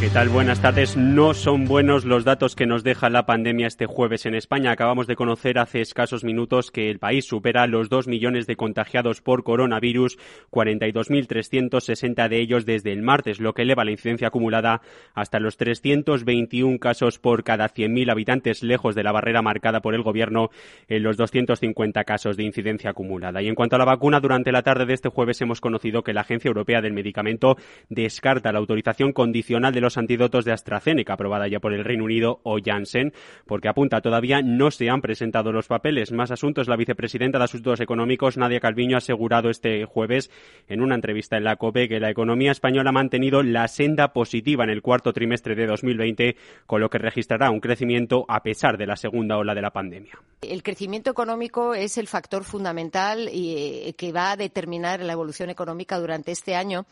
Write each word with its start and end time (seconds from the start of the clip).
¿Qué 0.00 0.08
tal? 0.08 0.30
Buenas 0.30 0.62
tardes. 0.62 0.96
No 0.96 1.34
son 1.34 1.66
buenos 1.66 2.06
los 2.06 2.24
datos 2.24 2.56
que 2.56 2.64
nos 2.64 2.82
deja 2.82 3.10
la 3.10 3.26
pandemia 3.26 3.66
este 3.66 3.84
jueves 3.84 4.24
en 4.24 4.34
España. 4.34 4.70
Acabamos 4.70 5.06
de 5.06 5.14
conocer 5.14 5.58
hace 5.58 5.82
escasos 5.82 6.24
minutos 6.24 6.70
que 6.70 6.88
el 6.88 6.98
país 6.98 7.26
supera 7.26 7.66
los 7.66 7.90
dos 7.90 8.08
millones 8.08 8.46
de 8.46 8.56
contagiados 8.56 9.20
por 9.20 9.44
coronavirus, 9.44 10.16
42.360 10.50 12.30
de 12.30 12.40
ellos 12.40 12.64
desde 12.64 12.92
el 12.92 13.02
martes, 13.02 13.40
lo 13.40 13.52
que 13.52 13.60
eleva 13.60 13.84
la 13.84 13.90
incidencia 13.90 14.28
acumulada 14.28 14.80
hasta 15.12 15.38
los 15.38 15.58
321 15.58 16.78
casos 16.78 17.18
por 17.18 17.44
cada 17.44 17.68
100.000 17.68 18.10
habitantes, 18.10 18.62
lejos 18.62 18.94
de 18.94 19.02
la 19.02 19.12
barrera 19.12 19.42
marcada 19.42 19.82
por 19.82 19.94
el 19.94 20.02
Gobierno 20.02 20.48
en 20.88 21.02
los 21.02 21.18
250 21.18 22.04
casos 22.04 22.38
de 22.38 22.44
incidencia 22.44 22.88
acumulada. 22.88 23.42
Y 23.42 23.48
en 23.48 23.54
cuanto 23.54 23.76
a 23.76 23.78
la 23.78 23.84
vacuna, 23.84 24.20
durante 24.20 24.50
la 24.50 24.62
tarde 24.62 24.86
de 24.86 24.94
este 24.94 25.10
jueves 25.10 25.42
hemos 25.42 25.60
conocido 25.60 26.02
que 26.02 26.14
la 26.14 26.22
Agencia 26.22 26.48
Europea 26.48 26.80
del 26.80 26.94
Medicamento 26.94 27.58
descarta 27.90 28.50
la 28.50 28.60
autorización 28.60 29.12
condicional 29.12 29.74
de 29.74 29.82
los 29.82 29.89
antídotos 29.96 30.44
de 30.44 30.52
AstraZeneca, 30.52 31.14
aprobada 31.14 31.48
ya 31.48 31.60
por 31.60 31.72
el 31.72 31.84
Reino 31.84 32.04
Unido 32.04 32.40
o 32.42 32.58
Janssen, 32.62 33.12
porque 33.46 33.68
apunta 33.68 34.00
todavía 34.00 34.42
no 34.42 34.70
se 34.70 34.90
han 34.90 35.00
presentado 35.00 35.52
los 35.52 35.66
papeles. 35.66 36.12
Más 36.12 36.30
asuntos. 36.30 36.68
La 36.68 36.76
vicepresidenta 36.76 37.38
de 37.38 37.44
Asuntos 37.44 37.80
Económicos, 37.80 38.36
Nadia 38.36 38.60
Calviño, 38.60 38.96
ha 38.96 38.98
asegurado 38.98 39.50
este 39.50 39.84
jueves 39.84 40.30
en 40.68 40.82
una 40.82 40.94
entrevista 40.94 41.36
en 41.36 41.44
la 41.44 41.56
COPE 41.56 41.88
que 41.88 42.00
la 42.00 42.10
economía 42.10 42.52
española 42.52 42.90
ha 42.90 42.92
mantenido 42.92 43.42
la 43.42 43.68
senda 43.68 44.12
positiva 44.12 44.64
en 44.64 44.70
el 44.70 44.82
cuarto 44.82 45.12
trimestre 45.12 45.54
de 45.54 45.66
2020, 45.66 46.36
con 46.66 46.80
lo 46.80 46.90
que 46.90 46.98
registrará 46.98 47.50
un 47.50 47.60
crecimiento 47.60 48.24
a 48.28 48.42
pesar 48.42 48.76
de 48.78 48.86
la 48.86 48.96
segunda 48.96 49.36
ola 49.38 49.54
de 49.54 49.62
la 49.62 49.70
pandemia. 49.70 50.18
El 50.42 50.62
crecimiento 50.62 51.10
económico 51.10 51.74
es 51.74 51.98
el 51.98 52.06
factor 52.06 52.44
fundamental 52.44 53.28
y, 53.32 53.54
eh, 53.88 53.94
que 53.96 54.12
va 54.12 54.32
a 54.32 54.36
determinar 54.36 55.00
la 55.00 55.12
evolución 55.12 55.50
económica 55.50 55.98
durante 55.98 56.32
este 56.32 56.54
año 56.54 56.86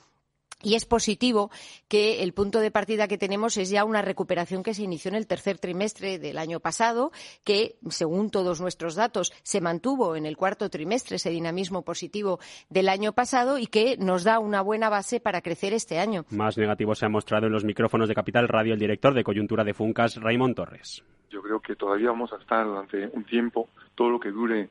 y 0.63 0.75
es 0.75 0.85
positivo 0.85 1.51
que 1.89 2.23
el 2.23 2.33
punto 2.33 2.61
de 2.61 2.71
partida 2.71 3.09
que 3.09 3.19
tenemos 3.19 3.57
es 3.57 3.71
ya 3.71 3.85
una 3.85 4.03
recuperación 4.03 4.63
que 4.63 4.75
se 4.75 4.83
inició 4.83 5.11
en 5.11 5.15
el 5.15 5.27
tercer 5.27 5.59
trimestre 5.59 6.19
del 6.19 6.39
año 6.39 6.61
pasado, 6.61 7.13
que, 7.45 7.77
según 7.91 8.31
todos 8.31 8.61
nuestros 8.61 8.95
datos, 8.95 9.33
se 9.43 9.61
mantuvo 9.61 10.17
en 10.17 10.27
el 10.27 10.37
cuarto 10.37 10.69
trimestre 10.71 11.17
ese 11.17 11.31
dinamismo 11.31 11.83
positivo 11.83 12.41
del 12.69 12.89
año 12.89 13.13
pasado 13.13 13.59
y 13.59 13.67
que 13.67 13.97
nos 13.99 14.25
da 14.25 14.39
una 14.39 14.63
buena 14.63 14.89
base 14.89 15.21
para 15.21 15.43
crecer 15.43 15.73
este 15.73 15.99
año. 15.99 16.25
Más 16.31 16.59
negativo 16.59 16.95
se 16.95 17.07
ha 17.07 17.09
mostrado 17.09 17.47
en 17.47 17.53
los 17.53 17.65
micrófonos 17.65 18.09
de 18.09 18.15
Capital 18.15 18.49
Radio 18.49 18.75
el 18.75 18.81
director 18.81 19.15
de 19.15 19.25
coyuntura 19.25 19.65
de 19.65 19.75
Funcas, 19.75 20.17
Raymond 20.17 20.57
Torres. 20.57 21.05
Yo 21.31 21.43
creo 21.43 21.61
que 21.61 21.77
todavía 21.77 22.11
vamos 22.11 22.33
a 22.33 22.37
estar 22.37 22.67
durante 22.67 23.07
un 23.09 23.25
tiempo, 23.25 23.69
todo 23.95 24.09
lo 24.11 24.19
que 24.19 24.31
dure 24.31 24.71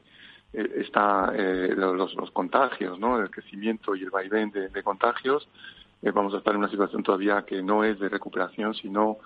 está 0.53 1.33
eh, 1.35 1.73
los, 1.75 2.15
los, 2.15 2.31
contagios, 2.31 2.97
¿no? 2.99 3.19
el 3.19 3.29
crecimiento 3.29 3.95
y 3.95 4.03
el 4.03 4.09
vaivén 4.09 4.49
de, 4.51 4.69
de 4.69 4.83
contagios, 4.83 5.47
eh, 6.01 6.11
vamos 6.11 6.33
a 6.33 6.37
estar 6.37 6.53
en 6.53 6.59
una 6.59 6.69
situación 6.69 7.03
todavía 7.03 7.43
que 7.43 7.61
no 7.61 7.83
es 7.83 7.99
de 7.99 8.09
recuperación, 8.09 8.73
sino 8.75 9.17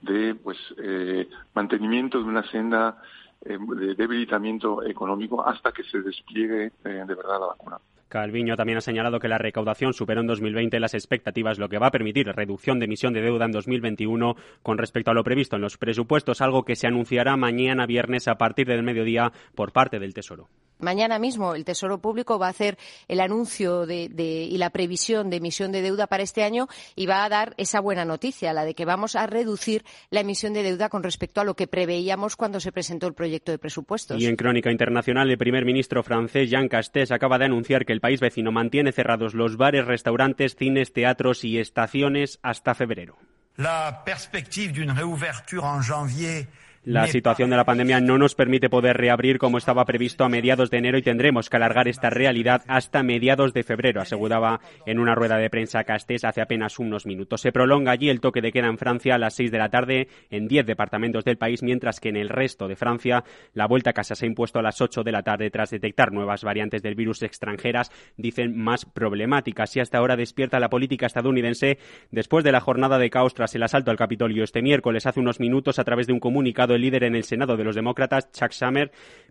de 0.00 0.34
pues 0.34 0.56
eh, 0.78 1.28
mantenimiento 1.54 2.18
de 2.18 2.24
una 2.24 2.48
senda 2.50 3.02
eh, 3.44 3.58
de 3.58 3.94
debilitamiento 3.94 4.82
económico 4.84 5.46
hasta 5.46 5.72
que 5.72 5.82
se 5.84 6.00
despliegue 6.00 6.72
de 6.84 7.14
verdad 7.14 7.40
la 7.40 7.46
vacuna. 7.46 7.78
Calviño 8.08 8.56
también 8.56 8.78
ha 8.78 8.80
señalado 8.80 9.20
que 9.20 9.28
la 9.28 9.38
recaudación 9.38 9.92
superó 9.92 10.20
en 10.20 10.26
2020 10.26 10.80
las 10.80 10.94
expectativas, 10.94 11.60
lo 11.60 11.68
que 11.68 11.78
va 11.78 11.88
a 11.88 11.92
permitir 11.92 12.26
reducción 12.26 12.80
de 12.80 12.86
emisión 12.86 13.12
de 13.12 13.20
deuda 13.22 13.44
en 13.44 13.52
2021 13.52 14.34
con 14.62 14.78
respecto 14.78 15.12
a 15.12 15.14
lo 15.14 15.22
previsto 15.22 15.56
en 15.56 15.62
los 15.62 15.78
presupuestos, 15.78 16.40
algo 16.40 16.64
que 16.64 16.74
se 16.74 16.88
anunciará 16.88 17.36
mañana 17.36 17.86
viernes 17.86 18.26
a 18.26 18.34
partir 18.34 18.66
del 18.66 18.82
mediodía 18.82 19.30
por 19.54 19.72
parte 19.72 20.00
del 20.00 20.12
Tesoro. 20.12 20.48
Mañana 20.80 21.18
mismo 21.18 21.54
el 21.54 21.64
Tesoro 21.64 21.98
Público 21.98 22.38
va 22.38 22.46
a 22.46 22.50
hacer 22.50 22.78
el 23.08 23.20
anuncio 23.20 23.86
de, 23.86 24.08
de, 24.08 24.44
y 24.44 24.58
la 24.58 24.70
previsión 24.70 25.30
de 25.30 25.36
emisión 25.36 25.72
de 25.72 25.82
deuda 25.82 26.06
para 26.06 26.22
este 26.22 26.42
año 26.42 26.68
y 26.96 27.06
va 27.06 27.24
a 27.24 27.28
dar 27.28 27.54
esa 27.56 27.80
buena 27.80 28.04
noticia, 28.04 28.52
la 28.52 28.64
de 28.64 28.74
que 28.74 28.84
vamos 28.84 29.16
a 29.16 29.26
reducir 29.26 29.84
la 30.10 30.20
emisión 30.20 30.52
de 30.52 30.62
deuda 30.62 30.88
con 30.88 31.02
respecto 31.02 31.40
a 31.40 31.44
lo 31.44 31.54
que 31.54 31.66
preveíamos 31.66 32.36
cuando 32.36 32.60
se 32.60 32.72
presentó 32.72 33.06
el 33.06 33.14
proyecto 33.14 33.52
de 33.52 33.58
presupuestos. 33.58 34.20
Y 34.20 34.26
en 34.26 34.36
crónica 34.36 34.70
internacional, 34.70 35.30
el 35.30 35.38
primer 35.38 35.64
ministro 35.64 36.02
francés 36.02 36.50
Jean 36.50 36.68
Castex 36.68 37.10
acaba 37.12 37.38
de 37.38 37.46
anunciar 37.46 37.84
que 37.84 37.92
el 37.92 38.00
país 38.00 38.20
vecino 38.20 38.52
mantiene 38.52 38.92
cerrados 38.92 39.34
los 39.34 39.56
bares, 39.56 39.86
restaurantes, 39.86 40.56
cines, 40.56 40.92
teatros 40.92 41.44
y 41.44 41.58
estaciones 41.58 42.38
hasta 42.42 42.74
febrero. 42.74 43.16
La 43.56 44.02
perspective 44.04 44.72
d'une 44.72 44.92
réouverture 44.92 45.64
en 45.64 45.82
janvier 45.82 46.46
la 46.84 47.06
situación 47.06 47.50
de 47.50 47.56
la 47.56 47.64
pandemia 47.64 48.00
no 48.00 48.16
nos 48.16 48.34
permite 48.34 48.70
poder 48.70 48.96
reabrir 48.96 49.38
como 49.38 49.58
estaba 49.58 49.84
previsto 49.84 50.24
a 50.24 50.30
mediados 50.30 50.70
de 50.70 50.78
enero 50.78 50.96
y 50.96 51.02
tendremos 51.02 51.50
que 51.50 51.56
alargar 51.56 51.88
esta 51.88 52.08
realidad 52.08 52.62
hasta 52.68 53.02
mediados 53.02 53.52
de 53.52 53.62
febrero, 53.64 54.00
aseguraba 54.00 54.60
en 54.86 54.98
una 54.98 55.14
rueda 55.14 55.36
de 55.36 55.50
prensa 55.50 55.84
Castés 55.84 56.24
hace 56.24 56.40
apenas 56.40 56.78
unos 56.78 57.04
minutos. 57.04 57.42
Se 57.42 57.52
prolonga 57.52 57.92
allí 57.92 58.08
el 58.08 58.20
toque 58.20 58.40
de 58.40 58.50
queda 58.50 58.68
en 58.68 58.78
Francia 58.78 59.16
a 59.16 59.18
las 59.18 59.34
seis 59.34 59.50
de 59.50 59.58
la 59.58 59.68
tarde 59.68 60.08
en 60.30 60.48
diez 60.48 60.64
departamentos 60.64 61.24
del 61.24 61.36
país, 61.36 61.62
mientras 61.62 62.00
que 62.00 62.08
en 62.08 62.16
el 62.16 62.30
resto 62.30 62.66
de 62.66 62.76
Francia 62.76 63.24
la 63.52 63.66
vuelta 63.66 63.90
a 63.90 63.92
casa 63.92 64.14
se 64.14 64.24
ha 64.24 64.28
impuesto 64.28 64.58
a 64.58 64.62
las 64.62 64.80
ocho 64.80 65.02
de 65.02 65.12
la 65.12 65.22
tarde 65.22 65.50
tras 65.50 65.70
detectar 65.70 66.12
nuevas 66.12 66.44
variantes 66.44 66.82
del 66.82 66.94
virus 66.94 67.22
extranjeras, 67.22 67.92
dicen 68.16 68.56
más 68.56 68.86
problemáticas. 68.86 69.76
Y 69.76 69.80
hasta 69.80 69.98
ahora 69.98 70.16
despierta 70.16 70.58
la 70.58 70.70
política 70.70 71.04
estadounidense 71.04 71.78
después 72.10 72.42
de 72.42 72.52
la 72.52 72.60
jornada 72.60 72.98
de 72.98 73.10
caos 73.10 73.34
tras 73.34 73.54
el 73.54 73.64
asalto 73.64 73.90
al 73.90 73.98
Capitolio 73.98 74.44
este 74.44 74.62
miércoles 74.62 75.04
hace 75.04 75.20
unos 75.20 75.40
minutos 75.40 75.78
a 75.78 75.84
través 75.84 76.06
de 76.06 76.14
un 76.14 76.20
comunicado 76.20 76.69
el 76.74 76.82
líder 76.82 77.04
en 77.04 77.14
el 77.14 77.24
Senado 77.24 77.56
de 77.56 77.64
los 77.64 77.74
demócratas, 77.74 78.30
Chuck 78.32 78.52
Schumer, 78.52 78.90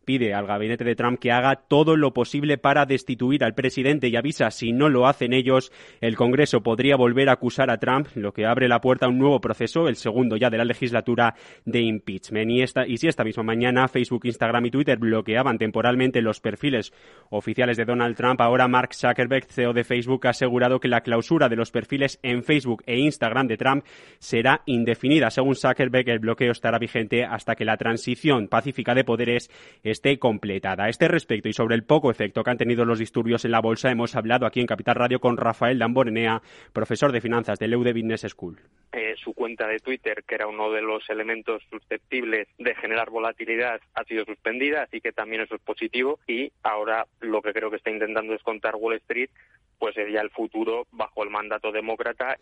pide 0.10 0.34
al 0.34 0.48
gabinete 0.48 0.84
de 0.84 0.96
Trump 0.96 1.20
que 1.20 1.32
haga 1.32 1.56
todo 1.56 1.96
lo 1.96 2.14
posible 2.14 2.58
para 2.58 2.88
destituir 2.88 3.44
al 3.44 3.54
presidente 3.54 4.08
y 4.08 4.16
avisa 4.16 4.50
si 4.50 4.72
no 4.72 4.90
lo 4.90 5.06
hacen 5.06 5.34
ellos, 5.34 5.72
el 6.02 6.16
Congreso 6.16 6.64
podría 6.64 6.96
volver 6.96 7.30
a 7.30 7.34
acusar 7.34 7.70
a 7.70 7.78
Trump, 7.78 8.08
lo 8.16 8.34
que 8.34 8.48
abre 8.48 8.68
la 8.68 8.82
puerta 8.82 9.06
a 9.06 9.10
un 9.10 9.20
nuevo 9.20 9.40
proceso, 9.40 9.88
el 9.88 9.98
segundo 9.98 10.36
ya 10.36 10.50
de 10.50 10.58
la 10.58 10.66
legislatura 10.66 11.36
de 11.64 11.82
impeachment. 11.82 12.50
Y, 12.50 12.64
esta, 12.64 12.88
y 12.88 12.98
si 12.98 13.08
esta 13.08 13.24
misma 13.24 13.44
mañana 13.44 13.88
Facebook, 13.88 14.26
Instagram 14.26 14.66
y 14.66 14.72
Twitter 14.72 14.98
bloqueaban 14.98 15.60
temporalmente 15.60 16.24
los 16.24 16.40
perfiles 16.40 16.92
oficiales 17.30 17.78
de 17.78 17.86
Donald 17.86 18.16
Trump, 18.16 18.42
ahora 18.42 18.68
Mark 18.68 18.96
Zuckerberg, 18.96 19.46
CEO 19.46 19.74
de 19.74 19.84
Facebook, 19.84 20.26
ha 20.26 20.32
asegurado 20.32 20.80
que 20.80 20.88
la 20.88 21.02
clausura 21.02 21.50
de 21.50 21.56
los 21.56 21.70
perfiles 21.70 22.20
en 22.24 22.44
Facebook 22.44 22.82
e 22.88 22.98
Instagram 22.98 23.48
de 23.48 23.58
Trump 23.58 23.86
será 24.18 24.64
indefinida. 24.66 25.30
Según 25.30 25.56
Zuckerberg, 25.56 26.10
el 26.10 26.20
bloqueo 26.20 26.52
estará 26.52 26.80
vigente 26.80 27.26
hasta 27.30 27.56
que 27.56 27.66
la 27.66 27.78
transición 27.78 28.48
pacífica 28.48 28.94
de 28.94 29.04
poderes 29.04 29.50
esté 29.84 30.20
completada. 30.20 30.86
A 30.86 30.90
este 30.90 31.08
respecto 31.08 31.50
y 31.50 31.54
sobre 31.54 31.76
el 31.76 31.84
poco 31.84 32.12
efecto 32.12 32.44
que 32.44 32.52
han 32.52 32.58
tenido 32.58 32.86
los 32.86 33.00
disturbios 33.00 33.46
en 33.46 33.52
la 33.52 33.62
bolsa, 33.62 33.92
hemos 33.92 34.16
hablado 34.16 34.46
aquí 34.46 34.60
en 34.60 34.68
Capital 34.68 34.96
Radio 34.96 35.20
con 35.20 35.38
Rafael 35.38 35.80
Damborenea, 35.80 36.42
profesor 36.74 37.12
de 37.12 37.22
finanzas 37.22 37.60
del 37.60 37.74
EUDE 37.74 37.94
Business 37.94 38.26
School. 38.30 38.60
Eh, 38.92 39.16
su 39.24 39.34
cuenta 39.34 39.68
de 39.68 39.80
Twitter, 39.80 40.24
que 40.28 40.36
era 40.36 40.48
uno 40.48 40.72
de 40.72 40.82
los 40.82 41.10
elementos 41.10 41.62
susceptibles 41.70 42.48
de 42.58 42.76
generar 42.76 43.10
volatilidad, 43.10 43.80
ha 43.94 44.04
sido 44.04 44.26
suspendida, 44.26 44.84
así 44.84 45.00
que 45.02 45.12
también 45.12 45.44
eso 45.44 45.56
es 45.56 45.62
positivo. 45.62 46.20
Y 46.28 46.52
ahora 46.64 47.06
lo 47.20 47.42
que 47.42 47.54
creo 47.54 47.70
que 47.70 47.78
está 47.78 47.92
intentando 47.92 48.34
descontar 48.34 48.76
Wall 48.76 48.96
Street, 48.96 49.30
pues 49.78 49.96
sería 49.96 50.22
el 50.22 50.30
futuro 50.30 50.88
bajo 50.92 51.24
el 51.24 51.30
mandato 51.30 51.72
demócrata. 51.72 52.38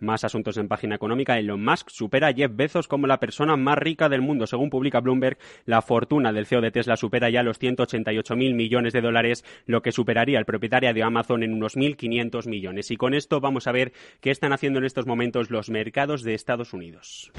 Más 0.00 0.24
asuntos 0.24 0.56
en 0.56 0.68
página 0.68 0.96
económica. 0.96 1.38
Elon 1.38 1.62
Musk 1.62 1.90
supera 1.90 2.28
a 2.28 2.32
Jeff 2.32 2.50
Bezos 2.54 2.88
como 2.88 3.06
la 3.06 3.20
persona 3.20 3.56
más 3.56 3.78
rica 3.78 4.08
del 4.08 4.22
mundo. 4.22 4.46
Según 4.46 4.70
publica 4.70 5.00
Bloomberg, 5.00 5.38
la 5.66 5.82
fortuna 5.82 6.32
del 6.32 6.46
CEO 6.46 6.60
de 6.60 6.70
Tesla 6.70 6.96
supera 6.96 7.30
ya 7.30 7.42
los 7.42 7.58
188 7.58 8.36
mil 8.36 8.54
millones 8.54 8.92
de 8.92 9.00
dólares, 9.00 9.44
lo 9.66 9.82
que 9.82 9.92
superaría 9.92 10.38
al 10.38 10.46
propietario 10.46 10.92
de 10.92 11.02
Amazon 11.02 11.42
en 11.42 11.54
unos 11.54 11.76
1.500 11.76 12.48
millones. 12.48 12.90
Y 12.90 12.96
con 12.96 13.14
esto 13.14 13.40
vamos 13.40 13.66
a 13.66 13.72
ver 13.72 13.92
qué 14.20 14.30
están 14.30 14.52
haciendo 14.52 14.78
en 14.78 14.86
estos 14.86 15.06
momentos 15.06 15.50
los 15.50 15.70
mercados 15.70 16.22
de 16.22 16.34
Estados 16.34 16.72
Unidos. 16.72 17.30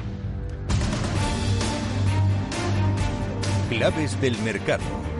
Claves 3.69 4.19
del 4.21 4.37
mercado. 4.43 5.10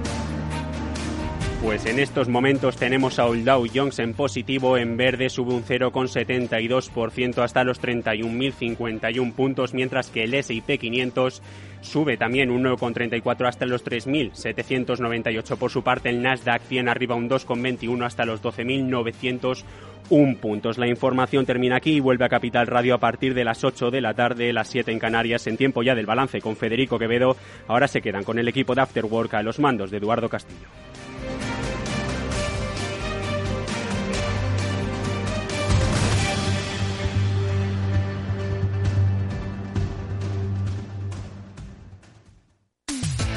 Pues 1.62 1.86
en 1.86 2.00
estos 2.00 2.28
momentos 2.28 2.76
tenemos 2.76 3.20
a 3.20 3.26
Dow 3.26 3.68
Jones 3.72 4.00
en 4.00 4.16
positivo, 4.16 4.78
en 4.78 4.98
verde 4.98 5.30
sube 5.30 5.54
un 5.54 5.64
0,72% 5.64 7.44
hasta 7.44 7.64
los 7.64 7.80
31.051 7.80 9.34
puntos, 9.34 9.76
mientras 9.76 10.10
que 10.10 10.24
el 10.24 10.34
S&P 10.34 10.80
500 10.80 11.44
sube 11.82 12.18
también 12.18 12.50
un 12.50 12.64
9,34 12.64 13.48
hasta 13.48 13.68
los 13.68 13.86
3.798. 13.86 15.56
Por 15.56 15.70
su 15.70 15.84
parte, 15.84 16.10
el 16.10 16.24
Nasdaq 16.24 16.64
100 16.64 16.90
arriba 16.90 17.14
un 17.14 17.30
2,21 17.30 18.06
hasta 18.06 18.26
los 18.26 18.42
12.901 18.42 20.38
puntos. 20.38 20.80
La 20.80 20.88
información 20.88 21.46
termina 21.46 21.76
aquí 21.76 21.92
y 21.92 22.00
vuelve 22.00 22.26
a 22.26 22.30
Capital 22.30 22.66
Radio 22.66 22.96
a 22.96 23.00
partir 23.00 23.36
de 23.36 23.44
las 23.44 23.64
8 23.64 23.92
de 23.92 24.02
la 24.02 24.16
tarde, 24.16 24.52
las 24.52 24.68
7 24.68 24.92
en 24.92 24.98
Canarias, 24.98 25.46
en 25.46 25.58
tiempo 25.58 25.84
ya 25.84 25.94
del 25.94 26.08
balance 26.08 26.42
con 26.42 26.56
Federico 26.56 26.98
Quevedo. 26.98 27.38
Ahora 27.68 27.88
se 27.88 28.02
quedan 28.02 28.24
con 28.24 28.40
el 28.40 28.48
equipo 28.48 28.74
de 28.74 28.82
Afterwork 28.82 29.36
a 29.36 29.44
los 29.44 29.60
mandos 29.60 29.92
de 29.92 29.98
Eduardo 29.98 30.28
Castillo. 30.28 30.68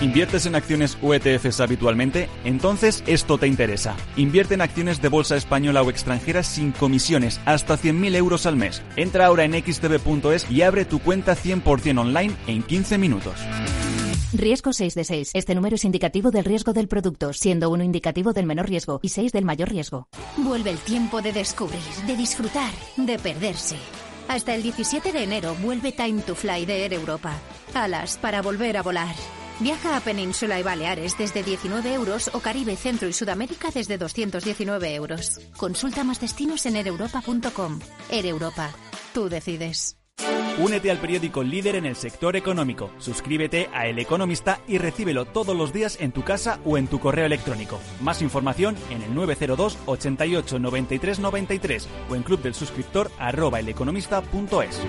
¿Inviertes 0.04 0.44
en 0.44 0.54
acciones 0.54 0.98
o 1.00 1.14
ETFs 1.14 1.60
habitualmente? 1.60 2.28
Entonces 2.44 3.02
esto 3.06 3.38
te 3.38 3.46
interesa. 3.46 3.96
Invierte 4.16 4.52
en 4.52 4.60
acciones 4.60 5.00
de 5.00 5.08
bolsa 5.08 5.34
española 5.34 5.80
o 5.80 5.88
extranjera 5.88 6.42
sin 6.42 6.72
comisiones, 6.72 7.40
hasta 7.46 7.78
100.000 7.78 8.14
euros 8.16 8.44
al 8.44 8.54
mes. 8.54 8.82
Entra 8.96 9.24
ahora 9.24 9.44
en 9.44 9.54
xtb.es 9.54 10.50
y 10.50 10.60
abre 10.60 10.84
tu 10.84 10.98
cuenta 10.98 11.34
100% 11.34 11.98
online 11.98 12.34
en 12.46 12.62
15 12.62 12.98
minutos. 12.98 13.32
Riesgo 14.34 14.74
6 14.74 14.94
de 14.94 15.04
6. 15.04 15.30
Este 15.32 15.54
número 15.54 15.76
es 15.76 15.86
indicativo 15.86 16.30
del 16.30 16.44
riesgo 16.44 16.74
del 16.74 16.86
producto, 16.86 17.32
siendo 17.32 17.70
uno 17.70 17.82
indicativo 17.82 18.34
del 18.34 18.44
menor 18.44 18.68
riesgo 18.68 19.00
y 19.00 19.08
6 19.08 19.32
del 19.32 19.46
mayor 19.46 19.70
riesgo. 19.70 20.08
Vuelve 20.36 20.68
el 20.68 20.78
tiempo 20.80 21.22
de 21.22 21.32
descubrir, 21.32 21.80
de 22.06 22.14
disfrutar, 22.14 22.72
de 22.98 23.18
perderse. 23.18 23.76
Hasta 24.28 24.54
el 24.54 24.62
17 24.62 25.12
de 25.12 25.22
enero 25.22 25.56
vuelve 25.62 25.92
Time 25.92 26.20
to 26.20 26.34
Fly 26.34 26.66
de 26.66 26.84
Air 26.84 26.92
Europa. 26.92 27.38
Alas 27.72 28.18
para 28.20 28.42
volver 28.42 28.76
a 28.76 28.82
volar. 28.82 29.14
Viaja 29.60 29.96
a 29.96 30.00
Península 30.00 30.58
y 30.58 30.62
Baleares 30.62 31.16
desde 31.16 31.42
19 31.42 31.94
euros 31.94 32.30
o 32.32 32.40
Caribe, 32.40 32.76
Centro 32.76 33.08
y 33.08 33.12
Sudamérica 33.12 33.70
desde 33.72 33.98
219 33.98 34.94
euros. 34.94 35.40
Consulta 35.56 36.02
más 36.04 36.20
destinos 36.20 36.66
en 36.66 36.76
ereuropa.com. 36.76 37.78
Air 38.10 38.26
Europa. 38.26 38.70
Tú 39.12 39.28
decides. 39.28 39.96
Únete 40.58 40.90
al 40.90 40.98
periódico 40.98 41.42
líder 41.42 41.74
en 41.74 41.84
el 41.84 41.96
sector 41.96 42.36
económico. 42.36 42.90
Suscríbete 42.98 43.68
a 43.72 43.88
El 43.88 43.98
Economista 43.98 44.60
y 44.68 44.78
recíbelo 44.78 45.24
todos 45.24 45.56
los 45.56 45.72
días 45.72 45.98
en 46.00 46.12
tu 46.12 46.22
casa 46.22 46.60
o 46.64 46.78
en 46.78 46.86
tu 46.86 47.00
correo 47.00 47.26
electrónico. 47.26 47.80
Más 48.00 48.22
información 48.22 48.76
en 48.90 49.02
el 49.02 49.14
902 49.14 49.78
88 49.86 50.58
93 50.60 51.18
93 51.18 51.88
o 52.08 52.14
en 52.14 52.22
club 52.22 52.40
del 52.40 52.54
suscriptor 52.54 53.10
arroba 53.18 53.58
eleconomista.es. 53.58 54.80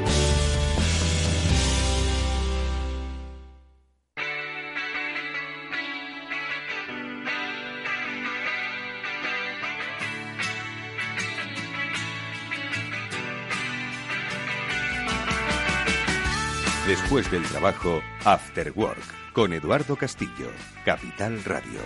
Después 17.16 17.32
del 17.32 17.50
trabajo, 17.50 18.02
After 18.26 18.74
Work, 18.76 19.32
con 19.32 19.54
Eduardo 19.54 19.96
Castillo, 19.96 20.52
Capital 20.84 21.42
Radio. 21.46 21.80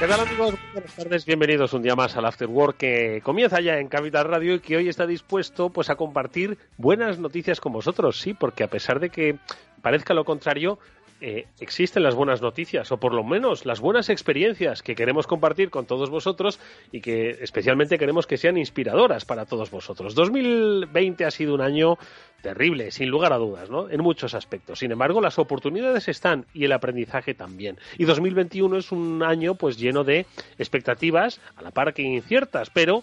¿Qué 0.00 0.08
tal 0.08 0.18
amigos? 0.18 0.56
Buenas 0.72 0.96
tardes, 0.96 1.24
bienvenidos 1.24 1.72
un 1.72 1.82
día 1.82 1.94
más 1.94 2.16
al 2.16 2.24
After 2.24 2.48
Work 2.48 2.78
que 2.78 3.20
comienza 3.22 3.60
ya 3.60 3.78
en 3.78 3.86
Capital 3.86 4.24
Radio 4.24 4.54
y 4.54 4.58
que 4.58 4.76
hoy 4.76 4.88
está 4.88 5.06
dispuesto 5.06 5.70
pues 5.70 5.88
a 5.88 5.94
compartir 5.94 6.58
buenas 6.78 7.20
noticias 7.20 7.60
con 7.60 7.72
vosotros, 7.72 8.18
sí, 8.18 8.34
porque 8.34 8.64
a 8.64 8.68
pesar 8.68 8.98
de 8.98 9.10
que 9.10 9.38
parezca 9.80 10.14
lo 10.14 10.24
contrario, 10.24 10.80
eh, 11.26 11.46
existen 11.58 12.02
las 12.02 12.14
buenas 12.14 12.42
noticias, 12.42 12.92
o 12.92 12.98
por 12.98 13.14
lo 13.14 13.24
menos 13.24 13.64
las 13.64 13.80
buenas 13.80 14.10
experiencias 14.10 14.82
que 14.82 14.94
queremos 14.94 15.26
compartir 15.26 15.70
con 15.70 15.86
todos 15.86 16.10
vosotros 16.10 16.60
y 16.92 17.00
que 17.00 17.38
especialmente 17.40 17.96
queremos 17.96 18.26
que 18.26 18.36
sean 18.36 18.58
inspiradoras 18.58 19.24
para 19.24 19.46
todos 19.46 19.70
vosotros. 19.70 20.14
2020 20.14 21.24
ha 21.24 21.30
sido 21.30 21.54
un 21.54 21.62
año 21.62 21.96
terrible, 22.42 22.90
sin 22.90 23.08
lugar 23.08 23.32
a 23.32 23.38
dudas, 23.38 23.70
¿no? 23.70 23.88
En 23.88 24.02
muchos 24.02 24.34
aspectos. 24.34 24.80
Sin 24.80 24.92
embargo, 24.92 25.22
las 25.22 25.38
oportunidades 25.38 26.08
están 26.08 26.44
y 26.52 26.66
el 26.66 26.72
aprendizaje 26.72 27.32
también. 27.32 27.78
Y 27.96 28.04
2021 28.04 28.76
es 28.76 28.92
un 28.92 29.22
año 29.22 29.54
pues 29.54 29.78
lleno 29.78 30.04
de 30.04 30.26
expectativas, 30.58 31.40
a 31.56 31.62
la 31.62 31.70
par 31.70 31.94
que 31.94 32.02
inciertas, 32.02 32.68
pero 32.68 33.02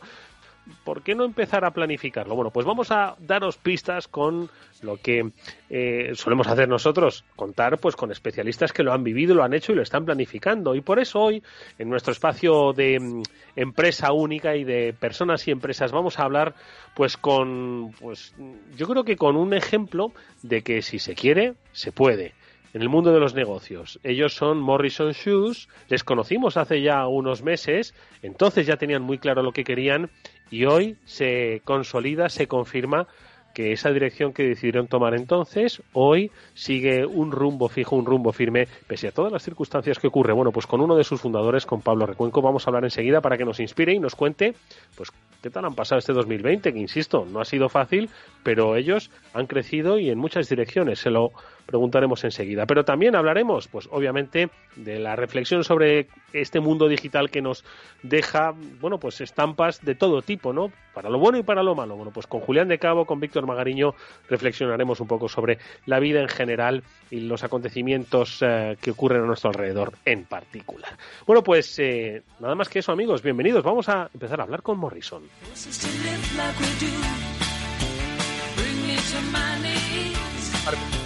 ¿por 0.84 1.04
qué 1.04 1.16
no 1.16 1.25
empezar 1.25 1.66
a 1.66 1.72
planificarlo? 1.72 2.36
Bueno, 2.36 2.52
pues 2.52 2.66
vamos 2.66 2.92
a 2.92 3.16
daros 3.19 3.58
pistas 3.58 4.08
con 4.08 4.50
lo 4.81 4.98
que 4.98 5.31
eh, 5.69 6.12
solemos 6.16 6.48
hacer 6.48 6.68
nosotros, 6.68 7.24
contar 7.36 7.78
pues 7.78 7.96
con 7.96 8.12
especialistas 8.12 8.74
que 8.74 8.84
lo 8.84 8.94
han 8.94 9.04
vivido, 9.04 9.36
lo 9.36 9.44
han 9.44 9.54
hecho 9.54 9.72
y 9.72 9.75
lo 9.75 9.81
están 9.81 10.06
planificando. 10.06 10.75
Y 10.75 10.81
por 10.81 11.00
eso 11.00 11.19
hoy, 11.19 11.44
en 11.78 11.90
nuestro 11.90 12.13
espacio 12.13 12.74
de 12.74 13.00
mm, 13.00 13.24
empresa 13.56 14.12
única 14.12 14.56
y 14.56 14.63
de 14.63 14.94
personas 14.94 15.48
y 15.48 15.52
empresas, 15.52 15.92
vamos 15.92 16.19
a 16.19 16.24
hablar 16.24 16.56
pues 16.96 17.18
con, 17.18 17.92
pues 18.00 18.34
yo 18.75 18.88
creo 18.88 19.04
que 19.04 19.16
con 19.16 19.36
un 19.36 19.54
ejemplo 19.54 20.12
de 20.42 20.62
que 20.62 20.81
si 20.81 21.00
se 21.00 21.16
quiere, 21.16 21.54
se 21.72 21.92
puede 21.92 22.34
en 22.74 22.81
el 22.81 22.90
mundo 22.90 23.12
de 23.12 23.19
los 23.19 23.34
negocios. 23.34 24.00
Ellos 24.04 24.34
son 24.34 24.60
Morrison 24.60 25.12
Shoes, 25.12 25.68
les 25.90 26.04
conocimos 26.04 26.58
hace 26.58 26.81
ya 26.81 27.08
unos 27.08 27.44
meses, 27.44 27.94
entonces 28.22 28.66
ya 28.66 28.78
tenían 28.78 29.02
muy 29.02 29.18
claro 29.18 29.44
lo 29.44 29.52
que 29.52 29.63
querían 29.63 30.10
y 30.51 30.65
hoy 30.65 30.98
se 31.06 31.62
consolida, 31.63 32.30
se 32.30 32.48
confirma 32.48 33.07
que 33.53 33.71
esa 33.71 33.92
dirección 33.92 34.33
que 34.33 34.44
decidieron 34.44 34.88
tomar 34.88 35.13
entonces 35.13 35.81
hoy 35.94 36.31
sigue 36.53 37.06
un 37.06 37.31
rumbo 37.31 37.69
fijo, 37.69 37.95
un 37.95 38.06
rumbo 38.06 38.31
firme, 38.31 38.68
pese 38.88 39.07
a 39.09 39.12
todas 39.12 39.31
las 39.31 39.44
circunstancias 39.44 40.00
que 40.00 40.07
ocurre. 40.07 40.33
Bueno, 40.33 40.51
pues 40.51 40.68
con 40.68 40.81
uno 40.81 40.95
de 40.95 41.03
sus 41.03 41.21
fundadores, 41.21 41.65
con 41.65 41.81
Pablo 41.81 42.06
Recuenco, 42.06 42.42
vamos 42.42 42.65
a 42.65 42.69
hablar 42.69 42.83
enseguida 42.83 43.21
para 43.21 43.38
que 43.38 43.45
nos 43.45 43.59
inspire 43.59 43.94
y 43.94 44.00
nos 44.00 44.15
cuente, 44.15 44.53
pues, 44.95 45.12
qué 45.42 45.50
tal 45.50 45.65
han 45.65 45.75
pasado 45.75 46.00
este 46.00 46.13
2020, 46.13 46.74
que 46.74 46.80
insisto, 46.80 47.25
no 47.25 47.42
ha 47.42 47.45
sido 47.45 47.69
fácil, 47.69 48.09
pero 48.44 48.75
ellos 48.75 49.12
han 49.33 49.48
crecido 49.48 50.00
y 50.00 50.09
en 50.09 50.18
muchas 50.18 50.48
direcciones. 50.48 51.00
Se 51.00 51.09
lo 51.09 51.31
preguntaremos 51.66 52.24
enseguida. 52.24 52.66
Pero 52.66 52.86
también 52.86 53.16
hablaremos, 53.16 53.68
pues 53.68 53.88
obviamente, 53.92 54.50
de 54.75 55.00
la 55.00 55.16
reflexión 55.16 55.63
sobre 55.63 56.08
este 56.34 56.60
mundo 56.60 56.88
digital 56.88 57.30
que 57.30 57.42
nos 57.42 57.63
deja, 58.04 58.54
bueno, 58.80 59.00
pues 59.00 59.22
estampas 59.22 59.84
de 59.84 59.96
todo 59.96 60.22
tipo, 60.22 60.54
¿no? 60.54 60.72
Para 60.94 61.10
lo 61.10 61.19
bueno 61.19 61.38
y 61.38 61.44
para 61.44 61.63
lo 61.63 61.75
malo. 61.75 61.96
Bueno, 61.96 62.12
pues 62.12 62.28
con 62.28 62.42
Julián 62.42 62.68
de 62.68 62.80
Cabo, 62.80 63.06
con 63.06 63.19
Víctor 63.19 63.46
Magariño, 63.46 63.96
reflexionaremos 64.30 65.00
un 65.00 65.08
poco 65.08 65.30
sobre 65.30 65.58
la 65.86 66.00
vida 66.00 66.22
en 66.22 66.28
general 66.28 66.84
y 67.10 67.22
los 67.22 67.44
acontecimientos 67.44 68.40
eh, 68.42 68.78
que 68.81 68.92
ocurren 68.92 69.24
a 69.24 69.25
nuestro 69.25 69.50
alrededor 69.50 69.94
en 70.06 70.25
particular. 70.25 70.98
Bueno, 71.25 71.44
pues 71.44 71.80
eh, 71.80 72.24
nada 72.40 72.56
más 72.56 72.69
que 72.69 72.80
eso, 72.80 72.92
amigos, 72.92 73.22
bienvenidos. 73.22 73.63
Vamos 73.63 73.88
a 73.90 74.10
empezar 74.13 74.40
a 74.40 74.44
hablar 74.44 74.62
con 74.62 74.78
Morrison 74.78 75.24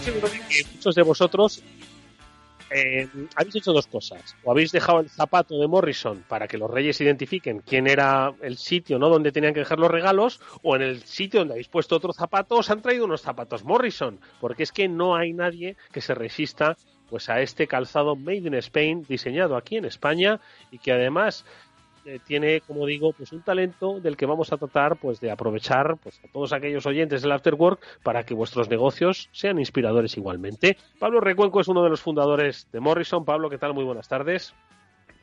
seguro 0.04 0.28
que 0.30 0.66
muchos 0.74 0.96
de 0.96 1.02
vosotros 1.02 1.64
eh, 2.70 3.08
habéis 3.36 3.56
hecho 3.56 3.74
dos 3.74 3.88
cosas. 3.88 4.36
O 4.44 4.52
habéis 4.52 4.72
dejado 4.72 5.00
el 5.00 5.10
zapato 5.10 5.60
de 5.60 5.68
Morrison 5.68 6.24
para 6.28 6.48
que 6.48 6.58
los 6.58 6.70
reyes 6.70 7.00
identifiquen 7.00 7.60
quién 7.60 7.88
era 7.88 8.34
el 8.42 8.58
sitio 8.58 9.00
¿no? 9.00 9.10
donde 9.10 9.32
tenían 9.32 9.54
que 9.54 9.62
dejar 9.62 9.80
los 9.80 9.92
regalos, 9.92 10.42
o 10.62 10.76
en 10.76 10.82
el 10.82 11.04
sitio 11.04 11.42
donde 11.42 11.54
habéis 11.54 11.68
puesto 11.68 11.96
otro 11.96 12.14
zapato 12.14 12.56
os 12.56 12.70
han 12.70 12.82
traído 12.82 13.06
unos 13.06 13.22
zapatos 13.22 13.64
Morrison, 13.64 14.20
porque 14.42 14.64
es 14.64 14.72
que 14.72 14.88
no 14.88 15.16
hay 15.16 15.34
nadie 15.34 15.78
que 15.92 16.02
se 16.02 16.16
resista 16.16 16.76
pues 17.10 17.30
a 17.30 17.42
este 17.42 17.68
calzado 17.68 18.16
made 18.16 18.48
in 18.48 18.56
Spain 18.56 19.06
diseñado 19.08 19.56
aquí 19.56 19.78
en 19.78 19.86
España 19.86 20.40
y 20.72 20.80
que 20.80 20.92
además 20.92 21.46
eh, 22.06 22.20
tiene, 22.24 22.62
como 22.62 22.86
digo, 22.86 23.14
pues 23.14 23.32
un 23.32 23.42
talento 23.42 24.00
del 24.00 24.16
que 24.16 24.28
vamos 24.28 24.54
a 24.54 24.58
tratar 24.58 24.96
pues 24.98 25.20
de 25.20 25.32
aprovechar 25.32 25.98
pues 25.98 26.22
a 26.24 26.28
todos 26.28 26.54
aquellos 26.54 26.86
oyentes 26.86 27.24
del 27.24 27.32
Afterwork 27.32 27.82
para 28.04 28.24
que 28.24 28.36
vuestros 28.36 28.70
negocios 28.70 29.28
sean 29.32 29.58
inspiradores 29.58 30.16
igualmente. 30.16 30.78
Pablo 31.00 31.20
Recuenco 31.20 31.60
es 31.60 31.68
uno 31.68 31.84
de 31.84 31.90
los 31.90 32.02
fundadores 32.02 32.70
de 32.72 32.80
Morrison. 32.80 33.26
Pablo, 33.26 33.50
¿qué 33.50 33.58
tal? 33.58 33.74
Muy 33.74 33.84
buenas 33.84 34.08
tardes. 34.08 34.54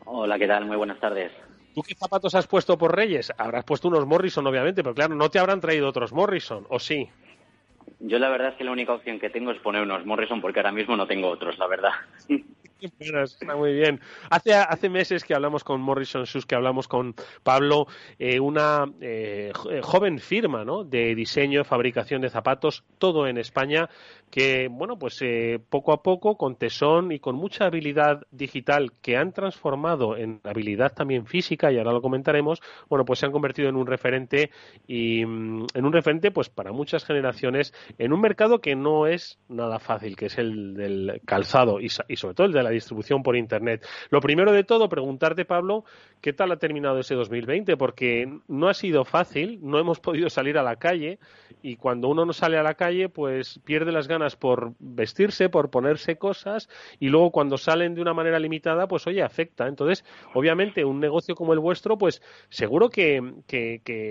Hola, 0.05 0.39
¿qué 0.39 0.49
tal? 0.49 0.65
Muy 0.65 0.77
buenas 0.77 0.99
tardes. 0.99 1.31
¿Tú 1.73 1.83
qué 1.83 1.95
zapatos 1.95 2.35
has 2.35 2.49
puesto 2.49 2.77
por 2.77 2.95
Reyes? 2.95 3.33
Habrás 3.39 3.65
puesto 3.65 3.87
unos 3.87 4.05
Morrison, 4.05 4.47
obviamente, 4.47 4.83
pero 4.83 4.95
claro, 4.95 5.15
no 5.15 5.31
te 5.31 5.39
habrán 5.39 5.61
traído 5.61 5.89
otros 5.89 6.13
Morrison, 6.13 6.67
¿o 6.69 6.81
sí? 6.81 7.09
Yo 8.01 8.19
la 8.19 8.29
verdad 8.29 8.49
es 8.49 8.55
que 8.57 8.65
la 8.65 8.73
única 8.73 8.93
opción 8.93 9.21
que 9.21 9.31
tengo 9.31 9.53
es 9.53 9.61
poner 9.61 9.83
unos 9.83 10.05
Morrison 10.05 10.41
porque 10.41 10.59
ahora 10.59 10.73
mismo 10.73 10.97
no 10.97 11.07
tengo 11.07 11.29
otros, 11.29 11.57
la 11.59 11.69
verdad. 11.69 11.93
está 13.23 13.57
muy 13.57 13.73
bien. 13.73 14.01
Hace, 14.31 14.55
hace 14.55 14.89
meses 14.89 15.25
que 15.25 15.35
hablamos 15.35 15.65
con 15.65 15.81
Morrison 15.81 16.25
Shoes, 16.25 16.47
que 16.47 16.55
hablamos 16.55 16.89
con 16.89 17.15
Pablo, 17.43 17.87
eh, 18.19 18.41
una 18.41 18.85
eh, 19.01 19.53
joven 19.83 20.19
firma 20.19 20.65
¿no? 20.65 20.85
de 20.85 21.15
diseño, 21.15 21.65
fabricación 21.65 22.23
de 22.23 22.31
zapatos, 22.31 22.85
todo 22.99 23.27
en 23.27 23.39
España, 23.39 23.89
que, 24.31 24.69
bueno, 24.69 24.99
pues 24.99 25.21
eh, 25.23 25.61
poco 25.69 25.93
a 25.93 26.03
poco, 26.03 26.37
con 26.37 26.57
tesón 26.57 27.13
y 27.13 27.19
con 27.19 27.37
mucha 27.37 27.67
habilidad 27.67 28.23
digital 28.31 28.93
que 29.03 29.17
han 29.17 29.33
transformado 29.33 30.17
en 30.17 30.41
habilidad 30.45 30.93
también 30.95 31.27
física, 31.27 31.71
y 31.71 31.79
ahora 31.79 31.93
lo 31.93 32.01
comentaremos, 32.01 32.61
bueno, 32.89 33.05
pues 33.05 33.19
se 33.19 33.27
han 33.27 33.33
convertido 33.33 33.69
en 33.69 33.77
un 33.77 33.87
referente 33.87 34.51
y 34.87 35.25
mm, 35.25 35.67
en 35.75 35.85
un 35.85 35.93
referente, 35.93 36.31
pues 36.31 36.49
para 36.49 36.73
muchas 36.73 37.05
generaciones, 37.05 37.75
en 37.99 38.13
un 38.13 38.21
mercado 38.21 38.61
que 38.61 38.75
no 38.75 39.07
es 39.07 39.39
nada 39.49 39.79
fácil, 39.79 40.17
que 40.17 40.27
es 40.27 40.39
el 40.39 40.75
del 40.75 41.21
calzado 41.27 41.81
y, 41.81 41.89
y 42.09 42.17
sobre 42.17 42.35
todo 42.35 42.47
el 42.47 42.53
de 42.53 42.63
la 42.63 42.72
distribución 42.73 43.23
por 43.23 43.37
Internet. 43.37 43.87
Lo 44.11 44.21
primero 44.21 44.53
de 44.53 44.65
todo, 44.65 44.89
preguntarte, 44.89 45.45
Pablo, 45.45 45.85
¿qué 46.21 46.33
tal 46.33 46.53
ha 46.53 46.57
terminado 46.57 46.99
ese 46.99 47.15
2020? 47.15 47.77
Porque 47.77 48.41
no 48.49 48.69
ha 48.69 48.75
sido 48.75 49.05
fácil, 49.05 49.59
no 49.63 49.79
hemos 49.79 50.01
podido 50.01 50.29
salir 50.31 50.59
a 50.59 50.63
la 50.63 50.77
calle 50.77 51.19
y 51.63 51.77
cuando 51.77 52.09
uno 52.09 52.25
no 52.25 52.33
sale 52.33 52.59
a 52.59 52.63
la 52.63 52.75
calle, 52.75 53.09
pues 53.09 53.61
pierde 53.65 53.93
las 53.93 54.09
ganas 54.09 54.37
por 54.37 54.73
vestirse, 54.79 55.49
por 55.49 55.71
ponerse 55.71 56.17
cosas 56.17 56.69
y 56.99 57.09
luego 57.09 57.31
cuando 57.31 57.59
salen 57.59 57.95
de 57.95 58.03
una 58.03 58.15
manera 58.15 58.39
limitada, 58.39 58.89
pues 58.89 59.07
oye, 59.07 59.23
afecta. 59.23 59.69
Entonces, 59.69 60.05
obviamente, 60.35 60.85
un 60.85 61.01
negocio 61.01 61.35
como 61.35 61.53
el 61.53 61.59
vuestro, 61.59 61.99
pues 61.99 62.23
seguro 62.49 62.89
que, 62.89 63.21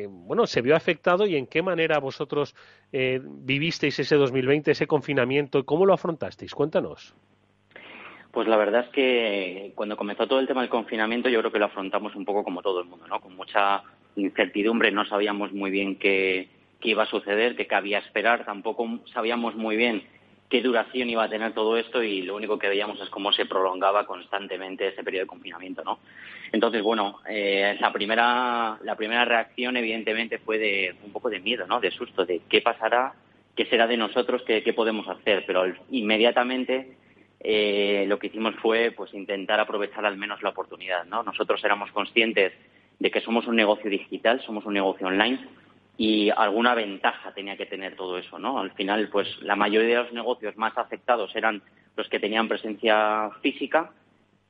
bueno, 0.09 0.47
se 0.47 0.61
vio 0.61 0.75
afectado 0.75 1.25
y 1.25 1.35
en 1.35 1.47
qué 1.47 1.61
manera 1.61 1.99
vosotros 1.99 2.55
eh, 2.91 3.19
vivisteis 3.23 3.99
ese 3.99 4.15
2020, 4.15 4.71
ese 4.71 4.87
confinamiento 4.87 5.59
y 5.59 5.63
cómo 5.63 5.85
lo 5.85 5.93
afrontasteis. 5.93 6.53
Cuéntanos. 6.53 7.15
Pues 8.31 8.47
la 8.47 8.55
verdad 8.55 8.85
es 8.85 8.89
que 8.91 9.73
cuando 9.75 9.97
comenzó 9.97 10.25
todo 10.25 10.39
el 10.39 10.47
tema 10.47 10.61
del 10.61 10.69
confinamiento 10.69 11.27
yo 11.27 11.39
creo 11.39 11.51
que 11.51 11.59
lo 11.59 11.65
afrontamos 11.65 12.15
un 12.15 12.23
poco 12.23 12.43
como 12.43 12.61
todo 12.61 12.79
el 12.79 12.87
mundo, 12.87 13.05
¿no? 13.07 13.19
Con 13.19 13.35
mucha 13.35 13.83
incertidumbre, 14.15 14.91
no 14.91 15.05
sabíamos 15.05 15.51
muy 15.51 15.69
bien 15.69 15.97
qué, 15.97 16.47
iba 16.81 17.03
a 17.03 17.07
suceder, 17.07 17.55
qué 17.55 17.67
cabía 17.67 17.99
esperar, 17.99 18.45
tampoco 18.45 18.99
sabíamos 19.13 19.55
muy 19.55 19.75
bien 19.75 20.03
qué 20.49 20.61
duración 20.61 21.09
iba 21.09 21.23
a 21.23 21.29
tener 21.29 21.53
todo 21.53 21.77
esto 21.77 22.03
y 22.03 22.23
lo 22.23 22.35
único 22.35 22.59
que 22.59 22.67
veíamos 22.67 22.99
es 23.01 23.09
cómo 23.09 23.31
se 23.31 23.45
prolongaba 23.45 24.05
constantemente 24.05 24.87
ese 24.87 25.03
periodo 25.03 25.23
de 25.23 25.27
confinamiento, 25.27 25.83
¿no? 25.83 25.99
Entonces, 26.51 26.81
bueno, 26.81 27.19
eh, 27.29 27.77
la 27.79 27.93
primera 27.93 28.77
la 28.83 28.95
primera 28.95 29.23
reacción 29.23 29.77
evidentemente 29.77 30.39
fue 30.39 30.57
de 30.57 30.95
un 31.03 31.11
poco 31.11 31.29
de 31.29 31.39
miedo, 31.39 31.65
¿no? 31.67 31.79
De 31.79 31.91
susto, 31.91 32.25
de 32.25 32.41
qué 32.49 32.61
pasará, 32.61 33.13
qué 33.55 33.65
será 33.65 33.87
de 33.87 33.97
nosotros, 33.97 34.41
qué, 34.45 34.61
qué 34.63 34.73
podemos 34.73 35.07
hacer, 35.07 35.45
pero 35.45 35.65
inmediatamente 35.89 36.97
eh, 37.43 38.05
lo 38.07 38.19
que 38.19 38.27
hicimos 38.27 38.55
fue 38.61 38.91
pues 38.91 39.13
intentar 39.13 39.59
aprovechar 39.59 40.05
al 40.05 40.17
menos 40.17 40.41
la 40.41 40.49
oportunidad, 40.49 41.05
¿no? 41.05 41.23
Nosotros 41.23 41.63
éramos 41.63 41.91
conscientes 41.91 42.53
de 42.99 43.11
que 43.11 43.21
somos 43.21 43.47
un 43.47 43.55
negocio 43.55 43.89
digital, 43.89 44.41
somos 44.45 44.65
un 44.65 44.73
negocio 44.73 45.07
online 45.07 45.39
y 45.97 46.29
alguna 46.29 46.75
ventaja 46.75 47.33
tenía 47.33 47.57
que 47.57 47.65
tener 47.65 47.95
todo 47.95 48.17
eso, 48.17 48.37
¿no? 48.39 48.59
Al 48.59 48.71
final, 48.71 49.09
pues 49.09 49.27
la 49.41 49.55
mayoría 49.55 49.97
de 49.97 50.03
los 50.03 50.13
negocios 50.13 50.55
más 50.57 50.77
afectados 50.77 51.35
eran 51.35 51.61
los 51.95 52.07
que 52.09 52.19
tenían 52.19 52.47
presencia 52.47 53.29
física 53.41 53.91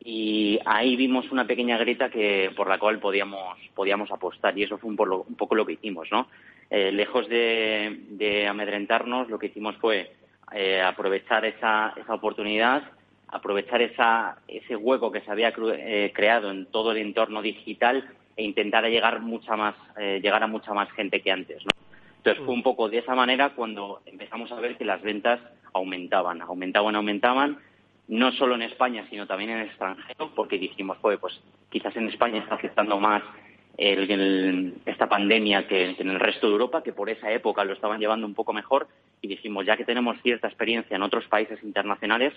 y 0.04 0.60
ahí 0.66 0.96
vimos 0.96 1.32
una 1.32 1.46
pequeña 1.46 1.78
grieta 1.78 2.10
que 2.10 2.52
por 2.56 2.68
la 2.68 2.80
cual 2.80 3.00
podíamos 3.00 3.58
podíamos 3.76 4.12
apostar 4.12 4.58
y 4.58 4.64
eso 4.64 4.78
fue 4.78 4.90
un, 4.90 5.00
un 5.00 5.36
poco 5.36 5.56
lo 5.56 5.66
que 5.66 5.74
hicimos, 5.74 6.08
¿no? 6.12 6.28
Eh, 6.72 6.90
lejos 6.94 7.28
de, 7.28 8.48
amedrentarnos, 8.50 9.30
lo 9.30 9.38
que 9.38 9.48
hicimos 9.48 9.76
fue 9.76 10.14
eh, 10.53 10.81
aprovechar 10.81 11.46
esa, 11.46 11.93
esa 11.96 12.13
oportunidad, 12.13 12.84
aprovechar 13.27 13.81
esa, 13.81 14.38
ese 14.48 14.75
hueco 14.75 15.12
que 15.12 15.22
se 15.22 15.31
había 15.31 15.53
eh, 15.74 16.12
creado 16.13 16.51
en 16.51 16.65
todo 16.65 16.91
el 16.91 16.98
entorno 16.98 17.41
digital 17.41 18.10
e 18.36 18.43
intentar 18.43 18.84
llegar 18.86 19.22
mucha 19.22 19.55
más, 19.55 19.75
eh, 19.98 20.20
llegar 20.22 20.43
a 20.43 20.48
mucha 20.48 20.74
más 20.74 20.91
gente 20.91 21.22
que 21.22 21.31
antes. 21.31 21.63
¿no? 21.63 21.72
Entonces 22.17 22.43
fue 22.43 22.53
un 22.53 22.63
poco 22.63 22.89
de 22.89 23.00
esa 23.00 23.15
manera 23.15 23.51
cuando 23.55 24.01
empezamos 24.05 24.51
a 24.51 24.60
ver 24.60 24.77
que 24.77 24.86
las 24.86 25.01
ventas 25.01 25.39
aumentaban, 25.74 26.41
aumentaban, 26.41 26.96
aumentaban, 26.96 27.58
no 28.08 28.31
solo 28.34 28.55
en 28.55 28.63
España, 28.63 29.05
sino 29.10 29.25
también 29.25 29.51
en 29.51 29.60
el 29.60 29.67
extranjero, 29.67 30.31
porque 30.36 30.58
dijimos, 30.58 30.98
pues, 31.01 31.17
pues 31.20 31.39
quizás 31.70 31.96
en 31.96 32.10
España 32.10 32.39
está 32.39 32.55
afectando 32.55 33.00
más 33.00 33.24
esta 33.77 35.08
pandemia 35.08 35.67
que 35.67 35.96
en 35.98 36.10
el 36.10 36.20
resto 36.20 36.48
de 36.48 36.53
Europa, 36.53 36.84
que 36.84 36.93
por 36.93 37.10
esa 37.10 37.31
época 37.31 37.63
lo 37.63 37.74
estaban 37.74 38.00
llevando 38.00 38.27
un 38.27 38.36
poco 38.36 38.53
mejor, 38.53 38.88
y 39.22 39.28
dijimos, 39.28 39.66
ya 39.66 39.78
que 39.78 39.86
tenemos 39.86 40.20
cierta 40.22 40.48
experiencia 40.48 40.96
en 40.96 41.04
otros 41.04 41.28
países 41.28 41.62
internacionales, 41.63 42.34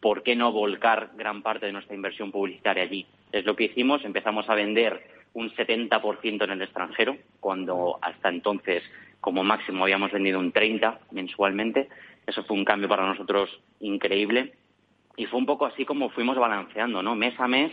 ¿por 0.00 0.22
qué 0.22 0.36
no 0.36 0.52
volcar 0.52 1.10
gran 1.16 1.42
parte 1.42 1.66
de 1.66 1.72
nuestra 1.72 1.96
inversión 1.96 2.30
publicitaria 2.30 2.84
allí? 2.84 3.06
Es 3.32 3.44
lo 3.44 3.56
que 3.56 3.64
hicimos, 3.64 4.04
empezamos 4.04 4.48
a 4.48 4.54
vender 4.54 5.02
un 5.34 5.50
70% 5.50 6.44
en 6.44 6.50
el 6.50 6.62
extranjero, 6.62 7.16
cuando 7.40 7.98
hasta 8.02 8.28
entonces 8.28 8.82
como 9.20 9.42
máximo 9.42 9.84
habíamos 9.84 10.12
vendido 10.12 10.38
un 10.38 10.52
30% 10.52 10.98
mensualmente. 11.10 11.88
Eso 12.26 12.44
fue 12.44 12.56
un 12.56 12.64
cambio 12.64 12.88
para 12.88 13.06
nosotros 13.06 13.50
increíble. 13.80 14.54
Y 15.16 15.26
fue 15.26 15.40
un 15.40 15.46
poco 15.46 15.66
así 15.66 15.84
como 15.84 16.10
fuimos 16.10 16.36
balanceando, 16.36 17.02
¿no? 17.02 17.16
Mes 17.16 17.38
a 17.40 17.48
mes, 17.48 17.72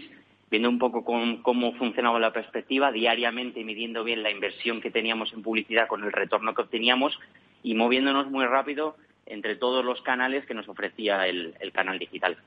viendo 0.49 0.69
un 0.69 0.79
poco 0.79 1.03
cómo 1.03 1.73
funcionaba 1.73 2.19
la 2.19 2.33
perspectiva, 2.33 2.91
diariamente 2.91 3.63
midiendo 3.63 4.03
bien 4.03 4.23
la 4.23 4.31
inversión 4.31 4.81
que 4.81 4.89
teníamos 4.89 5.31
en 5.33 5.43
publicidad 5.43 5.87
con 5.87 6.03
el 6.03 6.11
retorno 6.11 6.55
que 6.55 6.63
obteníamos 6.63 7.19
y 7.65 7.73
moviéndonos 7.73 8.29
muy 8.31 8.45
rápido 8.45 8.95
entre 9.25 9.55
todos 9.55 9.83
los 9.83 10.01
canales 10.01 10.45
que 10.45 10.53
nos 10.53 10.69
ofrecía 10.69 11.27
el 11.27 11.71
canal 11.73 11.99
digital. 11.99 12.37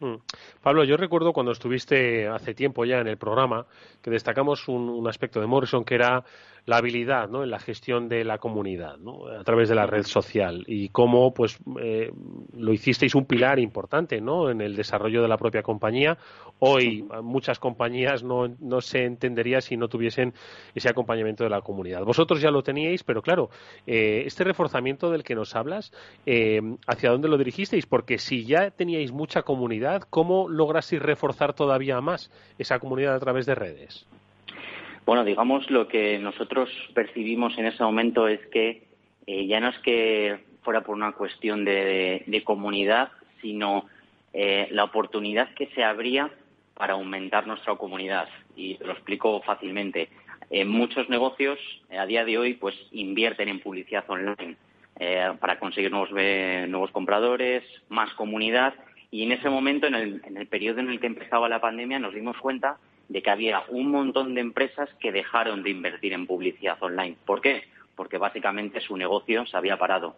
Mm. 0.00 0.16
Pablo, 0.62 0.84
yo 0.84 0.96
recuerdo 0.96 1.32
cuando 1.32 1.52
estuviste 1.52 2.26
hace 2.28 2.54
tiempo 2.54 2.84
ya 2.84 2.98
en 2.98 3.06
el 3.06 3.16
programa 3.16 3.66
que 4.02 4.10
destacamos 4.10 4.68
un, 4.68 5.06
aspecto 5.08 5.40
de 5.40 5.46
Morrison 5.46 5.84
que 5.84 5.94
era 5.94 6.24
la 6.66 6.78
habilidad 6.78 7.28
¿no? 7.28 7.42
en 7.42 7.50
la 7.50 7.58
gestión 7.58 8.08
de 8.08 8.24
la 8.24 8.38
comunidad 8.38 8.96
¿no? 8.98 9.26
a 9.28 9.44
través 9.44 9.68
de 9.68 9.74
la 9.74 9.86
red 9.86 10.04
social 10.04 10.64
y 10.66 10.88
cómo 10.88 11.34
pues 11.34 11.58
eh, 11.80 12.10
lo 12.56 12.72
hicisteis 12.72 13.14
un 13.14 13.26
pilar 13.26 13.58
importante 13.58 14.20
¿no? 14.20 14.50
en 14.50 14.60
el 14.60 14.74
desarrollo 14.74 15.20
de 15.20 15.28
la 15.28 15.36
propia 15.36 15.62
compañía. 15.62 16.16
Hoy 16.60 17.06
muchas 17.22 17.58
compañías 17.58 18.22
no, 18.22 18.48
no 18.60 18.80
se 18.80 19.04
entendería 19.04 19.60
si 19.60 19.76
no 19.76 19.88
tuviesen 19.88 20.32
ese 20.74 20.88
acompañamiento 20.88 21.44
de 21.44 21.50
la 21.50 21.60
comunidad. 21.60 22.04
Vosotros 22.04 22.40
ya 22.40 22.50
lo 22.50 22.62
teníais, 22.62 23.02
pero 23.02 23.20
claro, 23.20 23.50
eh, 23.86 24.22
este 24.24 24.44
reforzamiento 24.44 25.10
del 25.10 25.24
que 25.24 25.34
nos 25.34 25.54
hablas, 25.56 25.92
eh, 26.24 26.60
¿hacia 26.86 27.10
dónde 27.10 27.28
lo 27.28 27.36
dirigisteis? 27.36 27.86
Porque 27.86 28.18
si 28.18 28.44
ya 28.46 28.70
teníais 28.70 29.12
mucha 29.12 29.42
comunidad, 29.42 30.02
¿cómo 30.08 30.48
lograsteis 30.48 31.02
reforzar 31.02 31.52
todavía 31.52 32.00
más 32.00 32.30
esa 32.58 32.78
comunidad 32.78 33.14
a 33.14 33.20
través 33.20 33.44
de 33.46 33.54
redes? 33.54 34.06
Bueno, 35.06 35.22
digamos, 35.24 35.70
lo 35.70 35.86
que 35.86 36.18
nosotros 36.18 36.70
percibimos 36.94 37.58
en 37.58 37.66
ese 37.66 37.82
momento 37.82 38.26
es 38.26 38.40
que 38.46 38.84
eh, 39.26 39.46
ya 39.46 39.60
no 39.60 39.68
es 39.68 39.78
que 39.80 40.38
fuera 40.62 40.80
por 40.80 40.94
una 40.94 41.12
cuestión 41.12 41.64
de, 41.64 42.42
comunidad, 42.44 43.10
sino 43.42 43.86
eh, 44.32 44.68
la 44.70 44.84
oportunidad 44.84 45.52
que 45.54 45.66
se 45.74 45.84
abría 45.84 46.30
para 46.74 46.94
aumentar 46.94 47.46
nuestra 47.46 47.76
comunidad. 47.76 48.28
Y 48.56 48.78
lo 48.78 48.92
explico 48.92 49.42
fácilmente. 49.42 50.08
muchos 50.64 51.08
negocios 51.10 51.58
eh, 51.90 51.98
a 51.98 52.06
día 52.06 52.24
de 52.24 52.38
hoy 52.38 52.54
pues 52.54 52.74
invierten 52.92 53.48
en 53.48 53.60
publicidad 53.60 54.04
online 54.08 54.56
para 55.40 55.58
conseguir 55.58 55.90
nuevos, 55.90 56.12
nuevos 56.12 56.90
compradores, 56.92 57.62
más 57.88 58.14
comunidad. 58.14 58.74
Y 59.10 59.24
en 59.24 59.32
ese 59.32 59.50
momento, 59.50 59.86
en 59.88 59.96
el, 59.96 60.22
en 60.24 60.36
el 60.36 60.46
periodo 60.46 60.80
en 60.80 60.88
el 60.88 61.00
que 61.00 61.08
empezaba 61.08 61.48
la 61.48 61.60
pandemia, 61.60 61.98
nos 61.98 62.14
dimos 62.14 62.38
cuenta 62.38 62.78
de 63.08 63.22
que 63.22 63.30
había 63.30 63.62
un 63.68 63.90
montón 63.90 64.34
de 64.34 64.40
empresas 64.40 64.88
que 65.00 65.12
dejaron 65.12 65.62
de 65.62 65.70
invertir 65.70 66.12
en 66.12 66.26
publicidad 66.26 66.82
online. 66.82 67.16
¿Por 67.24 67.40
qué? 67.40 67.64
Porque 67.96 68.18
básicamente 68.18 68.80
su 68.80 68.96
negocio 68.96 69.46
se 69.46 69.56
había 69.56 69.78
parado. 69.78 70.16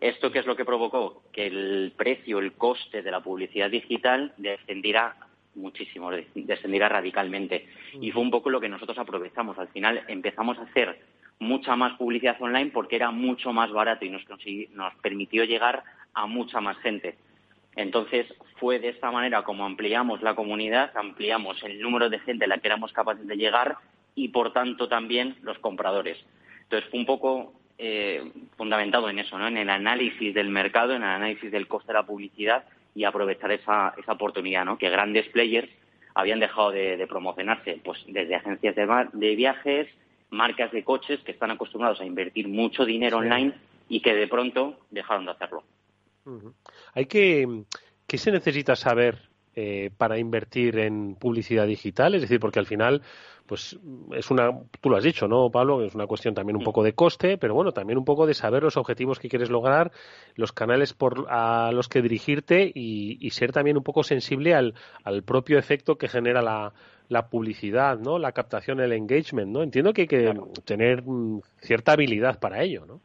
¿Esto 0.00 0.32
qué 0.32 0.38
es 0.38 0.46
lo 0.46 0.56
que 0.56 0.64
provocó? 0.64 1.22
Que 1.32 1.46
el 1.46 1.92
precio, 1.96 2.38
el 2.38 2.52
coste 2.52 3.02
de 3.02 3.10
la 3.10 3.20
publicidad 3.20 3.70
digital 3.70 4.32
descendiera 4.38 5.16
muchísimo, 5.54 6.10
descendiera 6.34 6.88
radicalmente. 6.88 7.66
Y 8.00 8.10
fue 8.10 8.22
un 8.22 8.30
poco 8.30 8.50
lo 8.50 8.60
que 8.60 8.68
nosotros 8.68 8.98
aprovechamos. 8.98 9.58
Al 9.58 9.68
final 9.68 10.02
empezamos 10.08 10.58
a 10.58 10.62
hacer 10.62 11.00
mucha 11.38 11.76
más 11.76 11.96
publicidad 11.98 12.40
online 12.40 12.70
porque 12.70 12.96
era 12.96 13.10
mucho 13.10 13.52
más 13.52 13.70
barato 13.72 14.04
y 14.04 14.10
nos, 14.10 14.22
nos 14.72 14.94
permitió 14.96 15.44
llegar 15.44 15.82
a 16.14 16.26
mucha 16.26 16.60
más 16.60 16.78
gente. 16.78 17.16
Entonces, 17.80 18.26
fue 18.56 18.78
de 18.78 18.90
esta 18.90 19.10
manera 19.10 19.42
como 19.42 19.64
ampliamos 19.64 20.20
la 20.22 20.34
comunidad, 20.34 20.90
ampliamos 20.94 21.62
el 21.62 21.80
número 21.80 22.10
de 22.10 22.18
gente 22.20 22.44
a 22.44 22.48
la 22.48 22.58
que 22.58 22.68
éramos 22.68 22.92
capaces 22.92 23.26
de 23.26 23.36
llegar 23.36 23.76
y, 24.14 24.28
por 24.28 24.52
tanto, 24.52 24.88
también 24.88 25.36
los 25.42 25.58
compradores. 25.58 26.18
Entonces, 26.64 26.90
fue 26.90 27.00
un 27.00 27.06
poco 27.06 27.54
eh, 27.78 28.30
fundamentado 28.58 29.08
en 29.08 29.18
eso, 29.18 29.38
¿no? 29.38 29.48
en 29.48 29.56
el 29.56 29.70
análisis 29.70 30.34
del 30.34 30.50
mercado, 30.50 30.94
en 30.94 31.02
el 31.02 31.08
análisis 31.08 31.50
del 31.50 31.66
coste 31.66 31.88
de 31.88 31.98
la 31.98 32.06
publicidad 32.06 32.64
y 32.94 33.04
aprovechar 33.04 33.50
esa, 33.52 33.94
esa 33.96 34.12
oportunidad, 34.12 34.66
¿no? 34.66 34.76
que 34.76 34.90
grandes 34.90 35.26
players 35.28 35.70
habían 36.14 36.40
dejado 36.40 36.72
de, 36.72 37.06
promocionarse, 37.08 37.80
pues 37.82 37.98
desde 38.06 38.34
agencias 38.34 38.76
de, 38.76 39.34
viajes, 39.34 39.88
marcas 40.28 40.70
de 40.72 40.84
coches 40.84 41.20
que 41.20 41.32
están 41.32 41.50
acostumbrados 41.50 42.00
a 42.02 42.04
invertir 42.04 42.48
mucho 42.48 42.84
dinero 42.84 43.18
online 43.18 43.54
y 43.88 44.00
que 44.00 44.14
de 44.14 44.28
pronto 44.28 44.78
dejaron 44.90 45.24
de 45.24 45.30
hacerlo. 45.30 45.62
Hay 46.94 47.06
que, 47.06 47.64
¿qué 48.06 48.18
se 48.18 48.30
necesita 48.30 48.76
saber 48.76 49.30
eh, 49.54 49.90
para 49.96 50.18
invertir 50.18 50.78
en 50.78 51.16
publicidad 51.16 51.66
digital? 51.66 52.14
Es 52.14 52.22
decir, 52.22 52.38
porque 52.40 52.58
al 52.58 52.66
final, 52.66 53.02
pues 53.46 53.78
es 54.12 54.30
una, 54.30 54.50
tú 54.80 54.90
lo 54.90 54.96
has 54.96 55.04
dicho, 55.04 55.26
¿no, 55.26 55.50
Pablo? 55.50 55.84
Es 55.84 55.94
una 55.94 56.06
cuestión 56.06 56.34
también 56.34 56.56
un 56.56 56.64
poco 56.64 56.82
de 56.82 56.92
coste, 56.92 57.36
pero 57.36 57.54
bueno, 57.54 57.72
también 57.72 57.98
un 57.98 58.04
poco 58.04 58.26
de 58.26 58.34
saber 58.34 58.62
los 58.62 58.76
objetivos 58.76 59.18
que 59.18 59.28
quieres 59.28 59.50
lograr, 59.50 59.92
los 60.36 60.52
canales 60.52 60.92
por, 60.92 61.26
a 61.30 61.72
los 61.72 61.88
que 61.88 62.02
dirigirte 62.02 62.70
y, 62.74 63.30
ser 63.30 63.52
también 63.52 63.76
un 63.76 63.84
poco 63.84 64.02
sensible 64.02 64.54
al, 64.54 64.74
al 65.04 65.22
propio 65.22 65.58
efecto 65.58 65.96
que 65.96 66.08
genera 66.08 66.42
la, 66.42 66.72
la 67.08 67.28
publicidad, 67.28 67.98
¿no? 67.98 68.18
La 68.18 68.32
captación, 68.32 68.80
el 68.80 68.92
engagement, 68.92 69.50
¿no? 69.50 69.62
Entiendo 69.62 69.92
que 69.92 70.02
hay 70.02 70.08
que 70.08 70.32
tener 70.64 71.02
mm, 71.02 71.40
cierta 71.60 71.92
habilidad 71.92 72.38
para 72.38 72.62
ello, 72.62 72.86
¿no? 72.86 73.00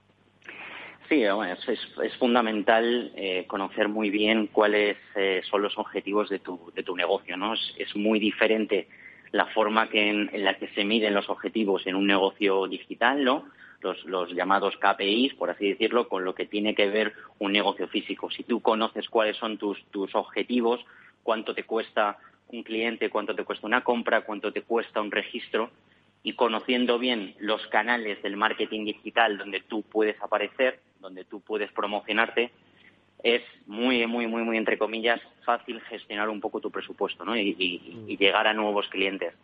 Sí, 1.07 1.21
es, 1.23 2.17
fundamental 2.17 3.11
eh, 3.15 3.45
conocer 3.47 3.89
muy 3.89 4.09
bien 4.09 4.47
cuáles 4.47 4.97
eh, 5.15 5.41
son 5.49 5.61
los 5.61 5.77
objetivos 5.77 6.29
de 6.29 6.39
tu, 6.39 6.71
de 6.73 6.81
tu 6.81 6.95
negocio, 6.95 7.37
¿no? 7.37 7.53
Es, 7.53 7.95
muy 7.95 8.17
diferente 8.19 8.87
la 9.31 9.45
forma 9.47 9.87
que 9.89 10.09
en, 10.09 10.43
la 10.43 10.55
que 10.55 10.67
se 10.69 10.83
miden 10.83 11.13
los 11.13 11.29
objetivos 11.29 11.85
en 11.85 11.95
un 11.95 12.07
negocio 12.07 12.65
digital, 12.67 13.23
¿no? 13.23 13.45
Los, 13.81 14.03
los, 14.05 14.31
llamados 14.31 14.77
KPIs, 14.77 15.35
por 15.35 15.51
así 15.51 15.69
decirlo, 15.69 16.07
con 16.07 16.25
lo 16.25 16.33
que 16.33 16.47
tiene 16.47 16.73
que 16.73 16.89
ver 16.89 17.13
un 17.37 17.51
negocio 17.51 17.87
físico. 17.87 18.31
Si 18.31 18.43
tú 18.43 18.61
conoces 18.61 19.07
cuáles 19.07 19.37
son 19.37 19.59
tus, 19.59 19.83
tus 19.91 20.15
objetivos, 20.15 20.83
cuánto 21.21 21.53
te 21.53 21.65
cuesta 21.65 22.17
un 22.47 22.63
cliente, 22.63 23.11
cuánto 23.11 23.35
te 23.35 23.43
cuesta 23.43 23.67
una 23.67 23.83
compra, 23.83 24.21
cuánto 24.21 24.51
te 24.51 24.63
cuesta 24.63 25.01
un 25.01 25.11
registro, 25.11 25.69
y 26.25 26.33
conociendo 26.33 26.97
bien 26.97 27.35
los 27.37 27.65
canales 27.67 28.19
del 28.23 28.35
marketing 28.35 28.85
digital 28.85 29.37
donde 29.37 29.59
tú 29.61 29.83
puedes 29.83 30.19
aparecer, 30.23 30.79
donde 30.99 31.23
tú 31.23 31.39
puedes 31.39 31.71
promocionarte, 31.71 32.49
es 33.21 33.43
muy, 33.67 34.07
muy, 34.07 34.25
muy, 34.25 34.41
muy, 34.41 34.57
entre 34.57 34.79
comillas, 34.79 35.21
fácil 35.45 35.79
gestionar 35.81 36.29
un 36.29 36.41
poco 36.41 36.59
tu 36.59 36.71
presupuesto 36.71 37.25
¿no? 37.25 37.37
y, 37.37 37.55
y, 38.07 38.17
llegar 38.17 38.47
a 38.47 38.55
nuevos 38.55 38.87
clientes. 38.87 39.35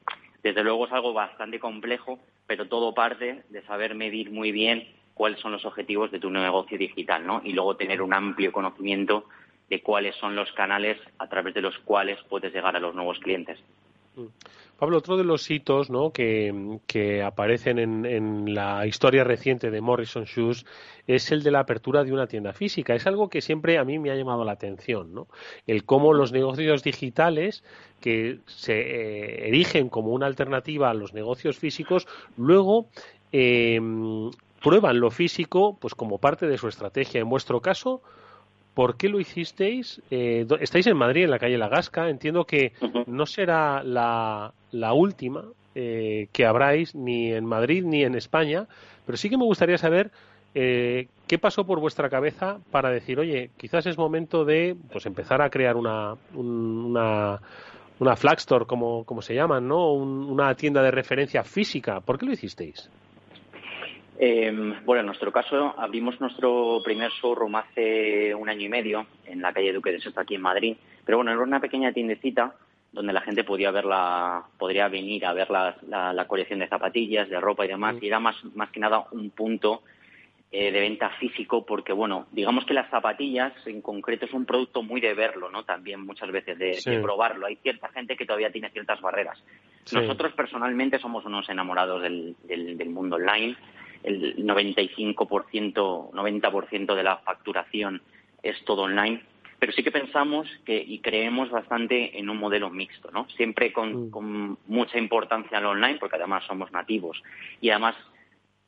Desde 0.41 0.63
luego 0.63 0.88
es 0.88 0.91
algo 0.91 1.13
bastante 1.13 1.59
complejo, 1.59 2.17
pero 2.47 2.67
todo 2.67 2.95
parte 2.95 3.43
de 3.50 3.61
saber 3.67 3.93
medir 3.93 4.31
muy 4.31 4.51
bien 4.51 4.88
cuáles 5.13 5.39
son 5.39 5.51
los 5.51 5.63
objetivos 5.65 6.09
de 6.09 6.19
tu 6.19 6.31
negocio 6.31 6.79
digital, 6.79 7.27
¿no? 7.27 7.43
Y 7.45 7.53
luego 7.53 7.75
tener 7.75 8.01
un 8.01 8.11
amplio 8.11 8.51
conocimiento 8.51 9.25
de 9.69 9.83
cuáles 9.83 10.15
son 10.15 10.35
los 10.35 10.51
canales 10.53 10.97
a 11.19 11.29
través 11.29 11.53
de 11.53 11.61
los 11.61 11.77
cuales 11.79 12.17
puedes 12.27 12.51
llegar 12.51 12.75
a 12.75 12.79
los 12.79 12.95
nuevos 12.95 13.19
clientes. 13.19 13.59
Mm. 14.15 14.25
Pablo, 14.82 14.98
otro 14.98 15.15
de 15.15 15.24
los 15.24 15.51
hitos 15.51 15.91
¿no? 15.91 16.12
que, 16.12 17.22
aparecen 17.24 17.77
en, 17.77 18.56
la 18.56 18.88
historia 18.88 19.24
reciente 19.24 19.70
de 19.70 19.80
Morrison 19.80 20.24
Shoes 20.24 20.65
es 21.06 21.32
el 21.32 21.44
de 21.44 21.51
la 21.51 21.60
apertura 21.60 22.03
de 22.03 22.12
una 22.12 22.25
tienda 22.25 22.51
física. 22.51 22.96
Es 22.96 23.06
algo 23.06 23.30
que 23.30 23.41
siempre 23.41 23.77
a 23.77 23.84
mí 23.84 24.00
me 24.00 24.10
ha 24.10 24.15
llamado 24.15 24.44
la 24.44 24.53
atención, 24.53 25.13
¿no? 25.13 25.27
El 25.68 25.84
cómo 25.84 26.13
los 26.13 26.32
negocios 26.32 26.82
digitales 26.82 27.63
que 28.00 28.39
se 28.48 28.74
eh, 28.74 29.48
erigen 29.50 29.88
como 29.88 30.13
una 30.13 30.25
alternativa 30.25 30.89
a 30.89 30.96
los 30.96 31.13
negocios 31.13 31.60
físicos, 31.60 32.08
luego 32.36 32.88
em, 33.32 34.32
prueban 34.63 35.00
lo 35.00 35.12
físico 35.12 35.77
pues 35.80 35.94
como 35.94 36.18
parte 36.18 36.48
de 36.48 36.58
su 36.58 36.68
estrategia. 36.68 37.22
En 37.22 37.30
vuestro 37.30 37.62
caso, 37.62 38.01
¿Por 38.73 38.95
qué 38.95 39.09
lo 39.09 39.19
hicisteis? 39.19 40.01
Eh, 40.11 40.45
estáis 40.61 40.87
en 40.87 40.97
Madrid, 40.97 41.25
en 41.25 41.31
la 41.31 41.39
calle 41.39 41.57
La 41.57 41.67
Gasca. 41.67 42.09
Entiendo 42.09 42.45
que 42.45 42.73
no 43.05 43.25
será 43.25 43.83
la, 43.83 44.53
última 44.93 45.43
eh, 45.75 46.27
que 46.31 46.45
habráis 46.45 46.95
ni 46.95 47.31
en 47.33 47.45
Madrid 47.45 47.83
ni 47.85 48.03
en 48.03 48.15
España, 48.15 48.67
pero 49.05 49.17
sí 49.17 49.29
que 49.29 49.37
me 49.37 49.43
gustaría 49.43 49.77
saber 49.77 50.11
eh, 50.55 51.07
qué 51.27 51.37
pasó 51.37 51.65
por 51.65 51.79
vuestra 51.79 52.09
cabeza 52.09 52.59
para 52.71 52.89
decir, 52.89 53.19
oye, 53.19 53.51
quizás 53.57 53.85
es 53.85 53.97
momento 53.97 54.45
de 54.45 54.75
pues 54.91 55.05
empezar 55.05 55.41
a 55.41 55.49
crear 55.49 55.75
una, 55.75 56.15
una, 56.33 57.39
una 57.99 58.15
flag 58.15 58.37
store, 58.37 58.65
como, 58.65 59.03
como 59.03 59.21
se 59.21 59.35
llaman, 59.35 59.67
¿no? 59.67 59.93
una 59.93 60.55
tienda 60.55 60.81
de 60.81 60.91
referencia 60.91 61.43
física. 61.43 61.99
¿Por 61.99 62.17
qué 62.17 62.25
lo 62.25 62.33
hicisteis? 62.33 62.89
Em, 64.23 64.75
bueno, 64.85 64.99
en 64.99 65.07
nuestro 65.07 65.31
caso 65.31 65.73
abrimos 65.79 66.21
nuestro 66.21 66.79
primer 66.83 67.09
showroom 67.09 67.55
hace 67.55 68.35
un 68.35 68.49
año 68.49 68.67
y 68.67 68.69
medio 68.69 69.07
en 69.25 69.41
la 69.41 69.51
calle 69.51 69.73
Duque 69.73 69.91
de 69.91 69.99
Soto 69.99 70.19
aquí 70.19 70.35
en 70.35 70.43
Madrid. 70.43 70.77
Pero 71.03 71.17
bueno, 71.17 71.31
era 71.31 71.41
una 71.41 71.59
pequeña 71.59 71.91
tiendecita 71.91 72.53
donde 72.91 73.13
la 73.13 73.21
gente 73.21 73.43
podía 73.43 73.71
ver 73.71 73.85
podría 74.59 74.89
venir 74.89 75.25
a 75.25 75.33
ver 75.33 75.49
la, 75.49 76.25
colección 76.27 76.59
de 76.59 76.67
zapatillas, 76.67 77.29
de 77.29 77.39
ropa 77.39 77.65
y 77.65 77.69
demás. 77.69 77.95
Y 77.99 78.05
era 78.05 78.19
más, 78.19 78.35
más 78.53 78.69
que 78.69 78.79
nada 78.79 79.07
un 79.09 79.31
punto 79.31 79.81
eh, 80.51 80.71
de 80.71 80.79
venta 80.79 81.09
físico 81.19 81.65
porque, 81.65 81.91
bueno, 81.91 82.27
digamos 82.31 82.63
que 82.65 82.75
las 82.75 82.91
zapatillas 82.91 83.53
en 83.65 83.81
concreto 83.81 84.25
es 84.25 84.33
un 84.33 84.45
producto 84.45 84.83
muy 84.83 85.01
de 85.01 85.15
verlo, 85.15 85.49
¿no? 85.49 85.63
También 85.63 86.05
muchas 86.05 86.29
veces 86.29 86.59
de, 86.59 86.99
probarlo. 87.01 87.47
Hay 87.47 87.55
cierta 87.55 87.89
gente 87.89 88.15
que 88.15 88.27
todavía 88.27 88.51
tiene 88.51 88.69
ciertas 88.69 89.01
barreras. 89.01 89.43
Nosotros 89.91 90.31
personalmente 90.33 90.99
somos 90.99 91.25
unos 91.25 91.49
enamorados 91.49 92.03
del, 92.03 92.35
del 92.45 92.89
mundo 92.91 93.15
online 93.15 93.57
el 94.03 94.38
95%, 94.46 96.12
90% 96.12 96.96
de 96.96 97.03
la 97.03 97.17
facturación 97.17 98.01
es 98.43 98.63
todo 98.65 98.84
online, 98.84 99.22
pero 99.60 99.74
sí 99.74 99.84
que 99.84 99.91
pensamos 99.91 100.48
que 100.65 100.81
y 100.81 101.00
creemos 101.00 101.51
bastante 101.51 102.17
en 102.17 102.29
un 102.29 102.38
modelo 102.38 102.70
mixto, 102.70 103.12
¿no? 103.12 103.27
Siempre 103.38 103.72
con, 103.72 104.08
mm. 104.08 104.10
con 104.10 104.58
mucha 104.67 104.98
importancia 104.98 105.60
al 105.60 105.65
online, 105.65 106.00
porque 106.00 106.15
además 106.15 106.43
somos 106.48 106.72
nativos 106.72 107.22
y 107.62 107.70
además 107.70 107.96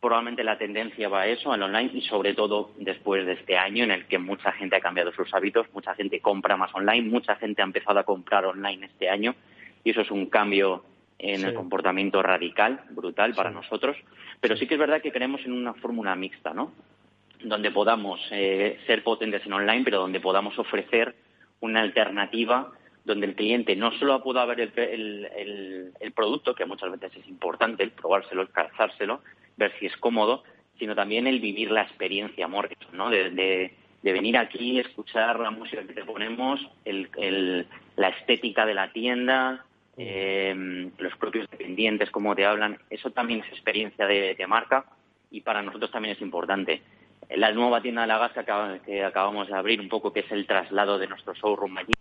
probablemente 0.04 0.44
la 0.44 0.58
tendencia 0.58 1.08
va 1.08 1.22
a 1.22 1.28
eso, 1.28 1.54
al 1.54 1.64
online 1.64 1.92
y 1.94 2.02
sobre 2.02 2.34
todo 2.34 2.72
después 2.78 3.26
de 3.26 3.34
este 3.34 3.58
año 3.58 3.86
en 3.86 3.92
el 3.92 4.06
que 4.06 4.20
mucha 4.20 4.52
gente 4.52 4.76
ha 4.76 4.82
cambiado 4.82 5.14
sus 5.14 5.34
hábitos, 5.34 5.66
mucha 5.74 5.96
gente 5.96 6.20
compra 6.20 6.58
más 6.58 6.76
online, 6.76 7.10
mucha 7.10 7.38
gente 7.38 7.62
ha 7.62 7.66
empezado 7.66 8.00
a 8.00 8.04
comprar 8.04 8.46
online 8.46 8.86
este 8.86 9.10
año 9.10 9.34
y 9.84 9.92
eso 9.92 10.02
es 10.02 10.12
un 10.12 10.26
cambio 10.26 10.84
en 11.20 11.46
el 11.46 11.54
comportamiento 11.54 12.22
radical, 12.22 12.82
brutal 12.92 13.34
para 13.34 13.52
nosotros, 13.52 13.96
pero 14.42 14.58
sí 14.58 14.68
que 14.68 14.76
es 14.76 14.80
verdad 14.80 15.02
que 15.02 15.12
creemos 15.12 15.42
en 15.46 15.54
una 15.54 15.74
fórmula 15.74 16.16
mixta, 16.16 16.54
¿no? 16.54 16.74
Donde 17.44 17.72
podamos 17.72 18.20
eh, 18.32 18.80
ser 18.88 19.04
potentes 19.04 19.46
en 19.46 19.54
online, 19.54 19.84
pero 19.84 20.00
donde 20.00 20.20
podamos 20.20 20.58
ofrecer 20.60 21.16
una 21.60 21.82
alternativa 21.82 22.72
donde 23.06 23.28
el 23.28 23.36
cliente 23.36 23.76
no 23.76 23.92
solo 23.98 24.22
pueda 24.24 24.46
ver 24.46 24.62
el, 24.62 25.92
el, 26.00 26.12
producto, 26.14 26.56
que 26.56 26.66
muchas 26.66 26.92
veces 26.92 27.18
es 27.18 27.28
importante, 27.28 27.84
el 27.84 27.92
probárselo, 27.92 28.42
el 28.42 28.50
calzárselo, 28.50 29.22
ver 29.58 29.74
si 29.80 29.88
es 29.88 29.98
cómodo, 29.98 30.44
sino 30.80 30.96
también 30.96 31.28
el 31.28 31.40
vivir 31.40 31.72
la 31.72 31.82
experiencia 31.82 32.48
Morrison, 32.48 32.96
¿no? 32.96 33.10
De, 33.10 33.30
de, 33.30 33.72
venir 34.14 34.38
aquí, 34.38 34.80
escuchar 34.80 35.40
la 35.40 35.52
música 35.52 35.84
que 35.84 35.94
te 35.94 36.04
ponemos, 36.04 36.60
el, 36.86 37.68
la 37.96 38.10
estética 38.10 38.66
de 38.66 38.74
la 38.74 38.92
tienda, 38.92 39.66
eh, 39.98 40.92
los 40.98 41.16
propios 41.18 41.50
dependientes, 41.50 42.10
cómo 42.10 42.36
te 42.36 42.46
hablan, 42.46 42.80
eso 42.90 43.12
también 43.12 43.42
es 43.42 43.48
experiencia 43.50 44.08
de, 44.08 44.36
marca 44.48 44.86
y 45.30 45.42
para 45.42 45.62
nosotros 45.62 45.92
también 45.92 46.16
es 46.16 46.22
importante. 46.22 46.82
La 47.30 47.52
nueva 47.52 47.82
tienda 47.82 48.02
de 48.02 48.08
la 48.08 48.18
gas 48.18 48.32
que, 48.86 49.04
acabamos 49.04 49.48
de 49.48 49.56
abrir, 49.56 49.80
un 49.80 49.90
poco 49.90 50.12
que 50.12 50.22
es 50.22 50.32
el 50.32 50.46
traslado 50.46 50.98
de 50.98 51.08
nuestro 51.08 51.34
showroom 51.34 51.78
allí, 51.78 51.94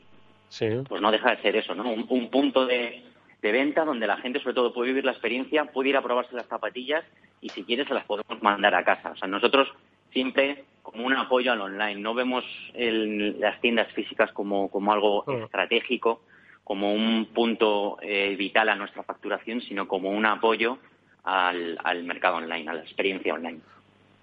pues 0.88 1.00
no 1.00 1.10
deja 1.10 1.30
de 1.30 1.42
ser 1.42 1.56
eso, 1.56 1.74
¿no? 1.74 1.90
Un, 1.90 2.28
punto 2.30 2.66
de, 2.66 3.02
venta 3.40 3.84
donde 3.84 4.06
la 4.06 4.18
gente 4.18 4.40
sobre 4.40 4.54
todo 4.54 4.72
puede 4.72 4.90
vivir 4.90 5.04
la 5.04 5.12
experiencia, 5.12 5.64
puede 5.66 5.90
ir 5.90 5.96
a 5.96 6.02
probarse 6.02 6.34
las 6.34 6.46
zapatillas 6.46 7.04
y 7.40 7.48
si 7.48 7.64
quiere 7.64 7.86
se 7.86 7.94
las 7.94 8.04
podemos 8.04 8.42
mandar 8.42 8.74
a 8.74 8.84
casa. 8.84 9.10
O 9.10 9.16
sea, 9.16 9.28
nosotros 9.28 9.68
siempre 10.12 10.64
como 10.82 11.06
un 11.06 11.14
apoyo 11.14 11.52
al 11.52 11.60
online, 11.60 12.00
no 12.00 12.12
vemos 12.12 12.44
las 12.74 13.60
tiendas 13.60 13.90
físicas 13.92 14.32
como, 14.32 14.68
como 14.68 14.92
algo 14.92 15.24
mm. 15.26 15.44
estratégico, 15.44 16.22
como 16.64 16.92
un 16.92 17.26
punto 17.34 17.98
eh, 18.00 18.34
vital 18.36 18.68
a 18.68 18.76
nuestra 18.76 19.02
facturación, 19.02 19.60
sino 19.60 19.88
como 19.88 20.10
un 20.10 20.26
apoyo 20.26 20.78
al, 21.24 22.04
mercado 22.04 22.36
online, 22.36 22.68
a 22.70 22.74
la 22.74 22.80
experiencia 22.80 23.34
online. 23.34 23.60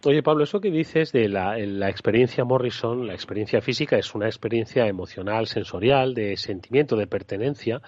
Oye, 0.05 0.23
Pablo, 0.23 0.45
eso 0.45 0.61
que 0.61 0.71
dices 0.71 1.11
de 1.11 1.27
la, 1.27 1.57
experiencia 1.89 2.45
Morrison, 2.45 3.05
la 3.05 3.13
experiencia 3.13 3.59
física, 3.61 3.97
es 3.97 4.15
una 4.15 4.27
experiencia 4.27 4.87
emocional, 4.87 5.47
sensorial, 5.47 6.13
de 6.13 6.37
sentimiento, 6.37 6.95
de 6.95 7.07
pertenencia. 7.07 7.81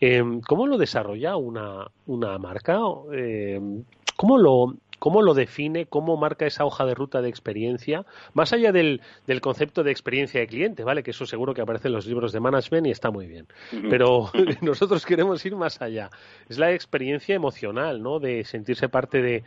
Em, 0.00 0.40
¿Cómo 0.40 0.66
lo 0.66 0.76
desarrolla 0.76 1.36
una, 1.36 1.86
una 2.06 2.36
marca? 2.38 2.80
Em, 3.12 3.84
¿Cómo 4.16 4.38
lo, 4.38 4.74
¿Cómo 5.02 5.20
lo 5.20 5.34
define? 5.34 5.86
¿Cómo 5.86 6.16
marca 6.16 6.46
esa 6.46 6.64
hoja 6.64 6.86
de 6.86 6.94
ruta 6.94 7.20
de 7.22 7.28
experiencia? 7.28 8.06
Más 8.34 8.52
allá 8.52 8.70
del, 8.70 9.00
concepto 9.40 9.82
de 9.82 9.90
experiencia 9.90 10.38
de 10.38 10.46
cliente, 10.46 10.84
¿vale? 10.84 11.02
Que 11.02 11.10
eso 11.10 11.26
seguro 11.26 11.54
que 11.54 11.60
aparece 11.60 11.88
en 11.88 11.94
los 11.94 12.06
libros 12.06 12.30
de 12.30 12.38
management 12.38 12.86
y 12.86 12.92
está 12.92 13.10
muy 13.10 13.26
bien. 13.26 13.48
Pero 13.90 14.30
nosotros 14.60 15.04
queremos 15.04 15.44
ir 15.44 15.56
más 15.56 15.82
allá. 15.82 16.08
Es 16.48 16.56
la 16.56 16.72
experiencia 16.72 17.34
emocional, 17.34 18.00
¿no? 18.00 18.20
De 18.20 18.44
sentirse 18.44 18.88
parte 18.88 19.42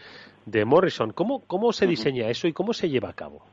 de, 0.45 0.65
Morrison. 0.65 1.13
¿Cómo, 1.13 1.45
¿Cómo 1.47 1.71
se 1.71 1.87
diseña 1.87 2.27
eso 2.27 2.49
y 2.49 2.51
cómo 2.51 2.73
se 2.73 2.89
lleva 2.89 3.07
a 3.07 3.13
cabo? 3.13 3.45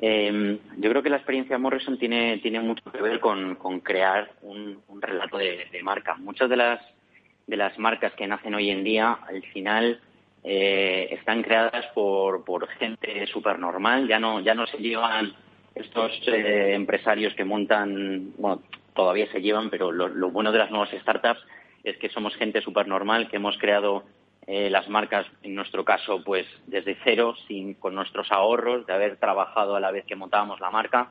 Em, 0.00 0.58
yo 0.78 0.88
creo 0.88 1.02
que 1.02 1.10
la 1.10 1.16
experiencia 1.16 1.58
Morrison 1.58 1.98
tiene, 1.98 2.38
tiene 2.38 2.60
mucho 2.60 2.90
que 2.90 3.02
ver 3.02 3.20
con, 3.20 3.56
crear 3.80 4.30
un, 4.40 4.80
relato 5.02 5.36
de, 5.36 5.66
de, 5.70 5.82
marca. 5.82 6.14
Muchas 6.14 6.48
de 6.48 6.56
las, 6.56 6.80
de 7.46 7.58
las 7.58 7.78
marcas 7.78 8.14
que 8.14 8.26
nacen 8.26 8.54
hoy 8.54 8.70
en 8.70 8.82
día, 8.84 9.18
al 9.28 9.42
final, 9.52 10.00
eh, 10.44 11.08
están 11.12 11.42
creadas 11.42 11.86
por, 11.94 12.44
por 12.44 12.66
gente 12.68 13.26
súper 13.28 13.58
normal, 13.58 14.08
ya 14.08 14.18
no, 14.18 14.40
ya 14.40 14.54
no 14.54 14.66
se 14.66 14.78
llevan 14.78 15.32
estos 15.74 16.12
eh, 16.26 16.74
empresarios 16.74 17.34
que 17.34 17.44
montan, 17.44 18.32
bueno, 18.36 18.62
todavía 18.94 19.30
se 19.30 19.40
llevan, 19.40 19.70
pero 19.70 19.92
lo, 19.92 20.30
bueno 20.30 20.52
de 20.52 20.58
las 20.58 20.70
nuevas 20.70 20.90
startups 20.90 21.40
es 21.84 21.96
que 21.96 22.08
somos 22.10 22.34
gente 22.36 22.60
súper 22.60 22.86
normal, 22.88 23.28
que 23.28 23.36
hemos 23.36 23.56
creado 23.58 24.04
eh, 24.46 24.68
las 24.70 24.88
marcas, 24.88 25.26
en 25.42 25.54
nuestro 25.54 25.84
caso, 25.84 26.22
pues 26.24 26.46
desde 26.66 26.96
cero, 27.04 27.34
sin, 27.46 27.74
con 27.74 27.94
nuestros 27.94 28.30
ahorros, 28.32 28.86
de 28.86 28.92
haber 28.92 29.16
trabajado 29.16 29.76
a 29.76 29.80
la 29.80 29.90
vez 29.90 30.04
que 30.04 30.16
montábamos 30.16 30.60
la 30.60 30.70
marca. 30.70 31.10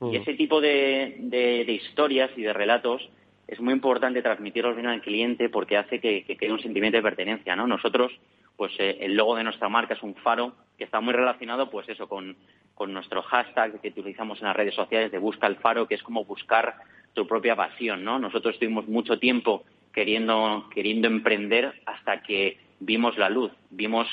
Y 0.00 0.04
mm. 0.06 0.14
ese 0.14 0.34
tipo 0.34 0.60
de, 0.60 1.16
de, 1.18 1.72
historias 1.72 2.30
y 2.36 2.42
de 2.42 2.52
relatos 2.52 3.06
es 3.46 3.60
muy 3.60 3.74
importante 3.74 4.22
transmitirlos 4.22 4.74
bien 4.74 4.86
al 4.86 5.02
cliente 5.02 5.48
porque 5.50 5.76
hace 5.76 6.00
que, 6.00 6.24
que 6.24 6.36
quede 6.36 6.52
un 6.52 6.62
sentimiento 6.62 6.96
de 6.96 7.02
pertenencia, 7.02 7.54
¿no? 7.54 7.66
Nosotros 7.66 8.12
pues 8.60 8.74
eh, 8.78 8.98
el 9.00 9.16
logo 9.16 9.36
de 9.36 9.42
nuestra 9.42 9.70
marca 9.70 9.94
es 9.94 10.02
un 10.02 10.14
faro 10.16 10.52
que 10.76 10.84
está 10.84 11.00
muy 11.00 11.14
relacionado, 11.14 11.70
pues 11.70 11.88
eso, 11.88 12.06
con, 12.06 12.36
con 12.74 12.92
nuestro 12.92 13.22
hashtag 13.22 13.80
que 13.80 13.88
utilizamos 13.88 14.38
en 14.38 14.48
las 14.48 14.54
redes 14.54 14.74
sociales 14.74 15.10
de 15.10 15.16
Busca 15.16 15.46
el 15.46 15.56
Faro, 15.56 15.88
que 15.88 15.94
es 15.94 16.02
como 16.02 16.26
buscar 16.26 16.74
tu 17.14 17.26
propia 17.26 17.56
pasión, 17.56 18.04
¿no? 18.04 18.18
Nosotros 18.18 18.52
estuvimos 18.52 18.86
mucho 18.86 19.18
tiempo 19.18 19.64
queriendo, 19.94 20.68
queriendo 20.74 21.08
emprender 21.08 21.80
hasta 21.86 22.22
que 22.22 22.58
vimos 22.80 23.16
la 23.16 23.30
luz, 23.30 23.50
vimos 23.70 24.06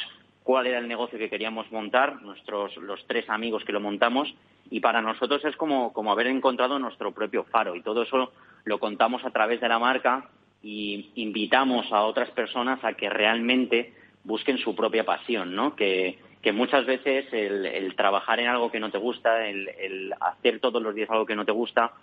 cuál 0.44 0.68
era 0.68 0.80
el 0.80 0.88
negocio 0.88 1.20
que 1.20 1.30
queríamos 1.30 1.70
montar, 1.70 2.22
nuestros, 2.22 2.78
los 2.78 3.06
tres 3.06 3.30
amigos 3.30 3.66
que 3.66 3.74
lo 3.74 3.82
montamos, 3.82 4.34
y 4.70 4.80
para 4.80 5.02
nosotros 5.02 5.44
es 5.44 5.58
como, 5.58 5.92
como 5.92 6.14
haber 6.14 6.28
encontrado 6.28 6.80
nuestro 6.80 7.12
propio 7.12 7.44
faro, 7.44 7.76
y 7.76 7.82
todo 7.82 8.04
eso 8.04 8.32
lo 8.64 8.80
contamos 8.80 9.26
a 9.26 9.32
través 9.32 9.60
de 9.60 9.68
la 9.68 9.78
marca 9.78 10.30
y 10.64 11.12
invitamos 11.16 11.92
a 11.92 12.04
otras 12.04 12.32
personas 12.32 12.82
a 12.86 12.94
que 12.94 13.10
realmente 13.10 13.94
busquen 14.28 14.58
su 14.58 14.76
propia 14.76 15.06
pasión, 15.06 15.56
¿no? 15.56 15.76
Que, 15.76 16.20
que 16.42 16.52
muchas 16.52 16.86
veces 16.86 17.26
el, 17.32 17.96
trabajar 17.96 18.40
en 18.40 18.48
algo 18.48 18.70
que 18.70 18.80
no 18.80 18.92
te 18.92 18.98
gusta, 18.98 19.48
el, 19.48 20.13
hacer 20.20 20.60
todos 20.60 20.82
los 20.82 20.94
días 20.94 21.10
algo 21.10 21.26
que 21.26 21.36
no 21.36 21.46
te 21.46 21.52
gusta, 21.52 21.94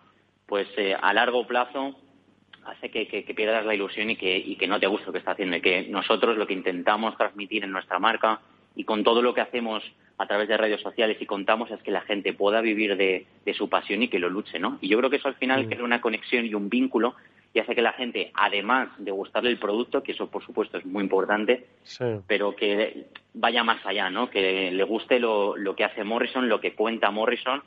pues 0.47 0.67
eh, 0.77 0.97
a 1.01 1.13
largo 1.13 1.47
plazo 1.47 1.95
hace 2.65 2.91
que, 2.91 3.35
pierdas 3.37 3.67
la 3.67 3.75
ilusión 3.75 4.11
y 4.11 4.17
que, 4.17 4.37
y 4.39 4.57
que 4.57 4.67
no 4.67 4.81
te 4.81 4.87
guste 4.87 5.07
lo 5.07 5.13
que 5.13 5.19
está 5.19 5.33
haciendo. 5.33 5.57
Y 5.57 5.61
que 5.61 5.83
nosotros 5.89 6.37
lo 6.37 6.47
que 6.47 6.55
intentamos 6.55 7.17
transmitir 7.17 7.63
en 7.63 7.73
nuestra 7.73 7.99
marca 7.99 8.41
y 8.75 8.85
con 8.85 9.05
todo 9.05 9.23
lo 9.23 9.35
que 9.35 9.43
hacemos 9.43 9.83
a 10.17 10.27
través 10.27 10.49
de 10.49 10.57
redes 10.57 10.81
sociales 10.81 11.19
y 11.21 11.27
contamos 11.27 11.71
es 11.71 11.83
que 11.83 11.91
la 11.91 12.01
gente 12.03 12.33
pueda 12.33 12.61
vivir 12.61 12.97
de, 12.97 13.27
su 13.55 13.69
pasión 13.69 14.03
y 14.03 14.09
que 14.09 14.19
lo 14.19 14.31
luche, 14.31 14.59
¿no? 14.59 14.79
Y 14.81 14.89
yo 14.89 14.99
creo 14.99 15.11
que 15.11 15.17
eso 15.17 15.29
al 15.29 15.35
final 15.35 15.69
crea 15.69 15.85
una 15.85 16.01
conexión 16.01 16.47
y 16.47 16.55
un 16.55 16.69
vínculo 16.69 17.15
y 17.55 17.61
hace 17.61 17.77
que 17.77 17.83
la 17.83 17.93
gente, 17.93 18.33
además 18.35 18.88
de 18.99 19.12
gustarle 19.12 19.49
el 19.49 19.61
producto, 19.61 20.03
que 20.03 20.12
eso 20.12 20.29
por 20.29 20.45
supuesto 20.45 20.77
es 20.77 20.85
muy 20.85 21.05
importante, 21.05 21.67
pero 22.27 22.57
que 22.57 23.07
vaya 23.33 23.62
más 23.62 23.87
allá, 23.87 24.11
¿no? 24.11 24.29
Que 24.29 24.73
le 24.73 24.83
guste 24.83 25.21
lo, 25.21 25.57
lo 25.57 25.77
que 25.77 25.85
hace 25.85 26.03
Morrison, 26.03 26.49
lo 26.49 26.61
que 26.61 26.75
cuenta 26.75 27.12
Morrison 27.12 27.62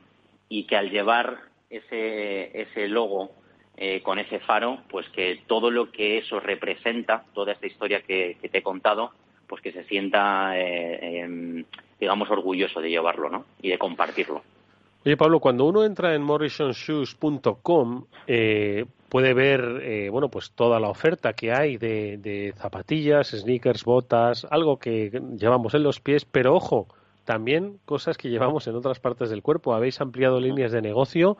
y 0.49 0.65
que 0.65 0.75
al 0.75 0.91
llevar 0.91 1.37
ese, 1.69 2.61
ese 2.61 2.89
logo 2.89 3.31
eh, 3.77 4.01
con 4.01 4.19
ese 4.19 4.39
faro, 4.39 4.79
pues 4.89 5.07
que 5.09 5.41
todo 5.47 5.71
lo 5.71 5.89
que 5.89 6.17
eso 6.17 6.41
representa, 6.41 7.23
toda 7.33 7.53
esta 7.53 7.67
historia 7.67 8.01
que, 8.01 8.37
te 8.41 8.57
he 8.57 8.63
contado, 8.63 9.11
pues 9.47 9.61
que 9.61 9.71
se 9.71 9.85
sienta, 9.85 10.59
eh, 10.59 11.21
em, 11.21 11.63
digamos, 11.97 12.29
orgulloso 12.29 12.81
de 12.81 12.89
llevarlo, 12.89 13.29
¿no? 13.29 13.45
Y 13.61 13.69
de 13.69 13.77
compartirlo. 13.77 14.41
Oye, 15.05 15.15
Pablo, 15.15 15.39
cuando 15.39 15.65
uno 15.65 15.85
entra 15.85 16.13
en 16.15 16.23
morrisonshoes.com 16.23 18.05
eh, 18.25 18.85
puede 19.09 19.33
ver, 19.33 19.81
eh, 19.83 20.09
bueno, 20.09 20.29
pues 20.29 20.51
toda 20.51 20.79
la 20.79 20.89
oferta 20.89 21.33
que 21.33 21.51
hay 21.51 21.77
de, 21.77 22.17
de, 22.17 22.53
zapatillas, 22.57 23.29
sneakers, 23.29 23.83
botas, 23.83 24.45
algo 24.49 24.77
que 24.77 25.21
llevamos 25.37 25.73
en 25.73 25.83
los 25.83 25.99
pies, 25.99 26.25
pero 26.25 26.55
ojo, 26.55 26.87
también 27.25 27.77
cosas 27.85 28.17
que 28.17 28.29
llevamos 28.29 28.67
en 28.67 28.75
otras 28.75 28.99
partes 28.99 29.29
del 29.29 29.43
cuerpo. 29.43 29.73
Habéis 29.73 29.99
ampliado 30.01 30.39
líneas 30.39 30.71
de 30.71 30.81
negocio 30.81 31.37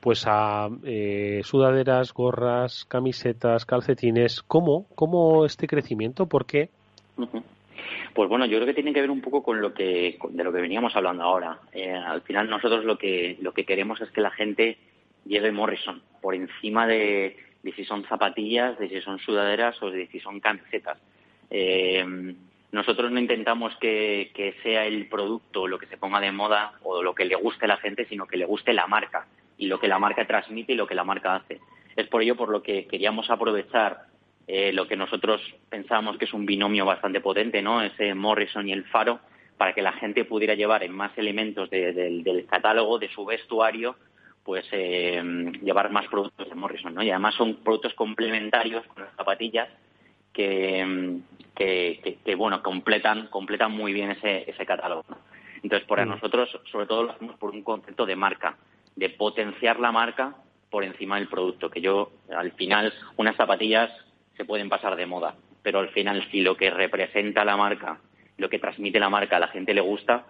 pues 0.00 0.24
a 0.26 0.68
eh, 0.84 1.40
sudaderas, 1.44 2.12
gorras, 2.12 2.84
camisetas, 2.84 3.64
calcetines. 3.64 4.42
¿Cómo? 4.42 4.86
¿Cómo 4.94 5.44
este 5.44 5.66
crecimiento? 5.66 6.26
¿Por 6.26 6.46
qué? 6.46 6.70
Pues 8.14 8.28
bueno, 8.28 8.46
yo 8.46 8.56
creo 8.56 8.66
que 8.66 8.74
tiene 8.74 8.92
que 8.92 9.00
ver 9.00 9.10
un 9.10 9.20
poco 9.20 9.42
con 9.42 9.60
lo 9.60 9.72
que 9.72 10.18
de 10.30 10.44
lo 10.44 10.52
que 10.52 10.60
veníamos 10.60 10.94
hablando 10.96 11.22
ahora. 11.22 11.58
Eh, 11.72 11.92
al 11.92 12.22
final 12.22 12.50
nosotros 12.50 12.84
lo 12.84 12.98
que 12.98 13.36
lo 13.40 13.52
que 13.52 13.64
queremos 13.64 14.00
es 14.00 14.10
que 14.10 14.20
la 14.20 14.30
gente 14.30 14.76
lleve 15.24 15.52
Morrison 15.52 16.02
por 16.20 16.34
encima 16.34 16.86
de, 16.86 17.36
si 17.76 17.84
son 17.84 18.04
zapatillas, 18.04 18.78
de 18.78 18.88
si 18.88 19.00
son 19.00 19.18
sudaderas 19.18 19.80
o 19.82 19.90
de 19.90 20.06
si 20.08 20.20
son 20.20 20.40
camisetas. 20.40 20.98
Eh, 21.50 22.04
nosotros 22.70 23.10
no 23.10 23.18
intentamos 23.18 23.74
que, 23.76 24.30
que, 24.34 24.54
sea 24.62 24.84
el 24.84 25.08
producto 25.08 25.66
lo 25.66 25.78
que 25.78 25.86
se 25.86 25.96
ponga 25.96 26.20
de 26.20 26.32
moda 26.32 26.72
o 26.82 27.02
lo 27.02 27.14
que 27.14 27.24
le 27.24 27.34
guste 27.34 27.64
a 27.64 27.68
la 27.68 27.78
gente, 27.78 28.06
sino 28.06 28.26
que 28.26 28.36
le 28.36 28.44
guste 28.44 28.72
la 28.72 28.86
marca 28.86 29.26
y 29.56 29.66
lo 29.66 29.80
que 29.80 29.88
la 29.88 29.98
marca 29.98 30.26
transmite 30.26 30.72
y 30.72 30.76
lo 30.76 30.86
que 30.86 30.94
la 30.94 31.04
marca 31.04 31.34
hace. 31.34 31.60
Es 31.96 32.06
por 32.08 32.22
ello 32.22 32.36
por 32.36 32.50
lo 32.50 32.62
que 32.62 32.86
queríamos 32.86 33.30
aprovechar 33.30 34.06
eh, 34.46 34.72
lo 34.72 34.86
que 34.86 34.96
nosotros 34.96 35.42
pensamos 35.68 36.16
que 36.16 36.24
es 36.24 36.32
un 36.32 36.46
binomio 36.46 36.86
bastante 36.86 37.20
potente, 37.20 37.60
¿no? 37.60 37.82
Ese 37.82 38.14
Morrison 38.14 38.68
y 38.68 38.72
el 38.72 38.84
Faro, 38.84 39.20
para 39.56 39.74
que 39.74 39.82
la 39.82 39.92
gente 39.92 40.24
pudiera 40.24 40.54
llevar 40.54 40.82
en 40.84 40.92
más 40.92 41.16
elementos 41.18 41.68
del 41.68 42.46
catálogo, 42.48 42.98
de 42.98 43.08
su 43.08 43.24
vestuario, 43.24 43.96
pues 44.48 44.64
eh, 44.72 45.22
llevar 45.62 45.90
más 45.90 46.06
productos 46.06 46.48
de 46.48 46.54
Morrison, 46.54 46.94
¿no? 46.94 47.02
Y 47.02 47.10
además 47.10 47.34
son 47.34 47.56
productos 47.56 47.92
complementarios 47.92 48.82
con 48.86 49.04
las 49.04 49.14
zapatillas 49.14 49.68
que, 50.32 51.18
que, 51.54 52.34
bueno, 52.34 52.62
completan, 52.62 53.26
completan 53.26 53.72
muy 53.72 53.92
bien 53.92 54.12
ese, 54.12 54.50
ese 54.50 54.64
catálogo. 54.64 55.04
Entonces, 55.62 55.86
para 55.86 56.06
mm. 56.06 56.08
nosotros, 56.08 56.60
sobre 56.72 56.86
todo, 56.86 57.02
lo 57.02 57.12
hacemos 57.12 57.36
por 57.36 57.50
un 57.50 57.62
concepto 57.62 58.06
de 58.06 58.16
marca 58.16 58.56
de 58.96 59.10
potenciar 59.10 59.80
la 59.80 59.92
marca 59.92 60.34
por 60.70 60.82
encima 60.82 61.16
del 61.16 61.28
producto. 61.28 61.68
Que 61.68 61.82
yo, 61.82 62.12
al 62.34 62.52
final, 62.52 62.94
unas 63.18 63.36
zapatillas 63.36 63.90
se 64.38 64.46
pueden 64.46 64.70
pasar 64.70 64.96
de 64.96 65.04
moda, 65.04 65.34
pero 65.62 65.80
al 65.80 65.90
final, 65.90 66.26
si 66.30 66.40
lo 66.40 66.56
que 66.56 66.70
representa 66.70 67.44
la 67.44 67.58
marca, 67.58 67.98
lo 68.38 68.48
que 68.48 68.58
transmite 68.58 68.98
la 68.98 69.10
marca 69.10 69.36
a 69.36 69.40
la 69.40 69.48
gente 69.48 69.74
le 69.74 69.82
gusta, 69.82 70.24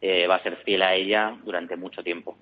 eh, 0.00 0.28
va 0.28 0.36
a 0.36 0.42
ser 0.44 0.58
fiel 0.58 0.82
a 0.82 0.94
ella 0.94 1.36
durante 1.42 1.74
mucho 1.74 2.04
tiempo. 2.04 2.38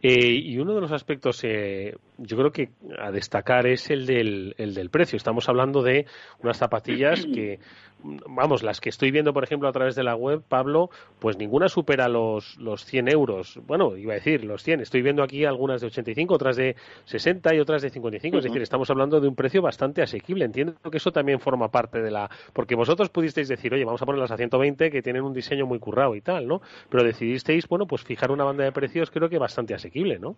Eh, 0.00 0.32
y 0.32 0.58
uno 0.58 0.74
de 0.74 0.80
los 0.80 0.92
aspectos, 0.92 1.42
eh, 1.42 1.96
yo 2.18 2.36
creo 2.36 2.52
que 2.52 2.70
a 2.98 3.10
destacar 3.10 3.66
es 3.66 3.90
el 3.90 4.06
del, 4.06 4.54
el 4.58 4.74
del 4.74 4.90
precio. 4.90 5.16
Estamos 5.16 5.48
hablando 5.48 5.82
de 5.82 6.06
unas 6.40 6.58
zapatillas 6.58 7.26
que 7.26 7.58
vamos, 8.02 8.62
las 8.62 8.80
que 8.80 8.88
estoy 8.88 9.10
viendo, 9.10 9.32
por 9.32 9.44
ejemplo, 9.44 9.68
a 9.68 9.72
través 9.72 9.94
de 9.94 10.04
la 10.04 10.14
web, 10.14 10.42
Pablo, 10.46 10.90
pues 11.18 11.36
ninguna 11.36 11.68
supera 11.68 12.08
los, 12.08 12.56
los 12.58 12.84
100 12.84 13.08
euros. 13.08 13.60
Bueno, 13.66 13.96
iba 13.96 14.12
a 14.12 14.16
decir 14.16 14.44
los 14.44 14.62
100. 14.62 14.80
Estoy 14.80 15.02
viendo 15.02 15.22
aquí 15.22 15.44
algunas 15.44 15.80
de 15.80 15.88
85, 15.88 16.34
otras 16.34 16.56
de 16.56 16.76
60 17.04 17.54
y 17.54 17.60
otras 17.60 17.82
de 17.82 17.90
55. 17.90 18.38
Es 18.38 18.44
decir, 18.44 18.62
estamos 18.62 18.90
hablando 18.90 19.20
de 19.20 19.28
un 19.28 19.34
precio 19.34 19.62
bastante 19.62 20.02
asequible. 20.02 20.44
Entiendo 20.44 20.74
que 20.90 20.96
eso 20.96 21.12
también 21.12 21.40
forma 21.40 21.70
parte 21.70 22.00
de 22.00 22.10
la... 22.10 22.30
Porque 22.52 22.74
vosotros 22.74 23.10
pudisteis 23.10 23.48
decir, 23.48 23.74
oye, 23.74 23.84
vamos 23.84 24.02
a 24.02 24.06
ponerlas 24.06 24.30
a 24.30 24.36
120 24.36 24.90
que 24.90 25.02
tienen 25.02 25.22
un 25.22 25.32
diseño 25.32 25.66
muy 25.66 25.78
currado 25.78 26.14
y 26.14 26.20
tal, 26.20 26.46
¿no? 26.46 26.60
Pero 26.88 27.04
decidisteis, 27.04 27.66
bueno, 27.68 27.86
pues 27.86 28.02
fijar 28.02 28.30
una 28.30 28.44
banda 28.44 28.64
de 28.64 28.72
precios 28.72 29.10
creo 29.10 29.28
que 29.28 29.38
bastante 29.38 29.74
asequible, 29.74 29.87
¿no? 30.20 30.36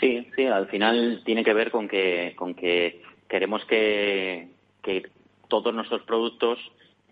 Sí, 0.00 0.28
sí, 0.34 0.46
al 0.46 0.68
final 0.68 1.22
tiene 1.24 1.44
que 1.44 1.54
ver 1.54 1.70
con 1.70 1.88
que, 1.88 2.34
con 2.36 2.54
que 2.54 3.02
queremos 3.28 3.64
que, 3.64 4.48
todos 5.48 5.74
nuestros 5.74 6.02
productos 6.02 6.58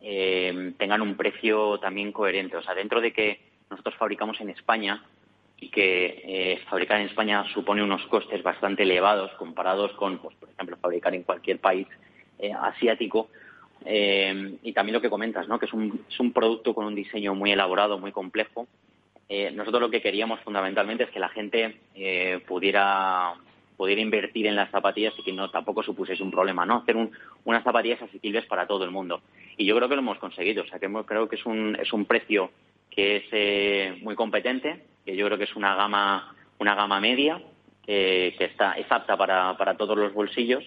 eh, 0.00 0.72
tengan 0.78 1.00
un 1.00 1.16
precio 1.16 1.78
también 1.78 2.12
coherente. 2.12 2.56
O 2.56 2.62
sea, 2.62 2.74
dentro 2.74 3.00
de 3.00 3.12
que 3.12 3.40
nosotros 3.70 3.94
fabricamos 3.96 4.40
en 4.40 4.50
España 4.50 5.04
y 5.58 5.68
que 5.68 6.22
eh, 6.24 6.60
fabricar 6.68 7.00
en 7.00 7.06
España 7.06 7.44
supone 7.54 7.82
unos 7.82 8.04
costes 8.06 8.42
bastante 8.42 8.82
elevados 8.82 9.30
comparados 9.32 9.92
con, 9.92 10.18
pues, 10.18 10.36
por 10.36 10.50
ejemplo, 10.50 10.76
fabricar 10.76 11.14
en 11.14 11.22
cualquier 11.22 11.60
país 11.60 11.86
eh, 12.38 12.52
asiático. 12.52 13.28
y 13.84 14.72
también 14.72 14.94
lo 14.94 15.00
que 15.00 15.10
comentas, 15.10 15.48
¿no? 15.48 15.58
que 15.58 15.66
es 15.66 15.72
un, 15.72 16.04
es 16.08 16.20
un 16.20 16.32
producto 16.32 16.74
con 16.74 16.84
un 16.84 16.94
diseño 16.94 17.34
muy 17.34 17.52
elaborado, 17.52 17.98
muy 17.98 18.12
complejo. 18.12 18.66
Nosotros 19.28 19.80
lo 19.80 19.90
que 19.90 20.02
queríamos 20.02 20.40
fundamentalmente 20.40 21.04
es 21.04 21.10
que 21.10 21.18
la 21.18 21.30
gente 21.30 21.80
pudiera 22.46 23.34
poder 23.76 23.98
invertir 23.98 24.46
en 24.46 24.56
las 24.56 24.70
zapatillas 24.70 25.14
y 25.18 25.22
que 25.22 25.32
no 25.32 25.50
tampoco 25.50 25.82
supusiese 25.82 26.22
un 26.22 26.30
problema, 26.30 26.64
¿no? 26.64 26.76
Hacer 26.76 26.96
unas 27.44 27.64
zapatillas 27.64 28.02
asequibles 28.02 28.46
para 28.46 28.66
todo 28.66 28.84
el 28.84 28.90
mundo. 28.90 29.22
Y 29.56 29.64
yo 29.64 29.74
creo 29.76 29.88
que 29.88 29.96
lo 29.96 30.02
hemos 30.02 30.18
conseguido, 30.18 30.62
o 30.62 30.66
sea, 30.66 30.78
que 30.78 30.88
creo 31.06 31.28
que 31.28 31.36
es 31.36 31.46
un, 31.46 31.76
es 31.80 31.92
un 31.92 32.04
precio 32.04 32.50
que 32.90 33.16
es 33.16 33.24
eh, 33.32 33.98
muy 34.02 34.14
competente, 34.14 34.84
que 35.04 35.16
yo 35.16 35.26
creo 35.26 35.38
que 35.38 35.44
es 35.44 35.56
una 35.56 35.74
gama, 35.74 36.34
una 36.58 36.74
gama 36.74 37.00
media, 37.00 37.42
que 37.84 38.36
está, 38.38 38.74
es 38.74 38.86
apta 38.90 39.16
para, 39.16 39.56
para 39.56 39.76
todos 39.76 39.98
los 39.98 40.12
bolsillos 40.12 40.62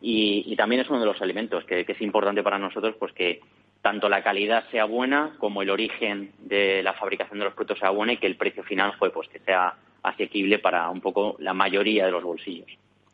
y, 0.00 0.54
también 0.56 0.82
es 0.82 0.90
uno 0.90 1.00
de 1.00 1.06
los 1.06 1.20
elementos 1.20 1.64
que, 1.64 1.84
que 1.84 1.92
es 1.92 2.00
importante 2.02 2.42
para 2.42 2.58
nosotros, 2.58 2.96
pues 2.98 3.12
que 3.12 3.40
tanto 3.82 4.08
la 4.08 4.22
calidad 4.22 4.64
sea 4.70 4.84
buena 4.84 5.36
como 5.38 5.62
el 5.62 5.70
origen 5.70 6.32
de 6.40 6.82
la 6.82 6.94
fabricación 6.94 7.38
de 7.38 7.46
los 7.46 7.54
productos 7.54 7.78
sea 7.78 7.90
buena 7.90 8.12
y 8.12 8.16
que 8.18 8.26
el 8.26 8.36
precio 8.36 8.62
final 8.64 8.94
fue 8.98 9.10
pues 9.10 9.28
que 9.28 9.38
sea 9.40 9.74
asequible 10.02 10.58
para 10.58 10.88
un 10.90 11.00
poco 11.00 11.36
la 11.38 11.54
mayoría 11.54 12.06
de 12.06 12.12
los 12.12 12.22
bolsillos. 12.22 12.68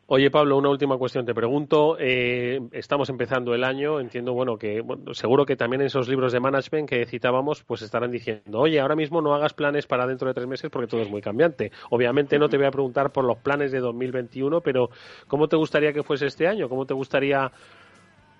Oye, 0.07 0.31
Pablo, 0.31 0.59
una 0.59 0.68
última 0.68 0.98
cuestión. 0.98 1.24
Te 1.24 1.33
pregunto, 1.33 1.96
eh, 1.98 2.61
estamos 2.72 3.09
empezando 3.09 3.55
el 3.55 3.64
año, 3.64 4.00
entiendo, 4.00 4.35
bueno, 4.35 4.59
que 4.59 4.85
seguro 5.12 5.46
que 5.46 5.57
también 5.57 5.81
en 5.81 5.87
esos 5.87 6.09
libros 6.09 6.31
de 6.31 6.40
management 6.40 6.87
que 6.87 7.07
citábamos, 7.07 7.62
pues 7.62 7.81
estarán 7.81 8.11
diciendo, 8.11 8.61
oye, 8.61 8.81
ahora 8.81 8.96
mismo 8.96 9.22
no 9.22 9.35
hagas 9.35 9.55
planes 9.55 9.87
para 9.87 10.07
dentro 10.07 10.29
de 10.29 10.35
tres 10.35 10.46
meses 10.46 10.70
porque 10.70 10.88
todo 10.88 11.00
es 11.00 11.09
muy 11.09 11.22
cambiante. 11.22 11.72
Obviamente 11.88 12.38
no 12.38 12.50
te 12.50 12.59
voy 12.59 12.66
a 12.66 12.70
preguntar 12.70 13.12
por 13.12 13.24
los 13.24 13.38
planes 13.38 13.72
de 13.72 13.81
2021, 13.81 14.61
pero 14.61 14.90
¿cómo 15.27 15.48
te 15.48 15.57
gustaría 15.57 15.94
que 15.94 16.03
fuese 16.03 16.27
este 16.27 16.46
año? 16.48 16.68
¿Cómo 16.68 16.85
te 16.85 16.92
gustaría 16.92 17.50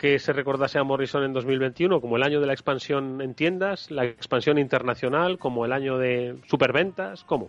que 0.05 0.19
se 0.19 0.35
recordase 0.35 0.79
a 0.79 0.85
Morrison 0.85 1.25
en 1.25 1.33
2021 1.33 1.99
como 1.99 2.19
el 2.19 2.25
año 2.25 2.38
de 2.38 2.47
la 2.47 2.53
expansión 2.53 3.23
en 3.23 3.33
tiendas, 3.33 3.90
la 3.90 4.05
expansión 4.05 4.59
internacional, 4.59 5.38
como 5.38 5.64
el 5.64 5.73
año 5.73 5.97
de 5.97 6.37
superventas? 6.47 7.25
¿Cómo? 7.25 7.49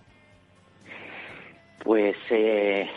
Pues 1.83 2.15
eh, 2.29 2.89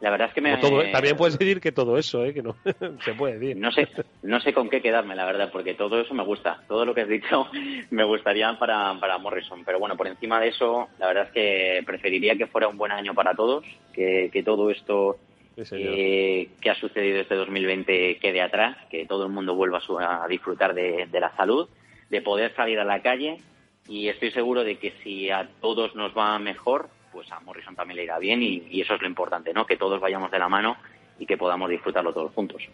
La 0.00 0.10
verdad 0.10 0.28
es 0.28 0.34
que 0.34 0.40
me... 0.40 0.56
también 0.92 1.16
puedes 1.16 1.36
decir 1.36 1.60
que 1.60 1.72
todo 1.72 1.98
eso, 1.98 2.24
¿eh? 2.24 2.32
que 2.32 2.44
no 2.44 2.54
se 3.04 3.14
puede 3.14 3.40
decir. 3.40 3.56
No 3.56 3.72
sé, 3.72 3.88
no 4.22 4.38
sé 4.38 4.52
con 4.52 4.70
qué 4.70 4.80
quedarme, 4.80 5.16
la 5.16 5.26
verdad, 5.26 5.50
porque 5.50 5.74
todo 5.74 6.00
eso 6.00 6.14
me 6.14 6.22
gusta. 6.22 6.62
Todo 6.68 6.84
lo 6.84 6.94
que 6.94 7.00
has 7.00 7.08
dicho 7.08 7.48
me 7.90 8.04
gustaría 8.04 8.56
para, 8.56 8.94
para 9.00 9.18
Morrison. 9.18 9.64
Pero 9.64 9.80
bueno, 9.80 9.96
por 9.96 10.06
encima 10.06 10.38
de 10.38 10.50
eso, 10.50 10.90
la 11.00 11.08
verdad 11.08 11.24
es 11.24 11.32
que 11.32 11.82
preferiría 11.84 12.36
que 12.36 12.46
fuera 12.46 12.68
un 12.68 12.78
buen 12.78 12.92
año 12.92 13.14
para 13.14 13.34
todos, 13.34 13.64
que, 13.92 14.30
que 14.32 14.44
todo 14.44 14.70
esto 14.70 15.18
eh, 15.56 16.48
que 16.60 16.70
ha 16.70 16.74
sucedido 16.74 17.20
este 17.20 17.34
2020 17.34 18.18
quede 18.18 18.42
atrás, 18.42 18.76
que 18.90 19.06
todo 19.06 19.26
el 19.26 19.32
mundo 19.32 19.54
vuelva 19.54 19.80
a, 20.00 20.28
disfrutar 20.28 20.74
de, 20.74 21.06
de 21.06 21.20
la 21.20 21.34
salud, 21.36 21.68
de 22.10 22.22
poder 22.22 22.54
salir 22.54 22.78
a 22.78 22.84
la 22.84 23.02
calle. 23.02 23.40
Y 23.88 24.08
estoy 24.08 24.32
seguro 24.32 24.64
de 24.64 24.78
que 24.78 24.92
si 25.02 25.30
a 25.30 25.48
todos 25.60 25.94
nos 25.94 26.16
va 26.16 26.38
mejor, 26.38 26.90
pues 27.16 27.32
a 27.32 27.40
Morrison 27.40 27.74
también 27.74 27.96
le 27.96 28.04
irá 28.04 28.18
bien. 28.18 28.42
Y, 28.42 28.80
eso 28.80 28.94
es 28.94 29.00
lo 29.00 29.08
importante, 29.08 29.54
¿no? 29.54 29.66
Que 29.66 29.78
todos 29.78 30.00
vayamos 30.00 30.30
de 30.30 30.38
la 30.38 30.48
mano 30.48 30.76
y 31.18 31.26
que 31.26 31.36
podamos 31.36 31.70
disfrutarlo 31.70 32.12
todos 32.12 32.32
juntos. 32.32 32.68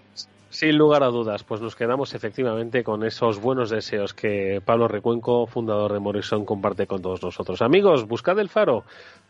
Sin 0.50 0.76
lugar 0.76 1.02
a 1.02 1.07
dudas, 1.07 1.44
pues 1.44 1.61
nos 1.61 1.74
quedamos 1.74 2.14
efectivamente 2.14 2.85
con 2.85 3.05
esos 3.05 3.40
buenos 3.40 3.70
deseos 3.70 4.12
que 4.12 4.61
Pablo 4.64 4.87
Recuenco, 4.87 5.46
fundador 5.46 5.92
de 5.92 5.98
Morrison, 5.98 6.44
comparte 6.44 6.87
con 6.87 7.00
todos 7.00 7.22
nosotros. 7.22 7.62
Amigos, 7.62 8.07
buscad 8.07 8.38
el 8.38 8.50
faro, 8.50 8.85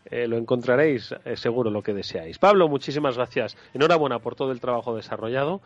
eh, 0.05 0.27
lo 0.27 0.37
encontraréis 0.37 1.15
eh, 1.23 1.37
seguro 1.37 1.69
lo 1.69 1.81
que 1.81 1.93
deseáis. 1.93 2.39
Pablo, 2.39 2.67
muchísimas 2.67 3.15
gracias. 3.15 3.55
Enhorabuena 3.73 4.19
por 4.19 4.35
todo 4.35 4.51
el 4.51 4.59
trabajo 4.59 4.95
desarrollado. 4.95 5.61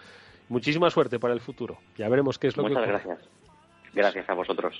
Muchísima 0.49 0.89
suerte 0.89 1.19
para 1.19 1.33
el 1.33 1.41
futuro. 1.41 1.77
Ya 1.97 2.07
veremos 2.07 2.37
qué 2.37 2.47
es 2.47 2.57
lo 2.57 2.63
que 2.63 2.69
Muchas 2.69 2.87
gracias. 2.87 3.19
Gracias 3.93 4.29
a 4.29 4.33
vosotros. 4.33 4.79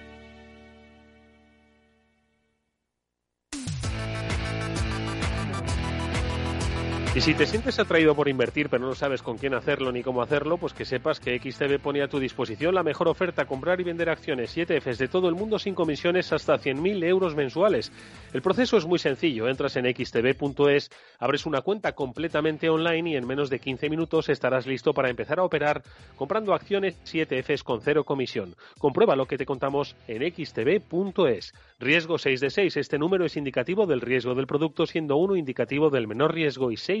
Y 7.13 7.19
si 7.19 7.33
te 7.33 7.45
sientes 7.45 7.77
atraído 7.77 8.15
por 8.15 8.29
invertir 8.29 8.69
pero 8.69 8.85
no 8.85 8.95
sabes 8.95 9.21
con 9.21 9.37
quién 9.37 9.53
hacerlo 9.53 9.91
ni 9.91 10.01
cómo 10.01 10.21
hacerlo, 10.21 10.57
pues 10.57 10.73
que 10.73 10.85
sepas 10.85 11.19
que 11.19 11.37
XTB 11.37 11.81
pone 11.81 12.01
a 12.01 12.07
tu 12.07 12.19
disposición 12.19 12.73
la 12.73 12.83
mejor 12.83 13.09
oferta, 13.09 13.43
comprar 13.43 13.81
y 13.81 13.83
vender 13.83 14.09
acciones 14.09 14.55
y 14.55 14.61
ETFs 14.61 14.97
de 14.97 15.09
todo 15.09 15.27
el 15.27 15.35
mundo 15.35 15.59
sin 15.59 15.75
comisiones 15.75 16.31
hasta 16.31 16.57
100.000 16.57 17.03
euros 17.03 17.35
mensuales. 17.35 17.91
El 18.31 18.41
proceso 18.41 18.77
es 18.77 18.85
muy 18.85 18.97
sencillo, 18.97 19.49
entras 19.49 19.75
en 19.75 19.93
xtb.es, 19.93 20.89
abres 21.19 21.45
una 21.45 21.59
cuenta 21.59 21.91
completamente 21.91 22.69
online 22.69 23.09
y 23.09 23.15
en 23.17 23.27
menos 23.27 23.49
de 23.49 23.59
15 23.59 23.89
minutos 23.89 24.29
estarás 24.29 24.65
listo 24.65 24.93
para 24.93 25.09
empezar 25.09 25.39
a 25.39 25.43
operar 25.43 25.83
comprando 26.15 26.53
acciones 26.53 26.97
y 27.11 27.19
ETFs 27.19 27.65
con 27.65 27.81
cero 27.81 28.05
comisión. 28.05 28.55
Comprueba 28.77 29.17
lo 29.17 29.25
que 29.25 29.37
te 29.37 29.45
contamos 29.45 29.97
en 30.07 30.21
xtb.es. 30.33 31.53
Riesgo 31.77 32.17
6 32.17 32.39
de 32.39 32.49
6, 32.49 32.77
este 32.77 32.97
número 32.97 33.25
es 33.25 33.35
indicativo 33.35 33.85
del 33.85 33.99
riesgo 33.99 34.33
del 34.33 34.47
producto 34.47 34.85
siendo 34.85 35.17
uno 35.17 35.35
indicativo 35.35 35.89
del 35.89 36.07
menor 36.07 36.33
riesgo 36.33 36.71
y 36.71 36.77
6 36.77 37.00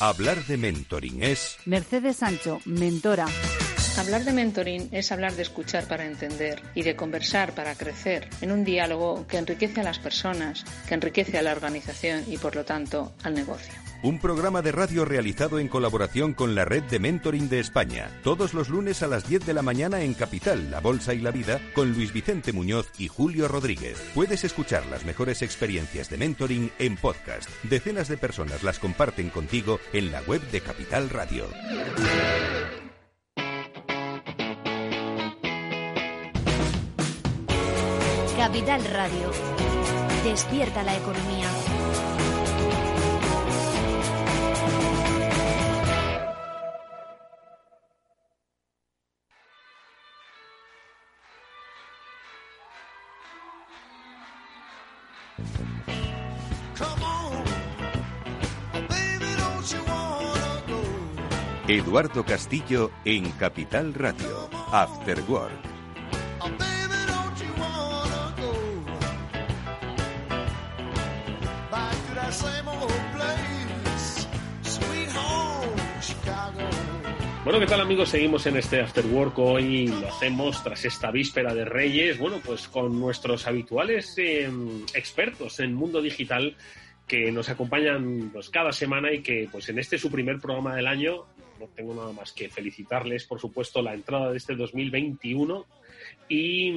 Hablar 0.00 0.44
de 0.44 0.56
mentoring 0.56 1.24
es... 1.24 1.56
Mercedes 1.64 2.18
Sancho, 2.18 2.60
mentora. 2.66 3.26
Hablar 3.96 4.22
de 4.22 4.32
mentoring 4.32 4.90
es 4.92 5.10
hablar 5.10 5.32
de 5.34 5.42
escuchar 5.42 5.88
para 5.88 6.06
entender 6.06 6.62
y 6.76 6.82
de 6.82 6.94
conversar 6.94 7.52
para 7.52 7.74
crecer 7.74 8.30
en 8.40 8.52
un 8.52 8.64
diálogo 8.64 9.26
que 9.26 9.38
enriquece 9.38 9.80
a 9.80 9.84
las 9.84 9.98
personas, 9.98 10.64
que 10.86 10.94
enriquece 10.94 11.36
a 11.36 11.42
la 11.42 11.50
organización 11.50 12.22
y 12.28 12.38
por 12.38 12.54
lo 12.54 12.64
tanto 12.64 13.12
al 13.24 13.34
negocio. 13.34 13.74
Un 14.00 14.20
programa 14.20 14.62
de 14.62 14.70
radio 14.70 15.04
realizado 15.04 15.58
en 15.58 15.66
colaboración 15.66 16.32
con 16.32 16.54
la 16.54 16.64
Red 16.64 16.84
de 16.84 17.00
Mentoring 17.00 17.48
de 17.48 17.58
España, 17.58 18.08
todos 18.22 18.54
los 18.54 18.68
lunes 18.68 19.02
a 19.02 19.08
las 19.08 19.28
10 19.28 19.44
de 19.44 19.52
la 19.52 19.62
mañana 19.62 20.02
en 20.02 20.14
Capital, 20.14 20.70
La 20.70 20.78
Bolsa 20.78 21.14
y 21.14 21.18
la 21.18 21.32
Vida, 21.32 21.60
con 21.74 21.92
Luis 21.92 22.12
Vicente 22.12 22.52
Muñoz 22.52 22.88
y 22.96 23.08
Julio 23.08 23.48
Rodríguez. 23.48 24.00
Puedes 24.14 24.44
escuchar 24.44 24.86
las 24.86 25.04
mejores 25.04 25.42
experiencias 25.42 26.08
de 26.10 26.16
mentoring 26.16 26.70
en 26.78 26.96
podcast. 26.96 27.50
Decenas 27.64 28.06
de 28.06 28.16
personas 28.16 28.62
las 28.62 28.78
comparten 28.78 29.30
contigo 29.30 29.80
en 29.92 30.12
la 30.12 30.22
web 30.22 30.42
de 30.52 30.60
Capital 30.60 31.10
Radio. 31.10 31.46
Capital 38.36 38.84
Radio. 38.84 39.32
Despierta 40.22 40.84
la 40.84 40.96
economía. 40.96 42.17
Eduardo 61.88 62.22
Castillo 62.22 62.90
en 63.06 63.30
Capital 63.30 63.94
Radio, 63.94 64.50
After 64.72 65.18
Work. 65.26 65.50
Bueno, 77.42 77.58
¿qué 77.58 77.66
tal 77.66 77.80
amigos? 77.80 78.10
Seguimos 78.10 78.44
en 78.46 78.58
este 78.58 78.82
After 78.82 79.06
Work. 79.06 79.38
Hoy 79.38 79.86
lo 79.86 80.08
hacemos 80.08 80.62
tras 80.62 80.84
esta 80.84 81.10
víspera 81.10 81.54
de 81.54 81.64
Reyes, 81.64 82.18
bueno, 82.18 82.36
pues 82.44 82.68
con 82.68 83.00
nuestros 83.00 83.46
habituales 83.46 84.12
em, 84.18 84.84
expertos 84.92 85.58
en 85.60 85.72
mundo 85.72 86.02
digital 86.02 86.54
que 87.06 87.32
nos 87.32 87.48
acompañan 87.48 88.28
pues, 88.30 88.50
cada 88.50 88.72
semana 88.72 89.10
y 89.10 89.22
que 89.22 89.48
pues 89.50 89.70
en 89.70 89.78
este 89.78 89.96
su 89.96 90.10
primer 90.10 90.38
programa 90.38 90.76
del 90.76 90.86
año 90.86 91.24
no 91.58 91.66
tengo 91.68 91.94
nada 91.94 92.12
más 92.12 92.32
que 92.32 92.48
felicitarles, 92.48 93.24
por 93.24 93.40
supuesto, 93.40 93.82
la 93.82 93.94
entrada 93.94 94.30
de 94.30 94.36
este 94.36 94.54
2021 94.54 95.66
y, 96.28 96.68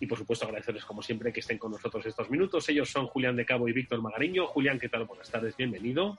y, 0.00 0.06
por 0.06 0.18
supuesto 0.18 0.46
agradecerles 0.46 0.84
como 0.84 1.02
siempre 1.02 1.32
que 1.32 1.40
estén 1.40 1.58
con 1.58 1.72
nosotros 1.72 2.04
estos 2.06 2.30
minutos. 2.30 2.68
Ellos 2.68 2.90
son 2.90 3.06
Julián 3.06 3.36
de 3.36 3.46
Cabo 3.46 3.68
y 3.68 3.72
Víctor 3.72 4.02
Magariño. 4.02 4.46
Julián, 4.46 4.78
¿qué 4.78 4.88
tal? 4.88 5.04
Buenas 5.04 5.30
tardes, 5.30 5.56
bienvenido. 5.56 6.18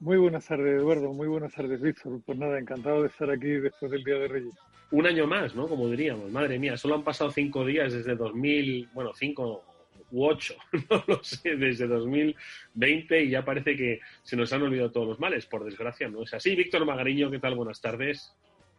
Muy 0.00 0.16
buenas 0.16 0.46
tardes, 0.46 0.80
Eduardo. 0.80 1.12
Muy 1.12 1.28
buenas 1.28 1.52
tardes, 1.52 1.80
Víctor. 1.80 2.20
Pues 2.24 2.38
nada, 2.38 2.58
encantado 2.58 3.02
de 3.02 3.08
estar 3.08 3.30
aquí 3.30 3.48
después 3.48 3.90
del 3.92 4.02
Día 4.02 4.16
de 4.16 4.28
Reyes. 4.28 4.54
Un 4.90 5.06
año 5.06 5.26
más, 5.26 5.54
¿no? 5.54 5.68
Como 5.68 5.88
diríamos. 5.88 6.30
Madre 6.30 6.58
mía, 6.58 6.76
solo 6.76 6.94
han 6.94 7.04
pasado 7.04 7.30
cinco 7.30 7.64
días 7.64 7.92
desde 7.92 8.16
2000, 8.16 8.88
bueno, 8.94 9.12
cinco 9.14 9.62
u 10.10 10.26
ocho, 10.26 10.54
no 10.90 11.04
lo 11.06 11.22
sé, 11.22 11.56
desde 11.56 11.86
2020 11.86 13.22
y 13.22 13.30
ya 13.30 13.44
parece 13.44 13.76
que 13.76 14.00
se 14.22 14.36
nos 14.36 14.52
han 14.52 14.62
olvidado 14.62 14.90
todos 14.90 15.08
los 15.08 15.20
males. 15.20 15.46
Por 15.46 15.64
desgracia, 15.64 16.08
no 16.08 16.22
es 16.22 16.34
así. 16.34 16.54
Víctor 16.54 16.84
Magariño, 16.84 17.30
¿qué 17.30 17.38
tal? 17.38 17.54
Buenas 17.54 17.80
tardes. 17.80 18.34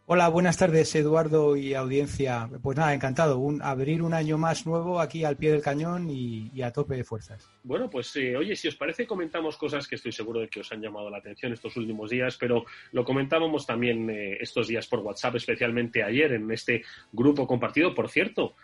Hola, 0.07 0.27
buenas 0.27 0.57
tardes, 0.57 0.93
Eduardo 0.95 1.55
y 1.55 1.73
audiencia. 1.73 2.49
Pues 2.61 2.77
nada, 2.77 2.93
encantado. 2.93 3.37
Un, 3.37 3.61
abrir 3.61 4.01
un 4.01 4.13
año 4.13 4.37
más 4.37 4.65
nuevo 4.65 4.99
aquí 4.99 5.23
al 5.23 5.37
pie 5.37 5.51
del 5.51 5.61
cañón 5.61 6.09
y, 6.09 6.61
a 6.61 6.71
tope 6.71 6.95
de 6.95 7.05
fuerzas. 7.05 7.49
Bueno, 7.63 7.89
pues 7.89 8.13
eh, 8.17 8.35
oye, 8.35 8.55
si 8.55 8.67
os 8.67 8.75
parece, 8.75 9.07
comentamos 9.07 9.55
cosas 9.55 9.87
que 9.87 9.95
estoy 9.95 10.11
seguro 10.11 10.41
de 10.41 10.49
que 10.49 10.59
os 10.59 10.71
han 10.71 10.81
llamado 10.81 11.09
la 11.09 11.19
atención 11.19 11.53
estos 11.53 11.77
últimos 11.77 12.09
días, 12.09 12.35
pero 12.37 12.65
lo 12.91 13.05
comentábamos 13.05 13.65
también 13.65 14.09
eh, 14.09 14.37
estos 14.41 14.67
días 14.67 14.85
por 14.87 14.99
WhatsApp, 14.99 15.35
especialmente 15.35 16.03
ayer 16.03 16.33
en 16.33 16.51
este 16.51 16.83
grupo 17.13 17.47
compartido. 17.47 17.95
Por 17.95 18.09
cierto, 18.09 18.55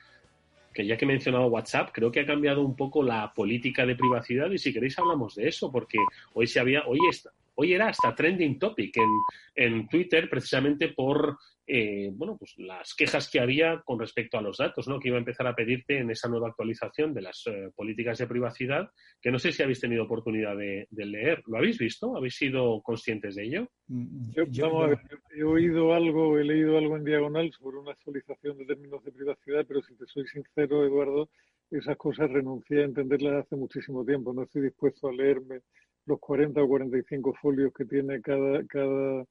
que 0.77 0.85
ya 0.85 0.95
que 0.95 1.05
he 1.05 1.07
mencionado 1.07 1.47
WhatsApp, 1.47 1.89
creo 1.91 2.11
que 2.11 2.19
ha 2.19 2.25
cambiado 2.27 2.61
un 2.61 2.75
poco 2.75 3.01
la 3.01 3.33
política 3.33 3.83
de 3.83 3.95
privacidad 3.95 4.51
y 4.51 4.59
si 4.59 4.71
queréis 4.71 4.99
hablamos 4.99 5.33
de 5.33 5.47
eso, 5.47 5.71
porque 5.71 5.97
hoy 6.35 6.45
se 6.45 6.59
había, 6.59 6.85
hoy 6.85 6.99
está, 7.09 7.31
hoy 7.57 7.73
era 7.73 7.89
hasta 7.89 8.15
trending 8.15 8.57
topic 8.57 8.97
en, 8.97 9.23
en 9.55 9.87
Twitter 9.87 10.29
precisamente 10.29 10.89
por 10.89 11.37
eh, 11.69 12.11
bueno, 12.13 12.37
pues 12.37 12.53
las 12.57 12.95
quejas 12.95 13.29
que 13.29 13.41
había 13.41 13.81
con 13.83 13.99
respecto 13.99 14.37
a 14.37 14.41
los 14.41 14.57
datos, 14.57 14.87
¿no? 14.87 15.01
Que 15.01 15.09
iba 15.09 15.17
a 15.17 15.19
empezar 15.19 15.47
a 15.47 15.55
pedirte 15.55 15.97
en 15.97 16.09
esa 16.09 16.29
nueva 16.29 16.47
actualización 16.47 17.13
de 17.13 17.21
las 17.21 17.43
eh, 17.47 17.71
políticas 17.75 18.17
de 18.19 18.27
privacidad, 18.27 18.89
que 19.21 19.31
no 19.31 19.37
sé 19.37 19.51
si 19.51 19.63
habéis 19.63 19.81
tenido 19.81 20.05
oportunidad 20.05 20.55
de, 20.55 20.87
leer. 20.89 21.43
¿Lo 21.45 21.57
habéis 21.57 21.77
visto? 21.77 22.15
¿Habéis 22.15 22.35
sido 22.35 22.81
conscientes 22.81 23.35
de 23.35 23.43
ello? 23.43 23.69
Mm, 23.87 24.31
yo, 24.49 24.89
he 25.35 25.43
oído 25.43 25.93
algo, 25.93 26.39
he 26.39 26.45
leído 26.45 26.77
algo 26.77 26.95
en 26.95 27.03
diagonal 27.03 27.51
sobre 27.51 27.79
una 27.79 27.91
actualización 27.91 28.57
de 28.59 28.65
términos 28.65 29.03
de 29.03 29.11
privacidad, 29.11 29.65
pero 29.67 29.81
si 29.81 29.93
te 29.95 30.05
soy 30.05 30.25
sincero, 30.25 30.85
Eduardo, 30.85 31.29
esas 31.69 31.97
cosas 31.97 32.31
renuncié 32.31 32.81
a 32.81 32.85
entenderlas 32.85 33.45
hace 33.45 33.57
muchísimo 33.57 34.05
tiempo. 34.05 34.31
No 34.31 34.43
estoy 34.43 34.61
dispuesto 34.61 35.09
a 35.09 35.11
leerme 35.11 35.59
los 36.07 36.19
40 36.19 36.61
o 36.61 36.67
45 36.67 37.33
folios 37.41 37.71
que 37.73 37.85
tiene 37.85 38.21
cada, 38.21 38.65
cada 38.65 39.25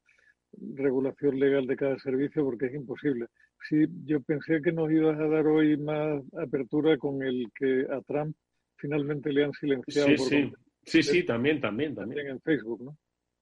regulación 0.75 1.39
legal 1.39 1.67
de 1.67 1.77
cada 1.77 1.99
servicio 1.99 2.45
porque 2.45 2.67
es 2.67 2.75
imposible. 2.75 3.27
Sí, 3.69 3.87
yo 4.05 4.21
pensé 4.23 4.61
que 4.63 4.73
nos 4.73 4.91
ibas 4.91 5.19
a 5.19 5.27
dar 5.27 5.47
hoy 5.47 5.77
más 5.77 6.23
apertura 6.39 6.97
con 6.97 7.23
el 7.23 7.47
que 7.55 7.87
a 7.91 8.01
Trump 8.03 8.37
finalmente 8.77 9.33
le 9.33 9.45
han 9.45 9.53
silenciado. 9.53 10.09
Sí, 10.09 10.17
sí. 10.19 10.53
sí, 10.85 11.03
sí, 11.03 11.23
también, 11.25 11.61
también, 11.61 11.95
también. 11.95 12.29
en 12.29 12.41
Facebook, 12.41 12.83
¿no? 12.85 12.97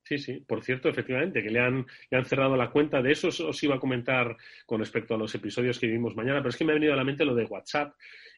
Sí, 0.05 0.18
sí. 0.18 0.44
Por 0.47 0.62
cierto, 0.62 0.88
efectivamente, 0.88 1.42
que 1.42 1.51
le 1.51 1.61
han, 1.61 1.87
le 2.11 2.18
han 2.18 2.27
cerrado 2.27 2.57
la 2.57 2.70
cuenta. 2.70 3.01
De 3.01 3.12
eso 3.12 3.29
os, 3.29 3.62
iba 3.62 3.77
a 3.77 3.81
comentar 3.81 4.37
con 4.66 4.81
respecto 4.81 5.14
a 5.14 5.18
los 5.18 5.35
episodios 5.35 5.79
que 5.79 5.87
vimos 5.87 6.14
mañana, 6.14 6.40
pero 6.40 6.51
es 6.51 6.57
que 6.57 6.64
me 6.64 6.73
ha 6.73 6.75
venido 6.75 6.92
a 6.92 6.97
la 6.97 7.05
mente 7.05 7.25
lo 7.25 7.35
de 7.35 7.47
WhatsApp. 7.47 7.94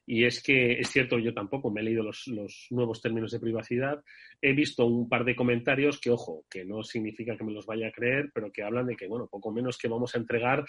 Y 0.08 0.24
es 0.24 0.40
que 0.40 0.78
es 0.78 0.88
cierto, 0.88 1.18
yo 1.18 1.34
tampoco 1.34 1.68
me 1.68 1.80
he 1.80 1.84
leído 1.84 2.04
los, 2.04 2.28
los, 2.28 2.68
nuevos 2.70 3.02
términos 3.02 3.32
de 3.32 3.40
privacidad. 3.40 4.04
He 4.40 4.52
visto 4.52 4.86
un 4.86 5.08
par 5.08 5.24
de 5.24 5.34
comentarios 5.34 6.00
que, 6.00 6.12
ojo, 6.12 6.44
que 6.48 6.64
no 6.64 6.84
significa 6.84 7.36
que 7.36 7.42
me 7.42 7.52
los 7.52 7.66
vaya 7.66 7.88
a 7.88 7.92
creer, 7.92 8.30
pero 8.32 8.52
que 8.52 8.62
hablan 8.62 8.86
de 8.86 8.94
que, 8.94 9.08
bueno, 9.08 9.26
poco 9.26 9.50
menos 9.50 9.76
que 9.76 9.88
vamos 9.88 10.14
a 10.14 10.18
entregar 10.18 10.64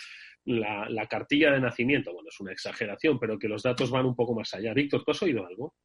la, 0.45 0.89
la 0.89 1.05
cartilla 1.05 1.51
de 1.51 1.61
nacimiento. 1.61 2.13
Bueno, 2.13 2.29
es 2.29 2.39
una 2.39 2.51
exageración, 2.51 3.19
pero 3.19 3.37
que 3.37 3.47
los 3.47 3.61
datos 3.61 3.91
van 3.91 4.07
un 4.07 4.15
poco 4.15 4.33
más 4.33 4.51
allá. 4.55 4.73
Víctor, 4.73 5.03
¿tú 5.03 5.11
has 5.11 5.21
oído 5.21 5.45
algo? 5.45 5.75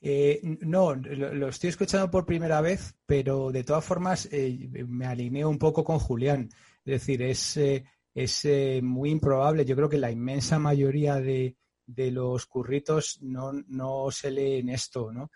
Eh, 0.00 0.40
no, 0.62 0.94
lo, 0.94 1.48
estoy 1.48 1.70
escuchando 1.70 2.10
por 2.10 2.26
primera 2.26 2.60
vez, 2.60 2.94
pero 3.06 3.52
de 3.52 3.64
todas 3.64 3.84
formas 3.84 4.28
eh, 4.32 4.68
me 4.88 5.06
alineo 5.06 5.48
un 5.48 5.58
poco 5.58 5.84
con 5.84 6.00
Julián. 6.00 6.48
Es 6.84 7.00
decir, 7.00 7.22
es, 7.22 7.56
eh, 7.56 7.84
es 8.14 8.48
muy 8.82 9.10
improbable. 9.10 9.64
Yo 9.64 9.76
creo 9.76 9.88
que 9.88 9.98
la 9.98 10.10
inmensa 10.10 10.58
mayoría 10.58 11.16
de, 11.16 11.56
de 11.86 12.10
los 12.10 12.46
curritos 12.46 13.18
no, 13.22 13.52
no 13.52 14.10
se 14.10 14.30
leen 14.30 14.68
esto, 14.68 15.12
¿no? 15.12 15.30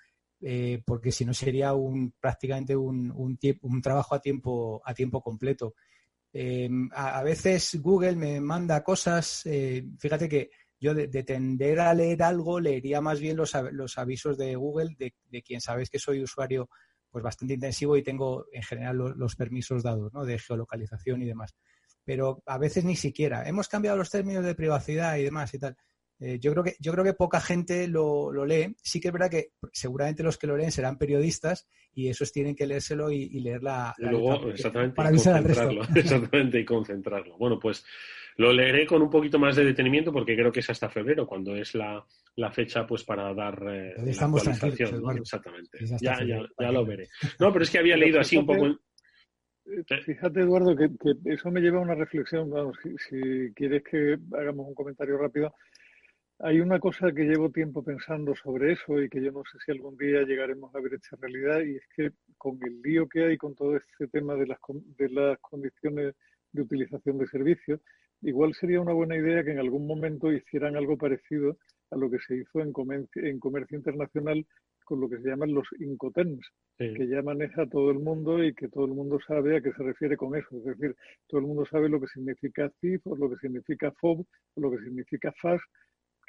porque 0.87 1.13
si 1.13 1.27
no 1.27 1.35
sería 1.35 1.75
un, 1.75 2.15
prácticamente 2.19 2.75
un, 2.75 3.13
un, 3.15 3.39
un, 3.61 3.83
trabajo 3.83 4.15
a 4.15 4.21
tiempo, 4.21 4.81
a 4.87 4.95
tiempo 4.95 5.21
completo. 5.21 5.75
A, 6.93 7.19
a, 7.19 7.23
veces 7.23 7.79
Google 7.83 8.17
me 8.17 8.41
manda 8.41 8.83
cosas, 8.83 9.43
fíjate 9.99 10.31
que 10.31 10.51
yo 10.81 10.95
de, 10.95 11.09
tender 11.25 11.79
a 11.79 11.93
leer 11.93 12.23
algo, 12.23 12.59
leería 12.59 13.03
más 13.03 13.21
bien 13.21 13.37
los, 13.37 13.53
los 13.73 13.99
avisos 13.99 14.39
de 14.39 14.57
Google, 14.57 14.97
de, 14.99 15.15
de, 15.29 15.43
quien 15.43 15.61
sabéis 15.61 15.91
que 15.91 15.99
soy 15.99 16.23
usuario 16.23 16.71
pues 17.11 17.23
bastante 17.23 17.55
intensivo 17.55 17.97
y 17.97 18.03
tengo 18.03 18.47
en 18.53 18.63
general 18.63 18.97
los, 18.97 19.37
permisos 19.37 19.83
dados, 19.83 20.13
¿no? 20.13 20.25
De 20.25 20.39
geolocalización 20.39 21.23
y 21.23 21.27
demás. 21.27 21.55
Pero 22.05 22.43
a 22.47 22.57
veces 22.57 22.85
ni 22.85 22.97
siquiera. 22.97 23.47
Hemos 23.47 23.69
cambiado 23.69 23.99
los 23.99 24.11
términos 24.11 24.45
de 24.45 24.55
privacidad 24.55 25.17
y 25.17 25.25
demás 25.25 25.53
y 25.53 25.59
tal. 25.59 25.77
Eh, 26.21 26.39
yo 26.39 26.53
creo 26.53 26.63
que 26.63 26.77
yo 26.79 26.93
creo 26.93 27.05
que 27.05 27.15
poca 27.15 27.41
gente 27.41 27.89
lo, 27.89 28.31
lo, 28.31 28.45
lee. 28.45 28.77
Sí 28.83 29.01
que 29.01 29.09
es 29.09 29.13
verdad 29.13 29.31
que 29.31 29.53
seguramente 29.73 30.23
los 30.23 30.37
que 30.37 30.47
lo 30.47 30.57
leen 30.57 30.71
serán 30.71 30.99
periodistas 30.99 31.67
y 31.95 32.09
esos 32.09 32.31
tienen 32.31 32.55
que 32.55 32.67
leérselo 32.67 33.11
y, 33.11 33.23
y 33.23 33.41
leer 33.41 33.63
la, 33.63 33.95
exactamente, 34.53 34.95
para 34.95 35.09
avisar 35.09 35.37
al 35.37 35.45
resto. 35.45 35.71
Exactamente, 35.97 36.61
y 36.61 36.65
concentrarlo. 36.65 37.39
Bueno, 37.39 37.59
pues 37.59 37.85
lo 38.37 38.53
leeré 38.53 38.87
con 38.87 39.03
un 39.03 39.11
poquito 39.11 39.39
más 39.39 39.57
de 39.57 39.65
detenimiento 39.65 40.13
porque 40.13 40.37
creo 40.37 40.53
que 40.53 40.61
es 40.61 40.71
hasta 40.71 40.89
febrero, 40.89 41.27
cuando 41.27 41.57
es 41.57 41.75
la, 41.75 42.05
la 42.37 42.51
fecha 42.51 42.87
pues 42.87 43.05
para 43.05 43.35
dar 43.35 43.63
eh, 43.69 43.95
la 43.97 44.27
actualización. 44.27 45.19
Exactamente. 45.19 45.79
Ya, 46.01 46.19
ya, 46.25 46.47
ya, 46.59 46.73
lo 46.73 46.85
veré. 46.85 47.09
No, 47.39 47.53
pero 47.53 47.65
es 47.65 47.71
que 47.71 47.79
había 47.79 47.97
leído 47.97 48.21
así 48.21 48.37
un 48.37 48.47
poco... 48.47 48.67
Eh, 48.67 50.03
fíjate, 50.05 50.41
Eduardo, 50.41 50.75
que, 50.75 50.91
eso 51.27 51.51
me 51.51 51.61
lleva 51.61 51.79
a 51.79 51.83
una 51.83 51.95
reflexión. 51.95 52.51
Vamos, 52.51 52.79
si, 53.09 53.53
quieres 53.55 53.83
que 53.85 54.19
hagamos 54.33 54.67
un 54.69 54.75
comentario 54.75 55.19
rápido, 55.19 55.55
hay 56.43 56.61
una 56.61 56.79
cosa 56.79 57.13
que 57.13 57.25
llevo 57.25 57.51
tiempo 57.51 57.83
pensando 57.83 58.35
sobre 58.35 58.73
eso 58.73 59.01
y 59.01 59.09
que 59.11 59.23
yo 59.23 59.31
no 59.31 59.43
sé 59.45 59.59
si 59.65 59.73
algún 59.73 59.97
día 59.97 60.23
llegaremos 60.23 60.75
a 60.75 60.81
ver 60.81 60.95
esta 60.95 61.17
realidad 61.21 61.61
y 61.61 61.77
es 61.77 61.83
que 61.95 62.13
con 62.39 62.59
el 62.63 62.81
lío 62.81 63.09
que 63.09 63.25
hay 63.25 63.37
con 63.37 63.55
todo 63.55 63.77
este 63.77 64.09
tema 64.09 64.35
de 64.37 64.47
las, 64.47 64.59
de 64.97 65.09
las 65.11 65.39
condiciones 65.41 66.15
de 66.53 66.63
utilización 66.63 67.19
de 67.19 67.27
servicios, 67.27 67.81
igual 68.23 68.55
sería 68.55 68.81
una 68.81 68.95
buena 68.95 69.17
idea 69.17 69.45
que 69.45 69.53
en 69.53 69.59
algún 69.59 69.87
momento 69.87 70.33
hicieran 70.33 70.77
algo 70.77 70.97
parecido 70.97 71.59
a 71.91 71.97
lo 71.97 72.11
que 72.11 72.19
se 72.27 72.37
hizo 72.37 72.61
en 72.61 72.73
comercio, 72.73 73.23
en 73.23 73.39
comercio 73.39 73.77
internacional 73.77 74.47
con 74.85 75.01
lo 75.01 75.09
que 75.09 75.19
se 75.19 75.29
llaman 75.29 75.55
los 75.55 75.69
incoterms, 75.79 76.45
que 76.77 77.07
ya 77.07 77.23
maneja 77.23 77.65
todo 77.67 77.93
el 77.93 78.01
mundo 78.01 78.43
y 78.43 78.53
que 78.55 78.69
todo 78.69 78.87
el 78.87 78.93
mundo 78.93 79.21
sabe 79.25 79.57
a 79.57 79.61
qué 79.61 79.73
se 79.73 79.85
refiere 79.85 80.17
con 80.17 80.35
eso. 80.35 80.49
Es 80.57 80.65
decir, 80.65 80.97
todo 81.29 81.41
el 81.41 81.47
mundo 81.47 81.65
sabe 81.71 81.89
lo 81.89 82.01
que 82.01 82.09
significa 82.09 82.69
CIF 82.81 83.07
o 83.07 83.15
lo 83.15 83.31
que 83.31 83.37
significa 83.37 83.93
FOB 83.93 84.25
o 84.55 84.61
lo 84.61 84.71
que 84.73 84.79
significa 84.79 85.33
FAS 85.41 85.61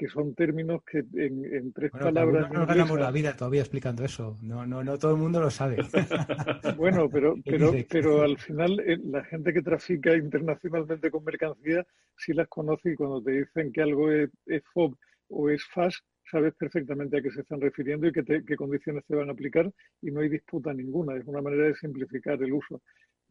que 0.01 0.07
son 0.07 0.33
términos 0.33 0.81
que 0.83 1.05
en, 1.13 1.71
tres 1.73 1.91
palabras. 1.91 2.51
No, 2.51 2.65
ganamos 2.65 2.99
la 2.99 3.11
vida 3.11 3.37
todavía 3.37 3.61
explicando 3.61 4.03
eso. 4.03 4.35
No, 4.41 4.65
no, 4.65 4.83
no 4.83 4.97
todo 4.97 5.11
el 5.11 5.17
mundo 5.17 5.39
lo 5.39 5.51
sabe. 5.51 5.77
bueno, 6.75 7.07
pero, 7.07 7.35
pero, 7.45 7.71
pero 7.87 8.23
al 8.23 8.35
final 8.39 8.79
eh, 8.79 8.97
la 9.03 9.23
gente 9.25 9.53
que 9.53 9.61
trafica 9.61 10.15
internacionalmente 10.15 11.11
con 11.11 11.23
mercancías 11.23 11.85
sí 12.17 12.33
las 12.33 12.47
conoce 12.47 12.93
y 12.93 12.95
cuando 12.95 13.21
te 13.21 13.29
dicen 13.31 13.71
que 13.71 13.83
algo 13.83 14.11
es, 14.11 14.31
FOB 14.73 14.95
o 15.29 15.49
es 15.51 15.63
FAS, 15.71 16.01
sabes 16.31 16.55
perfectamente 16.55 17.19
a 17.19 17.21
qué 17.21 17.29
se 17.29 17.41
están 17.41 17.61
refiriendo 17.61 18.07
y 18.07 18.11
qué, 18.11 18.23
qué 18.43 18.55
condiciones 18.55 19.03
se 19.07 19.15
van 19.15 19.29
a 19.29 19.33
aplicar 19.33 19.71
y 20.01 20.09
no 20.09 20.21
hay 20.21 20.29
disputa 20.29 20.73
ninguna. 20.73 21.15
Es 21.15 21.27
una 21.27 21.43
manera 21.43 21.67
de 21.67 21.75
simplificar 21.75 22.41
el 22.41 22.53
uso. 22.53 22.81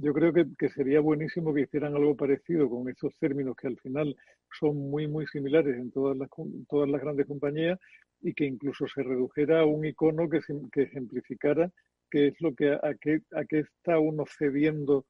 Yo 0.02 0.14
creo 0.14 0.32
que, 0.32 0.68
sería 0.70 1.00
buenísimo 1.00 1.52
que 1.52 1.62
hicieran 1.62 1.94
algo 1.94 2.16
parecido 2.16 2.70
con 2.70 2.88
estos 2.88 3.14
términos 3.18 3.54
que 3.54 3.68
al 3.68 3.78
final 3.78 4.16
son 4.58 4.90
muy, 4.90 5.06
muy 5.06 5.26
similares 5.26 5.76
en 5.76 5.90
todas 5.90 6.16
las, 6.16 6.30
todas 6.68 6.88
las 6.88 7.02
grandes 7.02 7.26
compañías 7.26 7.78
y 8.22 8.32
que 8.32 8.46
incluso 8.46 8.86
se 8.88 9.02
redujera 9.02 9.60
a 9.60 9.66
un 9.66 9.84
icono 9.84 10.28
que, 10.28 10.40
que 10.72 10.82
ejemplificara 10.82 11.70
qué 12.10 12.28
es 12.28 12.40
lo 12.40 12.54
que, 12.54 12.72
a 12.72 12.94
qué, 12.98 13.20
a 13.32 13.44
qué 13.44 13.60
está 13.60 13.98
uno 13.98 14.24
cediendo 14.26 15.04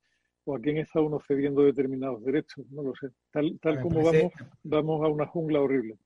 o 0.44 0.56
a 0.56 0.60
quién 0.60 0.78
está 0.78 1.00
uno 1.00 1.20
cediendo 1.26 1.62
determinados 1.62 2.24
derechos. 2.24 2.66
No 2.70 2.82
lo 2.82 2.92
sé. 2.94 3.08
Tal, 3.30 3.58
tal 3.62 3.80
como 3.80 4.02
vamos, 4.02 4.32
vamos 4.64 5.04
a 5.04 5.08
una 5.08 5.26
jungla 5.26 5.60
horrible. 5.60 5.98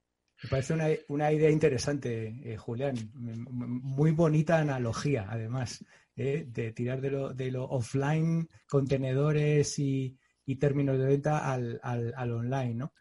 Me 0.42 0.50
parece 0.50 0.74
una, 0.74 0.88
una 1.08 1.32
idea 1.32 1.48
interesante, 1.48 2.34
eh, 2.44 2.56
Julián. 2.58 2.96
Muy 3.14 4.10
bonita 4.10 4.58
analogía, 4.58 5.26
además. 5.28 5.84
¿Eh? 6.16 6.44
de 6.48 6.72
tirar 6.72 7.00
de 7.00 7.10
lo, 7.10 7.34
de 7.34 7.50
lo 7.50 7.64
offline, 7.64 8.48
contenedores 8.68 9.78
y, 9.78 10.16
términos 10.58 10.98
de 10.98 11.06
venta 11.06 11.52
al, 11.52 11.80
al, 11.82 12.32
online, 12.32 12.74
¿no? 12.74 12.92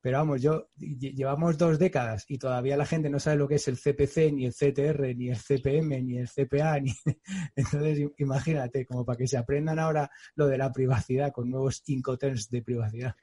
Pero 0.00 0.18
vamos, 0.18 0.42
yo 0.42 0.68
llevamos 0.76 1.56
dos 1.56 1.78
décadas 1.78 2.24
y 2.28 2.36
todavía 2.36 2.76
la 2.76 2.86
gente 2.86 3.08
no 3.08 3.20
sabe 3.20 3.36
lo 3.36 3.46
que 3.46 3.54
es 3.54 3.68
el 3.68 3.76
CPC, 3.76 4.32
ni 4.32 4.46
el 4.46 4.52
CTR, 4.52 5.14
ni 5.14 5.28
el 5.28 5.36
CPM, 5.36 6.02
ni 6.02 6.18
el 6.18 6.28
CPA. 6.28 6.80
Ni... 6.80 6.90
Entonces, 7.56 8.10
imagínate, 8.18 8.84
como 8.84 9.04
para 9.04 9.16
que 9.16 9.28
se 9.28 9.36
aprendan 9.36 9.78
ahora 9.78 10.10
lo 10.34 10.48
de 10.48 10.58
la 10.58 10.72
privacidad 10.72 11.30
con 11.30 11.48
nuevos 11.48 11.84
incoterms 11.86 12.50
de 12.50 12.62
privacidad. 12.62 13.14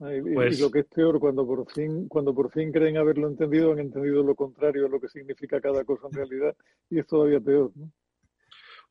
y, 0.00 0.34
pues 0.34 0.58
lo 0.60 0.70
que 0.70 0.80
es 0.80 0.86
peor, 0.86 1.20
cuando 1.20 1.46
por 1.46 1.70
fin, 1.70 2.08
cuando 2.08 2.34
por 2.34 2.50
fin 2.50 2.72
creen 2.72 2.96
haberlo 2.96 3.28
entendido, 3.28 3.72
han 3.72 3.80
entendido 3.80 4.22
lo 4.22 4.34
contrario 4.34 4.86
a 4.86 4.88
lo 4.88 4.98
que 4.98 5.08
significa 5.08 5.60
cada 5.60 5.84
cosa 5.84 6.06
en 6.06 6.14
realidad 6.14 6.56
y 6.88 7.00
es 7.00 7.06
todavía 7.06 7.40
peor. 7.40 7.70
¿no? 7.74 7.92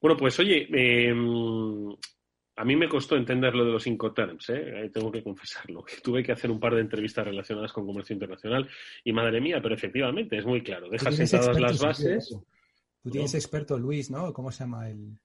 Bueno, 0.03 0.17
pues 0.17 0.37
oye, 0.37 0.67
em, 0.69 1.89
a 2.57 2.65
mí 2.65 2.75
me 2.75 2.89
costó 2.89 3.15
entender 3.15 3.55
lo 3.55 3.63
de 3.63 3.71
los 3.71 3.87
Incoterms, 3.87 4.49
¿eh? 4.49 4.91
tengo 4.93 5.09
que 5.09 5.23
confesarlo. 5.23 5.85
Tuve 6.03 6.21
que 6.21 6.33
hacer 6.33 6.51
un 6.51 6.59
par 6.59 6.75
de 6.75 6.81
entrevistas 6.81 7.25
relacionadas 7.25 7.71
con 7.71 7.85
comercio 7.85 8.13
internacional 8.13 8.67
y 9.01 9.13
madre 9.13 9.39
mía, 9.39 9.61
pero 9.63 9.75
efectivamente 9.75 10.37
es 10.37 10.45
muy 10.45 10.61
claro. 10.61 10.89
Dejas 10.89 11.15
sentadas 11.15 11.57
las 11.57 11.79
bases. 11.79 12.37
Tú 13.01 13.09
tienes 13.11 13.33
experto, 13.33 13.79
Luis, 13.79 14.11
¿no? 14.11 14.33
¿Cómo 14.33 14.51
se 14.51 14.65
llama 14.65 14.89
el...? 14.89 15.17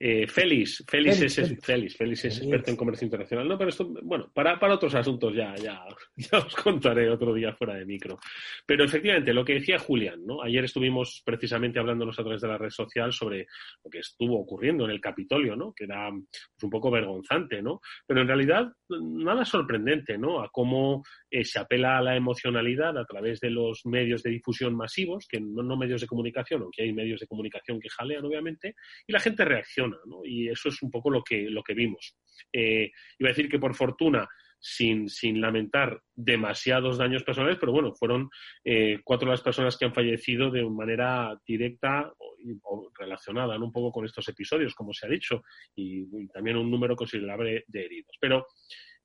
Eh, 0.00 0.28
Félix, 0.28 0.84
Félix, 0.86 1.20
es, 1.22 1.34
Félix. 1.60 2.24
es 2.24 2.38
experto 2.38 2.70
en 2.70 2.76
comercio 2.76 3.04
internacional. 3.04 3.48
No, 3.48 3.58
pero 3.58 3.70
esto, 3.70 3.88
bueno, 4.02 4.30
para, 4.32 4.58
para 4.58 4.74
otros 4.74 4.94
asuntos 4.94 5.34
ya, 5.34 5.56
ya, 5.56 5.82
ya 6.16 6.38
os 6.38 6.54
contaré 6.54 7.10
otro 7.10 7.34
día 7.34 7.52
fuera 7.54 7.74
de 7.74 7.84
micro. 7.84 8.18
Pero 8.64 8.84
efectivamente, 8.84 9.32
lo 9.32 9.44
que 9.44 9.54
decía 9.54 9.78
Julián, 9.78 10.24
¿no? 10.24 10.42
Ayer 10.42 10.64
estuvimos 10.64 11.22
precisamente 11.24 11.80
hablándonos 11.80 12.18
a 12.18 12.22
través 12.22 12.40
de 12.40 12.48
la 12.48 12.58
red 12.58 12.70
social 12.70 13.12
sobre 13.12 13.46
lo 13.84 13.90
que 13.90 13.98
estuvo 13.98 14.38
ocurriendo 14.38 14.84
en 14.84 14.92
el 14.92 15.00
Capitolio, 15.00 15.56
¿no? 15.56 15.72
Que 15.72 15.84
era 15.84 16.10
pues, 16.10 16.62
un 16.62 16.70
poco 16.70 16.90
vergonzante, 16.92 17.60
¿no? 17.60 17.80
Pero 18.06 18.20
en 18.20 18.28
realidad, 18.28 18.72
nada 18.90 19.44
sorprendente, 19.44 20.18
¿no? 20.18 20.40
A 20.40 20.48
cómo 20.50 21.02
eh, 21.30 21.44
se 21.44 21.58
apela 21.58 21.98
a 21.98 22.02
la 22.02 22.16
emocionalidad 22.16 22.96
a 22.98 23.04
través 23.04 23.40
de 23.40 23.50
los 23.50 23.84
medios 23.84 24.22
de 24.22 24.30
difusión 24.30 24.74
masivos, 24.74 25.26
que 25.28 25.40
no, 25.40 25.62
no 25.62 25.76
medios 25.76 26.00
de 26.00 26.06
comunicación, 26.06 26.62
aunque 26.62 26.82
hay 26.82 26.92
medios 26.92 27.20
de 27.20 27.26
comunicación 27.26 27.80
que 27.80 27.88
jalean, 27.88 28.24
obviamente, 28.24 28.74
y 29.06 29.12
la 29.12 29.20
gente 29.20 29.44
reacciona 29.44 29.96
y 30.24 30.48
eso 30.48 30.68
es 30.68 30.82
un 30.82 30.90
poco 30.90 31.10
lo 31.10 31.22
que, 31.22 31.48
lo 31.50 31.62
que 31.62 31.74
vimos. 31.74 32.16
Eh, 32.52 32.90
iba 33.18 33.28
a 33.28 33.32
decir 33.32 33.48
que 33.48 33.58
por 33.58 33.74
fortuna, 33.74 34.28
sin, 34.58 35.08
sin, 35.08 35.40
lamentar 35.40 36.00
demasiados 36.14 36.98
daños 36.98 37.22
personales, 37.22 37.58
pero 37.60 37.72
bueno, 37.72 37.94
fueron 37.94 38.28
eh, 38.64 39.00
cuatro 39.04 39.28
las 39.28 39.40
personas 39.40 39.76
que 39.76 39.84
han 39.84 39.94
fallecido 39.94 40.50
de 40.50 40.68
manera 40.68 41.38
directa 41.46 42.12
o, 42.18 42.90
relacionada 42.98 43.56
un 43.56 43.72
poco 43.72 43.92
con 43.92 44.04
estos 44.04 44.28
episodios, 44.28 44.74
como 44.74 44.92
se 44.92 45.06
ha 45.06 45.10
dicho, 45.10 45.42
y, 45.74 46.28
también 46.28 46.56
un 46.56 46.70
número 46.70 46.96
considerable 46.96 47.64
de 47.66 47.84
heridos. 47.84 48.16
Pero 48.20 48.46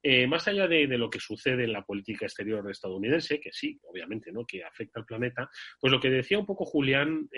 eh, 0.01 0.27
más 0.27 0.47
allá 0.47 0.67
de, 0.67 0.85
lo 0.97 1.09
que 1.09 1.19
sucede 1.19 1.63
en 1.63 1.73
la 1.73 1.83
política 1.83 2.25
exterior 2.25 2.69
estadounidense, 2.69 3.39
que 3.39 3.51
sí, 3.51 3.79
obviamente, 3.83 4.31
¿no? 4.31 4.45
que 4.45 4.63
afecta 4.63 4.99
al 4.99 5.05
planeta, 5.05 5.49
pues 5.79 5.91
lo 5.91 5.99
que 5.99 6.09
decía 6.09 6.39
un 6.39 6.45
poco 6.45 6.65
Julián 6.65 7.29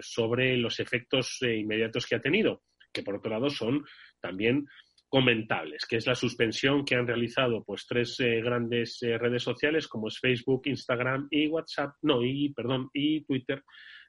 sobre 0.00 0.56
los 0.56 0.80
efectos 0.80 1.38
inmediatos 1.42 2.06
que 2.06 2.16
ha 2.16 2.20
tenido 2.20 2.62
que 2.96 3.02
por 3.02 3.16
otro 3.16 3.30
lado 3.30 3.50
son 3.50 3.84
también 4.20 4.66
comentables, 5.08 5.86
que 5.86 5.96
es 5.96 6.06
la 6.06 6.14
suspensión 6.14 6.84
que 6.84 6.96
han 6.96 7.06
realizado 7.06 7.62
pues 7.64 7.86
tres 7.86 8.18
eh, 8.20 8.40
grandes 8.40 9.02
eh, 9.02 9.16
redes 9.18 9.42
sociales 9.42 9.86
como 9.86 10.08
es 10.08 10.18
Facebook, 10.18 10.62
Instagram 10.64 11.28
y 11.30 11.46
WhatsApp, 11.48 11.94
no, 12.02 12.24
y 12.24 12.52
perdón, 12.52 12.90
y 12.92 13.24
Twitter 13.24 13.62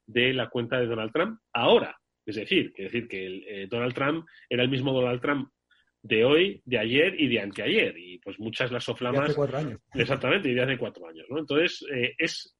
de 0.06 0.34
la 0.34 0.50
cuenta 0.50 0.80
de 0.80 0.88
Donald 0.88 1.12
Trump 1.12 1.40
ahora. 1.54 1.96
Es 2.26 2.36
decir, 2.36 2.74
que 2.74 2.84
decir 2.84 3.08
que 3.08 3.26
el, 3.26 3.44
eh, 3.48 3.68
Donald 3.70 3.94
Trump 3.94 4.26
era 4.50 4.64
el 4.64 4.70
mismo 4.70 4.92
Donald 4.92 5.22
Trump 5.22 5.50
de 6.02 6.26
hoy, 6.26 6.62
de 6.66 6.78
ayer 6.78 7.20
y 7.20 7.28
de 7.28 7.42
anteayer. 7.42 7.98
Y 7.98 8.18
pues 8.20 8.40
muchas 8.40 8.72
las 8.72 8.84
soflamas. 8.84 9.20
De 9.20 9.26
hace 9.28 9.36
cuatro 9.36 9.58
años. 9.58 9.82
Exactamente, 9.94 10.50
y 10.50 10.54
de 10.54 10.62
hace 10.62 10.78
cuatro 10.78 11.08
años. 11.08 11.26
¿no? 11.30 11.40
Entonces, 11.40 11.86
es, 12.18 12.58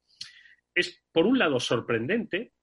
es 0.74 1.04
por 1.12 1.26
un 1.26 1.38
lado 1.38 1.60
sorprendente, 1.60 2.54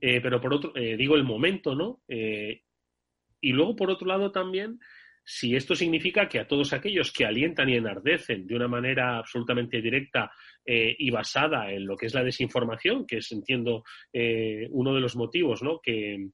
pero 0.00 0.40
por 0.40 0.54
otro, 0.54 0.72
digo 0.72 1.16
el 1.16 1.24
momento, 1.24 1.74
¿no? 1.74 2.02
Y 3.42 3.52
luego, 3.52 3.76
por 3.76 3.90
otro 3.90 4.06
lado, 4.06 4.32
también, 4.32 4.78
si 5.24 5.54
esto 5.54 5.74
significa 5.74 6.28
que 6.28 6.38
a 6.38 6.46
todos 6.46 6.72
aquellos 6.72 7.12
que 7.12 7.24
alientan 7.24 7.68
y 7.68 7.76
enardecen 7.76 8.46
de 8.46 8.54
una 8.54 8.68
manera 8.68 9.18
absolutamente 9.18 9.82
directa 9.82 10.32
eh, 10.64 10.94
y 10.98 11.10
basada 11.10 11.70
en 11.72 11.86
lo 11.86 11.96
que 11.96 12.06
es 12.06 12.14
la 12.14 12.24
desinformación, 12.24 13.06
que 13.06 13.18
es, 13.18 13.30
entiendo, 13.32 13.82
eh, 14.12 14.68
uno 14.70 14.94
de 14.94 15.00
los 15.00 15.16
motivos 15.16 15.62
¿no? 15.62 15.80
que, 15.80 16.30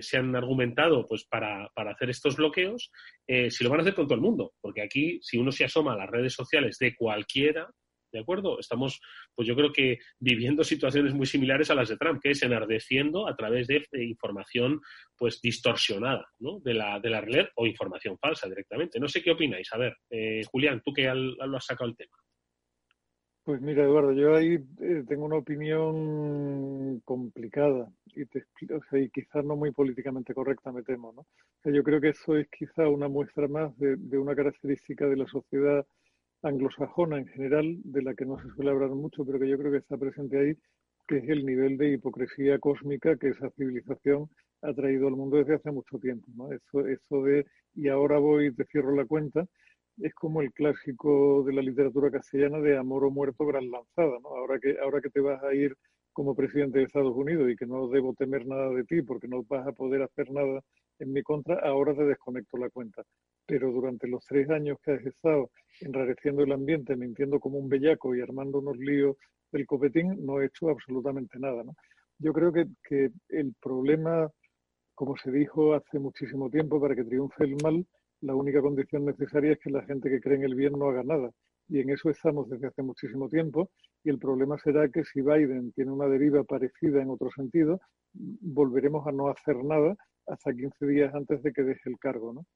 se 0.00 0.16
han 0.16 0.36
argumentado 0.36 1.06
pues, 1.08 1.24
para, 1.24 1.70
hacer 1.74 2.10
estos 2.10 2.36
bloqueos, 2.36 2.92
eh, 3.26 3.50
si 3.50 3.64
lo 3.64 3.70
van 3.70 3.80
a 3.80 3.82
hacer 3.82 3.94
con 3.94 4.06
todo 4.06 4.14
el 4.14 4.20
mundo. 4.20 4.52
Porque 4.60 4.82
aquí, 4.82 5.18
si 5.22 5.38
uno 5.38 5.50
se 5.50 5.64
asoma 5.64 5.94
a 5.94 5.98
las 5.98 6.10
redes 6.10 6.34
sociales 6.34 6.78
de 6.78 6.94
cualquiera, 6.94 7.68
¿De 8.12 8.20
acuerdo? 8.20 8.58
Estamos, 8.58 9.00
pues 9.34 9.46
yo 9.46 9.54
creo 9.54 9.72
que 9.72 9.98
viviendo 10.18 10.64
situaciones 10.64 11.14
muy 11.14 11.26
similares 11.26 11.70
a 11.70 11.74
las 11.74 11.88
de 11.88 11.96
Trump, 11.96 12.20
que 12.22 12.30
es 12.30 12.42
enardeciendo 12.42 13.28
a 13.28 13.36
través 13.36 13.66
de, 13.66 13.82
información 13.92 14.80
pues 15.16 15.40
distorsionada, 15.40 16.26
¿no? 16.38 16.60
De 16.60 16.74
la, 16.74 17.00
de 17.00 17.10
la 17.10 17.20
realidad 17.20 17.48
o 17.56 17.66
información 17.66 18.18
falsa 18.18 18.48
directamente. 18.48 18.98
No 18.98 19.08
sé 19.08 19.22
qué 19.22 19.32
opináis. 19.32 19.68
A 19.72 19.78
ver, 19.78 19.96
eh, 20.10 20.42
Julián, 20.50 20.80
tú 20.84 20.92
que 20.92 21.12
lo 21.12 21.56
has 21.56 21.64
sacado 21.64 21.90
el 21.90 21.96
tema. 21.96 22.16
Pues 23.48 23.62
mira, 23.62 23.82
Eduardo, 23.82 24.12
yo 24.12 24.36
ahí 24.36 24.58
eh, 24.82 25.04
tengo 25.08 25.24
una 25.24 25.36
opinión 25.36 27.00
complicada 27.00 27.90
y, 28.14 28.26
te, 28.26 28.44
o 28.70 28.96
y 28.98 29.08
quizás 29.08 29.42
no 29.42 29.56
muy 29.56 29.70
políticamente 29.70 30.34
correcta, 30.34 30.70
me 30.70 30.82
temo, 30.82 31.14
¿no? 31.14 31.72
yo 31.72 31.82
creo 31.82 31.98
que 31.98 32.10
eso 32.10 32.36
es 32.36 32.46
quizá 32.50 32.86
una 32.88 33.08
muestra 33.08 33.48
más 33.48 33.74
de, 33.78 33.96
de 33.96 34.18
una 34.18 34.36
característica 34.36 35.06
de 35.06 35.16
la 35.16 35.26
sociedad 35.26 35.86
anglosajona 36.42 37.18
en 37.18 37.26
general, 37.26 37.78
de 37.84 38.02
la 38.02 38.14
que 38.14 38.24
no 38.24 38.38
se 38.40 38.48
suele 38.50 38.70
hablar 38.70 38.90
mucho, 38.90 39.24
pero 39.24 39.38
que 39.38 39.48
yo 39.48 39.58
creo 39.58 39.72
que 39.72 39.78
está 39.78 39.96
presente 39.96 40.38
ahí, 40.38 40.54
que 41.06 41.18
es 41.18 41.28
el 41.28 41.44
nivel 41.44 41.76
de 41.78 41.92
hipocresía 41.94 42.58
cósmica 42.58 43.16
que 43.16 43.28
esa 43.28 43.50
civilización 43.50 44.28
ha 44.62 44.72
traído 44.74 45.08
al 45.08 45.16
mundo 45.16 45.36
desde 45.38 45.54
hace 45.54 45.70
mucho 45.70 45.98
tiempo. 45.98 46.26
¿no? 46.34 46.52
Eso, 46.52 46.86
eso 46.86 47.22
de, 47.22 47.46
y 47.74 47.88
ahora 47.88 48.18
voy 48.18 48.46
y 48.46 48.52
te 48.52 48.64
cierro 48.66 48.94
la 48.94 49.06
cuenta, 49.06 49.46
es 49.98 50.14
como 50.14 50.42
el 50.42 50.52
clásico 50.52 51.42
de 51.44 51.52
la 51.52 51.62
literatura 51.62 52.10
castellana 52.10 52.58
de 52.60 52.76
amor 52.76 53.04
o 53.04 53.10
muerto 53.10 53.46
gran 53.46 53.70
lanzada. 53.70 54.18
¿no? 54.22 54.28
Ahora, 54.28 54.58
que, 54.60 54.76
ahora 54.80 55.00
que 55.00 55.10
te 55.10 55.20
vas 55.20 55.42
a 55.42 55.54
ir 55.54 55.76
como 56.12 56.34
presidente 56.34 56.78
de 56.78 56.84
Estados 56.84 57.14
Unidos 57.16 57.50
y 57.50 57.56
que 57.56 57.66
no 57.66 57.88
debo 57.88 58.14
temer 58.14 58.46
nada 58.46 58.70
de 58.70 58.84
ti 58.84 59.02
porque 59.02 59.28
no 59.28 59.44
vas 59.44 59.66
a 59.66 59.72
poder 59.72 60.02
hacer 60.02 60.30
nada 60.30 60.60
en 60.98 61.12
mi 61.12 61.22
contra, 61.22 61.60
ahora 61.60 61.94
te 61.94 62.04
desconecto 62.04 62.56
la 62.56 62.70
cuenta. 62.70 63.02
Pero 63.46 63.70
durante 63.72 64.08
los 64.08 64.24
tres 64.26 64.48
años 64.50 64.78
que 64.82 64.92
has 64.92 65.06
estado 65.06 65.50
enrareciendo 65.80 66.42
el 66.42 66.52
ambiente, 66.52 66.96
mintiendo 66.96 67.40
como 67.40 67.58
un 67.58 67.68
bellaco 67.68 68.14
y 68.14 68.20
armando 68.20 68.58
unos 68.58 68.76
líos 68.78 69.16
del 69.52 69.66
copetín, 69.66 70.24
no 70.24 70.40
he 70.40 70.46
hecho 70.46 70.68
absolutamente 70.68 71.38
nada. 71.38 71.62
Yo 72.18 72.32
creo 72.32 72.52
que, 72.52 72.66
que 72.82 73.10
el 73.28 73.54
problema, 73.60 74.28
como 74.94 75.16
se 75.16 75.30
dijo 75.30 75.74
hace 75.74 75.98
muchísimo 75.98 76.50
tiempo, 76.50 76.80
para 76.80 76.94
que 76.94 77.04
triunfe 77.04 77.44
el 77.44 77.56
mal, 77.62 77.86
la 78.20 78.34
única 78.34 78.60
condición 78.60 79.04
necesaria 79.04 79.52
es 79.52 79.58
que 79.60 79.70
la 79.70 79.84
gente 79.84 80.10
que 80.10 80.20
cree 80.20 80.36
en 80.36 80.44
el 80.44 80.54
bien 80.54 80.72
no 80.72 80.88
haga 80.88 81.04
nada. 81.04 81.30
Y 81.68 81.80
en 81.80 81.90
eso 81.90 82.10
estamos 82.10 82.48
desde 82.48 82.66
hace 82.66 82.82
muchísimo 82.82 83.28
tiempo. 83.28 83.70
Y 84.02 84.10
el 84.10 84.18
problema 84.18 84.58
será 84.58 84.88
que 84.88 85.04
si 85.04 85.20
Biden 85.20 85.72
tiene 85.72 85.92
una 85.92 86.08
deriva 86.08 86.42
parecida 86.42 87.00
en 87.00 87.10
otro 87.10 87.30
sentido, 87.30 87.80
volveremos 88.14 89.06
a 89.06 89.12
no 89.12 89.28
hacer 89.28 89.56
nada 89.64 89.94
hasta 90.28 90.52
15 90.52 90.86
días 90.86 91.14
antes 91.14 91.42
de 91.42 91.52
que 91.52 91.62
deje 91.62 91.90
el 91.90 91.98
cargo. 91.98 92.32
¿no? 92.32 92.46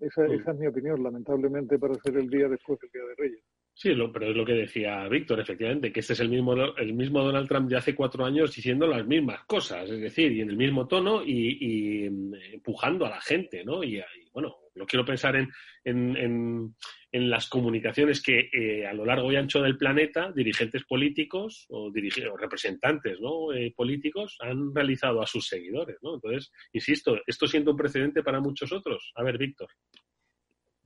Esa, 0.00 0.22
mm. 0.22 0.32
esa 0.32 0.52
es 0.52 0.58
mi 0.58 0.66
opinión, 0.66 1.02
lamentablemente, 1.02 1.78
para 1.78 1.94
ser 1.94 2.16
el 2.16 2.28
día 2.28 2.48
después 2.48 2.78
del 2.80 2.90
Día 2.90 3.02
de 3.02 3.14
Reyes. 3.16 3.44
Sí, 3.80 3.94
pero 4.12 4.30
es 4.30 4.36
lo 4.36 4.44
que 4.44 4.54
decía 4.54 5.06
Víctor, 5.06 5.38
efectivamente, 5.38 5.92
que 5.92 6.00
este 6.00 6.14
es 6.14 6.18
el 6.18 6.30
mismo, 6.30 6.52
el 6.54 6.94
mismo 6.94 7.22
Donald 7.22 7.46
Trump 7.46 7.70
de 7.70 7.76
hace 7.76 7.94
cuatro 7.94 8.24
años 8.24 8.52
diciendo 8.52 8.88
las 8.88 9.06
mismas 9.06 9.44
cosas, 9.44 9.88
es 9.88 10.00
decir, 10.00 10.32
y 10.32 10.40
en 10.40 10.50
el 10.50 10.56
mismo 10.56 10.88
tono 10.88 11.22
y, 11.24 12.10
mm, 12.10 12.34
empujando 12.54 13.06
a 13.06 13.10
la 13.10 13.20
gente, 13.20 13.64
¿no? 13.64 13.84
Y, 13.84 14.02
bueno, 14.32 14.56
no 14.78 14.86
quiero 14.86 15.04
pensar 15.04 15.36
en, 15.36 15.50
en, 15.84 16.74
en, 17.12 17.30
las 17.30 17.48
comunicaciones 17.48 18.22
que 18.22 18.48
eh, 18.52 18.86
a 18.86 18.92
lo 18.92 19.04
largo 19.04 19.30
y 19.32 19.36
ancho 19.36 19.60
del 19.60 19.76
planeta 19.76 20.32
dirigentes 20.32 20.84
políticos 20.84 21.66
o, 21.68 21.92
representantes 22.38 23.20
¿no? 23.20 23.52
Eh, 23.52 23.72
políticos 23.76 24.36
han 24.40 24.74
realizado 24.74 25.20
a 25.20 25.26
sus 25.26 25.46
seguidores, 25.46 25.96
¿no? 26.02 26.14
Entonces, 26.14 26.52
insisto, 26.72 27.18
esto 27.26 27.46
siendo 27.46 27.72
un 27.72 27.76
precedente 27.76 28.22
para 28.22 28.40
muchos 28.40 28.72
otros. 28.72 29.12
A 29.16 29.22
ver, 29.22 29.36
Víctor. 29.36 29.68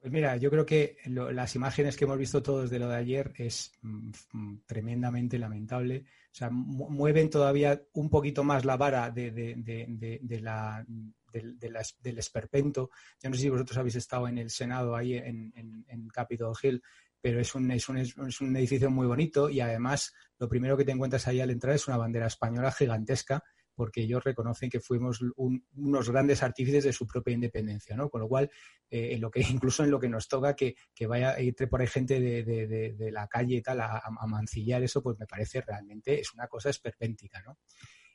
Pues 0.02 0.12
mira, 0.12 0.36
yo 0.36 0.50
creo 0.50 0.66
que 0.66 0.96
las 1.06 1.54
imágenes 1.54 1.96
que 1.96 2.06
hemos 2.06 2.18
visto 2.18 2.42
todos 2.42 2.68
de 2.70 2.80
lo 2.80 2.88
de 2.88 2.96
ayer 2.96 3.32
es 3.36 3.70
mm, 3.82 4.10
mm, 4.32 4.62
tremendamente 4.66 5.38
lamentable. 5.38 6.06
O 6.32 6.34
sea, 6.34 6.50
mueven 6.50 7.30
todavía 7.30 7.80
un 7.92 8.10
poquito 8.10 8.42
más 8.42 8.64
la 8.64 8.76
vara 8.76 9.10
de, 9.10 10.40
la, 10.42 10.84
del 11.32 12.18
esperpento. 12.18 12.90
Yo 13.22 13.30
no 13.30 13.36
sé 13.36 13.42
si 13.42 13.48
vosotros 13.48 13.78
habéis 13.78 13.96
estado 13.96 14.28
en 14.28 14.38
el 14.38 14.50
Senado 14.50 14.94
ahí 14.94 15.14
en, 15.14 15.52
en, 15.56 16.08
Capitol 16.08 16.54
Hill, 16.62 16.82
pero 17.20 17.40
es 17.40 17.54
un, 17.54 17.70
es, 17.70 17.88
un, 17.88 17.96
es 17.98 18.40
un 18.40 18.56
edificio 18.56 18.90
muy 18.90 19.06
bonito 19.06 19.48
y 19.48 19.60
además 19.60 20.12
lo 20.38 20.48
primero 20.48 20.76
que 20.76 20.84
te 20.84 20.92
encuentras 20.92 21.26
ahí 21.28 21.40
al 21.40 21.50
entrar 21.50 21.74
es 21.74 21.88
una 21.88 21.96
bandera 21.96 22.26
española 22.26 22.70
gigantesca 22.70 23.42
porque 23.74 24.02
ellos 24.02 24.22
reconocen 24.22 24.70
que 24.70 24.80
fuimos 24.80 25.20
unos 25.36 26.10
grandes 26.10 26.42
artífices 26.42 26.84
de 26.84 26.92
su 26.92 27.06
propia 27.06 27.34
independencia, 27.34 27.96
¿no? 27.96 28.08
Con 28.10 28.20
lo 28.20 28.28
cual, 28.28 28.50
eh, 28.90 29.14
en 29.14 29.20
lo 29.20 29.30
que, 29.30 29.40
incluso 29.50 29.84
en 29.84 29.90
lo 29.90 29.98
que 29.98 30.08
nos 30.08 30.28
toca 30.28 30.54
que, 30.54 30.74
vaya 31.06 31.36
entre 31.36 31.66
por 31.66 31.80
ahí 31.80 31.86
gente 31.86 32.20
de, 32.20 33.10
la 33.10 33.26
calle 33.28 33.56
y 33.56 33.62
tal 33.62 33.80
a, 33.80 34.02
mancillar 34.26 34.82
eso, 34.82 35.02
pues 35.02 35.18
me 35.18 35.26
parece 35.26 35.60
realmente 35.60 36.20
es 36.20 36.32
una 36.34 36.46
cosa 36.46 36.70
esperpéntica, 36.70 37.42
¿no? 37.42 37.58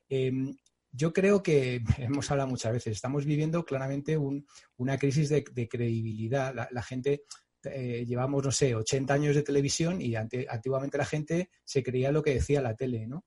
Em, 0.09 0.55
yo 0.91 1.13
creo 1.13 1.43
que 1.43 1.81
hemos 1.97 2.29
hablado 2.31 2.49
muchas 2.49 2.73
veces, 2.73 2.95
estamos 2.95 3.25
viviendo 3.25 3.65
claramente 3.65 4.17
una 4.17 4.97
crisis 4.97 5.29
de, 5.29 5.43
credibilidad. 5.43 6.53
La, 6.71 6.83
gente 6.83 7.23
eh, 7.63 8.05
llevamos, 8.05 8.43
no 8.43 8.51
sé, 8.51 8.75
80 8.75 9.13
años 9.13 9.35
de 9.35 9.43
televisión 9.43 10.01
y 10.01 10.15
antiguamente 10.15 10.97
la 10.97 11.05
gente 11.05 11.49
se 11.63 11.83
creía 11.83 12.11
lo 12.11 12.23
que 12.23 12.35
decía 12.35 12.61
la 12.61 12.75
tele, 12.75 13.07
¿no? 13.07 13.25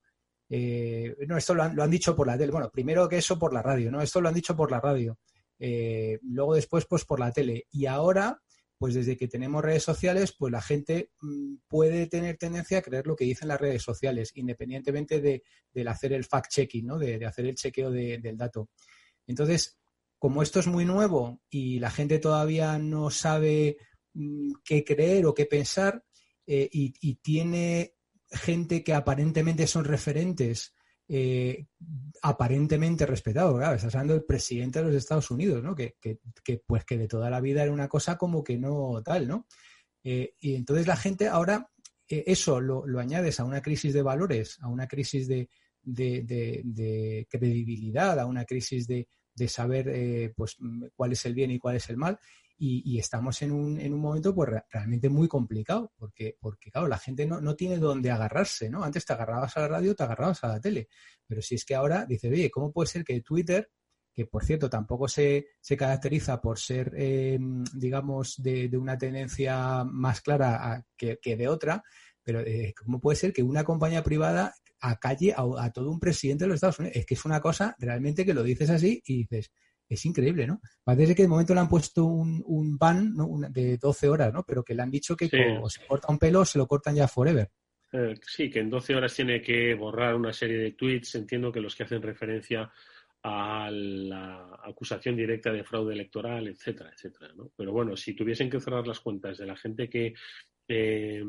eh, 0.51 1.17
no, 1.29 1.37
esto 1.37 1.55
lo 1.55 1.63
han, 1.63 1.91
dicho 1.91 2.15
por 2.15 2.27
la 2.27 2.37
tele. 2.37 2.51
Bueno, 2.51 2.71
primero 2.71 3.09
que 3.09 3.19
eso 3.19 3.39
por 3.39 3.55
la 3.55 3.63
radio, 3.63 3.91
¿no? 3.91 4.03
Esto 4.03 4.21
lo 4.21 4.29
han 4.29 4.35
dicho 4.35 4.57
por 4.57 4.71
la 4.71 4.81
radio. 4.81 5.19
Eh, 5.59 6.19
luego 6.23 6.55
después, 6.55 6.87
pues 6.87 7.05
por 7.05 7.21
la 7.21 7.31
tele. 7.31 7.67
Y 7.71 7.87
ahora, 7.87 8.43
pues 8.81 8.95
desde 8.95 9.19
que 9.19 9.29
tenemos 9.29 9.63
redes 9.63 9.83
sociales, 9.83 10.35
pues 10.39 10.51
la 10.51 10.63
gente 10.63 11.11
mm, 11.21 11.57
puede 11.69 12.07
tener 12.07 12.39
tendencia 12.39 12.79
a 12.79 12.83
creer 12.83 13.07
lo 13.07 13.15
que 13.15 13.27
dicen 13.27 13.49
las 13.49 13.61
redes 13.61 13.83
sociales, 13.83 14.33
independientemente 14.37 15.21
de, 15.21 15.43
del 15.71 15.89
hacer 15.89 16.15
el 16.15 16.25
fact-checking, 16.25 16.87
¿no? 16.87 16.99
De, 16.99 17.23
hacer 17.27 17.45
el 17.45 17.57
chequeo 17.57 17.91
del 17.91 18.39
dato. 18.39 18.71
Entonces, 19.27 19.79
como 20.19 20.43
esto 20.43 20.61
es 20.61 20.67
muy 20.67 20.87
nuevo 20.87 21.43
y 21.51 21.79
la 21.79 21.91
gente 21.91 22.19
todavía 22.21 22.79
no 22.79 23.11
sabe 23.11 23.77
mm, 24.15 24.53
qué 24.65 24.83
creer 24.83 25.27
o 25.27 25.35
qué 25.35 25.45
pensar, 25.45 26.03
eh, 26.47 26.67
y, 26.73 27.17
tiene 27.17 27.97
gente 28.31 28.83
que 28.83 28.95
aparentemente 28.95 29.67
son 29.67 29.85
referentes, 29.85 30.75
eh, 31.13 31.67
aparentemente 32.23 33.05
respetados. 33.05 33.59
Claro, 33.59 33.75
estás 33.75 33.93
hablando 33.97 34.15
del 34.15 34.25
presidente 34.25 34.79
de 34.79 34.85
los 34.85 34.95
Estados 34.95 35.29
Unidos, 35.33 35.61
¿no? 35.61 35.75
Que, 35.75 35.97
pues 36.65 36.85
que 36.85 36.97
de 36.97 37.09
toda 37.09 37.29
la 37.29 37.41
vida 37.41 37.65
era 37.65 37.73
una 37.73 37.89
cosa 37.89 38.17
como 38.17 38.45
que 38.45 38.57
no 38.57 39.03
tal, 39.05 39.27
¿no? 39.27 39.49
Eh, 40.05 40.35
y 40.39 40.55
entonces 40.55 40.87
la 40.87 40.95
gente 40.95 41.27
ahora 41.27 41.69
eh, 42.07 42.23
eso 42.29 42.61
lo, 42.61 42.85
añades 43.01 43.41
a 43.41 43.45
una 43.45 43.61
crisis 43.61 43.93
de 43.93 44.03
valores, 44.03 44.59
a 44.61 44.69
una 44.69 44.87
crisis 44.87 45.27
de, 45.27 45.49
de, 45.83 47.27
credibilidad, 47.29 48.21
a 48.21 48.27
una 48.27 48.45
crisis 48.45 48.87
de, 48.87 49.09
saber 49.49 50.33
pues 50.37 50.59
cuál 50.95 51.11
es 51.13 51.27
el 51.27 51.35
bien 51.35 51.51
y 51.51 51.59
cuál 51.59 51.75
es 51.75 51.91
el 51.91 51.97
mal 51.97 52.21
y, 52.63 52.99
estamos 52.99 53.41
en 53.41 53.53
un, 53.53 53.81
en 53.81 53.95
un 53.95 54.01
momento 54.01 54.35
pues 54.35 54.51
realmente 54.71 55.09
muy 55.09 55.27
complicado, 55.27 55.93
porque, 55.97 56.37
porque 56.39 56.71
claro, 56.71 56.89
la 56.89 56.99
gente 56.99 57.25
no, 57.25 57.41
no 57.41 57.57
tiene 57.57 57.79
dónde 57.79 58.11
agarrarse, 58.11 58.69
¿no? 58.69 58.85
Antes 58.85 59.07
te 59.07 59.15
agarrabas 59.15 59.57
a 59.57 59.61
la 59.61 59.69
radio, 59.69 59.95
te 59.95 60.03
agarrabas 60.03 60.45
a 60.45 60.49
la 60.49 60.61
tele, 60.61 60.89
pero 61.27 61.41
si 61.41 61.55
es 61.55 61.65
que 61.65 61.75
ahora 61.75 62.05
dice, 62.05 62.29
oye, 62.29 62.51
¿cómo 62.51 62.71
puede 62.71 62.89
ser 62.89 63.03
que 63.03 63.23
Twitter, 63.23 63.71
que 64.13 64.27
por 64.27 64.45
cierto 64.45 64.69
tampoco 64.69 65.09
se, 65.09 65.47
se 65.59 65.75
caracteriza 65.75 66.39
por 66.39 66.59
ser, 66.59 66.93
em, 66.97 67.65
digamos, 67.73 68.35
de, 68.37 68.69
de, 68.69 68.77
una 68.77 68.99
tendencia 68.99 69.83
más 69.85 70.21
clara 70.21 70.85
que, 70.99 71.19
que, 71.19 71.37
de 71.37 71.49
otra, 71.49 71.83
pero 72.23 72.41
eh, 72.41 72.75
¿cómo 72.77 73.01
puede 73.01 73.17
ser 73.17 73.33
que 73.33 73.43
una 73.43 73.65
compañía 73.65 74.03
privada 74.03 74.55
acalle 74.81 75.33
a, 75.35 75.45
a 75.65 75.73
todo 75.73 75.91
un 75.91 75.99
presidente 75.99 76.45
de 76.45 76.49
los 76.49 76.57
Estados 76.57 76.79
Unidos? 76.79 76.97
Es 76.99 77.07
que 77.07 77.15
es 77.15 77.25
una 77.25 77.41
cosa 77.41 77.75
realmente 77.79 78.27
que 78.27 78.35
lo 78.35 78.43
dices 78.43 78.69
así 78.69 79.03
y 79.07 79.21
dices, 79.21 79.51
es 79.91 80.07
increíble, 80.07 80.47
¿no? 80.47 80.61
Parece 80.85 81.15
que 81.15 81.23
de 81.23 81.29
momento 81.29 81.53
le 81.53 81.61
han 81.61 81.69
puesto 81.69 82.05
un, 82.05 82.43
un 82.47 82.79
ban 82.79 83.13
de 83.51 83.77
12 83.77 84.09
horas, 84.09 84.33
¿no? 84.33 84.45
Pero 84.45 84.63
que 84.63 84.75
le 84.75 84.83
han 84.83 84.91
dicho 84.91 85.17
que 85.17 85.29
si 85.29 85.37
se 85.37 85.87
corta 85.87 86.13
un 86.13 86.19
pelo, 86.19 86.45
se 86.45 86.59
lo 86.59 86.67
cortan 86.67 86.95
ya 86.95 87.09
forever. 87.09 87.51
Eh, 87.93 88.15
sí, 88.23 88.49
que 88.49 88.61
en 88.61 88.71
12 88.71 88.95
horas 88.95 89.15
tiene 89.15 89.43
que 89.43 89.75
borrar 89.75 90.15
una 90.15 90.33
serie 90.33 90.59
de 90.59 90.73
tweets. 90.73 91.17
Entiendo 91.17 91.51
que 91.51 91.61
los 91.61 91.75
que 91.75 91.83
hacen 91.83 92.01
referencia 92.01 92.71
a 93.23 93.69
la 93.71 94.61
acusación 94.65 95.17
directa 95.17 95.53
de 95.53 95.65
fraude 95.65 95.93
electoral, 95.93 96.47
etcétera, 96.47 96.91
etcétera, 96.95 97.33
¿no? 97.35 97.51
Pero 97.57 97.73
bueno, 97.73 97.97
si 97.97 98.15
tuviesen 98.15 98.49
que 98.49 98.61
cerrar 98.61 98.87
las 98.87 99.01
cuentas 99.01 99.39
de 99.39 99.47
la 99.47 99.57
gente 99.57 99.91
que 99.91 100.15
eh, 100.69 101.25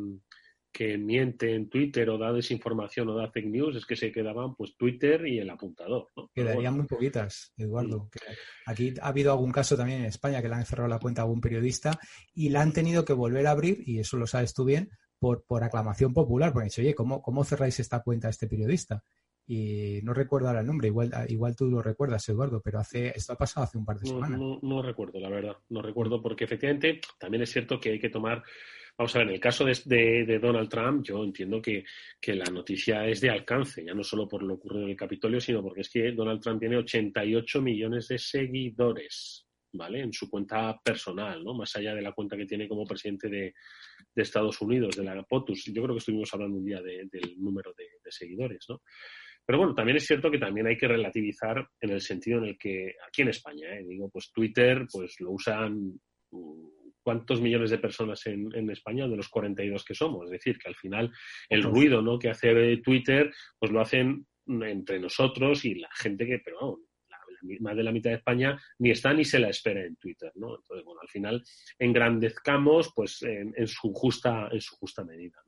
que 0.72 0.98
miente 0.98 1.54
en 1.54 1.70
Twitter 1.70 2.10
o 2.10 2.18
da 2.18 2.32
desinformación 2.32 3.10
o 3.10 3.16
da 3.16 3.30
fake 3.30 3.50
news 3.50 3.76
es 3.76 3.86
que 3.86 3.96
se 3.96 4.12
quedaban 4.12 4.56
pues 4.56 4.76
Twitter 4.78 5.28
y 5.28 5.40
el 5.40 5.50
apuntador. 5.50 6.08
Quedarían 6.34 6.78
muy 6.78 6.88
poquitas, 6.88 7.54
Eduardo. 7.58 8.10
Aquí 8.66 8.94
ha 9.02 9.08
habido 9.08 9.32
algún 9.32 9.52
caso 9.52 9.76
también 9.76 10.00
en 10.00 10.06
España 10.06 10.42
que 10.42 10.50
le 10.50 10.56
han 10.56 10.66
cerrado 10.66 10.90
la 10.90 11.00
cuenta 11.00 11.22
a 11.22 11.26
algún 11.26 11.42
periodista 11.42 12.00
y 12.34 12.50
la 12.50 12.62
han 12.62 12.74
tenido 12.74 13.04
que 13.04 13.14
volver 13.14 13.48
a 13.48 13.52
abrir, 13.52 13.84
y 13.86 14.00
eso 14.00 14.18
lo 14.18 14.28
sabes 14.28 14.54
tú 14.54 14.64
bien, 14.64 14.90
por, 15.20 15.44
por 15.44 15.64
aclamación 15.64 16.14
popular, 16.14 16.52
porque 16.52 16.64
han 16.64 16.70
dicho, 16.70 16.82
oye, 16.82 16.96
¿cómo, 16.96 17.22
¿cómo 17.22 17.44
cerráis 17.44 17.80
esta 17.80 18.02
cuenta 18.02 18.28
a 18.28 18.32
este 18.32 18.48
periodista? 18.48 19.04
y 19.48 20.00
no 20.04 20.14
recuerdo 20.14 20.48
ahora 20.48 20.62
el 20.62 20.68
nombre, 20.68 20.88
igual, 20.88 21.12
igual 21.28 21.56
tú 21.58 21.66
lo 21.66 21.82
recuerdas, 21.82 22.28
Eduardo, 22.30 22.62
pero 22.62 22.80
hace, 22.80 23.10
esto 23.10 23.34
ha 23.34 23.38
pasado 23.38 23.66
hace 23.66 23.78
un 23.78 23.84
par 23.84 24.00
de 24.00 24.08
semanas. 24.08 24.40
No, 24.40 24.60
no, 24.62 24.82
recuerdo, 24.82 25.20
la 25.20 25.30
verdad, 25.30 25.58
no 25.68 25.82
recuerdo, 25.82 26.22
porque 26.22 26.46
efectivamente 26.46 27.02
también 27.20 27.44
es 27.44 27.52
cierto 27.52 27.78
que 27.78 27.90
hay 27.92 28.00
que 28.00 28.10
tomar 28.10 28.44
Vamos 29.02 29.16
a 29.16 29.18
ver, 29.18 29.30
en 29.30 29.34
el 29.34 29.40
caso 29.40 29.66
de, 29.66 30.40
Donald 30.40 30.70
Trump, 30.70 31.04
yo 31.04 31.24
entiendo 31.24 31.60
que, 31.60 31.84
la 32.36 32.46
noticia 32.52 33.08
es 33.08 33.20
de 33.20 33.32
alcance, 33.32 33.84
ya 33.84 33.96
no 33.96 34.04
solo 34.04 34.28
por 34.28 34.44
lo 34.44 34.54
ocurrido 34.54 34.84
en 34.84 34.92
el 34.92 34.96
Capitolio, 34.96 35.42
sino 35.42 35.64
porque 35.64 35.82
es 35.82 35.90
que 35.90 36.12
Donald 36.12 36.40
Trump 36.40 36.60
tiene 36.60 36.78
88 36.78 37.64
millones 37.64 38.10
de 38.10 38.20
seguidores, 38.20 39.48
¿vale? 39.74 40.02
En 40.02 40.14
su 40.14 40.30
cuenta 40.30 40.80
personal, 40.84 41.44
¿no? 41.44 41.56
Más 41.56 41.76
allá 41.76 41.96
de 41.96 42.04
la 42.04 42.12
cuenta 42.12 42.38
que 42.38 42.46
tiene 42.46 42.68
como 42.68 42.86
presidente 42.86 43.28
de, 43.28 43.56
Estados 44.16 44.62
Unidos, 44.62 44.96
de 44.96 45.04
la 45.04 45.24
POTUS. 45.24 45.74
Yo 45.74 45.82
creo 45.82 45.96
que 45.96 46.00
estuvimos 46.00 46.32
hablando 46.36 46.60
un 46.60 46.66
día 46.66 46.84
del 46.84 47.10
número 47.38 47.74
de, 47.76 47.88
seguidores, 48.12 48.64
¿no? 48.70 48.84
Pero 49.44 49.58
bueno, 49.58 49.74
también 49.74 49.98
es 49.98 50.06
cierto 50.06 50.30
que 50.30 50.38
también 50.38 50.68
hay 50.68 50.78
que 50.78 50.88
relativizar 50.88 51.68
en 51.80 51.90
el 51.90 52.02
sentido 52.02 52.38
en 52.38 52.50
el 52.50 52.58
que 52.60 52.94
aquí 53.08 53.24
en 53.24 53.30
España, 53.30 53.68
¿eh? 53.74 53.84
digo, 53.84 54.12
pues 54.12 54.32
Twitter, 54.32 54.86
pues 54.92 55.20
lo 55.22 55.32
usan 55.32 56.00
cuántos 57.02 57.42
millones 57.42 57.70
de 57.70 57.78
personas 57.78 58.26
en, 58.28 58.50
en, 58.54 58.70
España 58.70 59.08
de 59.08 59.16
los 59.16 59.30
42 59.30 59.84
que 59.84 59.96
somos. 59.96 60.26
Es 60.26 60.32
decir, 60.32 60.58
que 60.58 60.70
al 60.70 60.76
final 60.76 61.12
el 61.50 61.64
ruido 61.64 62.02
¿no? 62.02 62.20
que 62.20 62.30
hace 62.30 62.78
Twitter, 62.78 63.34
pues 63.60 63.72
lo 63.72 63.82
hacen 63.82 64.26
entre 64.48 65.00
nosotros 65.00 65.66
y 65.66 65.76
la 65.76 65.90
gente 65.94 66.26
que, 66.26 66.40
pero 66.40 66.80
más 67.60 67.76
de 67.76 67.84
la 67.84 67.92
mitad 67.92 68.12
de 68.12 68.18
España 68.18 68.60
ni 68.80 68.92
está 68.92 69.14
ni 69.14 69.26
se 69.26 69.40
la 69.40 69.50
espera 69.50 69.84
en 69.84 69.96
Twitter, 69.96 70.32
¿no? 70.36 70.58
Entonces, 70.58 70.86
bueno, 70.86 71.02
al 71.02 71.10
final 71.10 71.44
engrandezcamos 71.80 72.92
pues 72.96 73.22
en, 73.24 73.68
su 73.68 73.94
justa 73.94 74.50
en 74.52 74.62
su 74.62 74.76
justa 74.76 75.04
medida. 75.04 75.42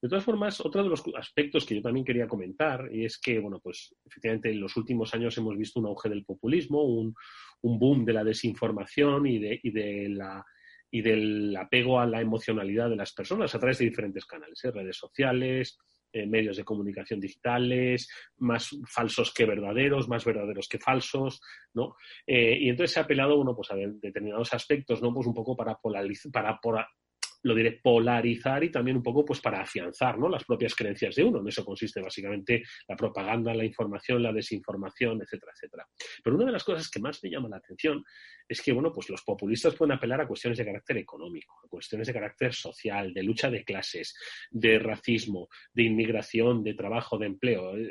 De 0.00 0.08
todas 0.08 0.24
formas, 0.24 0.60
otro 0.60 0.82
de 0.82 0.88
los 0.88 1.02
aspectos 1.16 1.64
que 1.64 1.76
yo 1.76 1.82
también 1.82 2.04
quería 2.04 2.28
comentar 2.28 2.88
y 2.92 3.04
es 3.04 3.18
que, 3.18 3.38
bueno, 3.38 3.60
pues 3.60 3.94
efectivamente 4.04 4.50
en 4.50 4.60
los 4.60 4.76
últimos 4.76 5.14
años 5.14 5.36
hemos 5.38 5.56
visto 5.56 5.80
un 5.80 5.86
auge 5.86 6.08
del 6.08 6.24
populismo, 6.24 6.82
un, 6.82 7.14
un 7.62 7.78
boom 7.78 8.04
de 8.04 8.12
la 8.12 8.24
desinformación 8.24 9.26
y 9.26 9.38
de, 9.38 9.60
y 9.62 9.70
de 9.70 10.08
la 10.10 10.44
y 10.92 11.00
del 11.00 11.56
apego 11.56 11.98
a 11.98 12.06
la 12.06 12.20
emocionalidad 12.20 12.90
de 12.90 12.96
las 12.96 13.12
personas 13.12 13.52
a 13.54 13.58
través 13.58 13.78
de 13.78 13.86
diferentes 13.86 14.26
canales, 14.26 14.62
¿eh? 14.62 14.70
redes 14.70 14.98
sociales, 14.98 15.78
eh, 16.12 16.26
medios 16.26 16.58
de 16.58 16.64
comunicación 16.64 17.18
digitales, 17.18 18.10
más 18.36 18.68
falsos 18.86 19.32
que 19.32 19.46
verdaderos, 19.46 20.06
más 20.10 20.26
verdaderos 20.26 20.68
que 20.68 20.78
falsos, 20.78 21.40
¿no? 21.72 21.96
Eh, 22.26 22.58
y 22.60 22.68
entonces 22.68 22.92
se 22.92 23.00
ha 23.00 23.04
apelado, 23.04 23.36
bueno, 23.36 23.56
pues 23.56 23.70
a 23.70 23.76
determinados 23.76 24.52
aspectos, 24.52 25.00
¿no? 25.00 25.14
Pues 25.14 25.26
un 25.26 25.32
poco 25.32 25.56
para, 25.56 25.76
polarizar, 25.76 26.30
para, 26.30 26.60
lo 27.42 27.54
diré, 27.54 27.80
polarizar 27.82 28.62
y 28.64 28.70
también 28.70 28.96
un 28.98 29.02
poco 29.02 29.24
pues 29.24 29.40
para 29.40 29.60
afianzar 29.60 30.18
¿no? 30.18 30.28
las 30.28 30.44
propias 30.44 30.74
creencias 30.74 31.14
de 31.14 31.24
uno. 31.24 31.40
En 31.40 31.48
eso 31.48 31.64
consiste 31.64 32.00
básicamente 32.00 32.62
la 32.88 32.96
propaganda, 32.96 33.54
la 33.54 33.64
información, 33.64 34.22
la 34.22 34.32
desinformación, 34.32 35.20
etcétera, 35.22 35.52
etcétera. 35.54 35.86
Pero 36.22 36.36
una 36.36 36.46
de 36.46 36.52
las 36.52 36.64
cosas 36.64 36.88
que 36.88 37.00
más 37.00 37.22
me 37.22 37.30
llama 37.30 37.48
la 37.48 37.56
atención 37.56 38.04
es 38.48 38.60
que, 38.60 38.72
bueno, 38.72 38.92
pues 38.92 39.08
los 39.10 39.22
populistas 39.22 39.74
pueden 39.74 39.92
apelar 39.92 40.20
a 40.20 40.26
cuestiones 40.26 40.58
de 40.58 40.64
carácter 40.64 40.98
económico, 40.98 41.60
a 41.64 41.68
cuestiones 41.68 42.06
de 42.06 42.12
carácter 42.12 42.54
social, 42.54 43.12
de 43.12 43.22
lucha 43.22 43.50
de 43.50 43.64
clases, 43.64 44.14
de 44.50 44.78
racismo, 44.78 45.48
de 45.72 45.84
inmigración, 45.84 46.62
de 46.62 46.74
trabajo, 46.74 47.18
de 47.18 47.26
empleo. 47.26 47.76
Eh, 47.76 47.90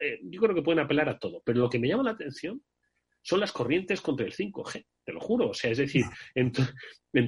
eh, 0.00 0.20
yo 0.22 0.40
creo 0.40 0.54
que 0.54 0.62
pueden 0.62 0.80
apelar 0.80 1.08
a 1.08 1.18
todo. 1.18 1.42
Pero 1.44 1.60
lo 1.60 1.70
que 1.70 1.78
me 1.78 1.88
llama 1.88 2.04
la 2.04 2.12
atención 2.12 2.62
son 3.22 3.40
las 3.40 3.52
corrientes 3.52 4.00
contra 4.00 4.26
el 4.26 4.32
5G, 4.32 4.84
te 5.04 5.12
lo 5.12 5.20
juro. 5.20 5.50
O 5.50 5.54
sea, 5.54 5.70
es 5.70 5.78
decir, 5.78 6.04
en, 6.34 6.52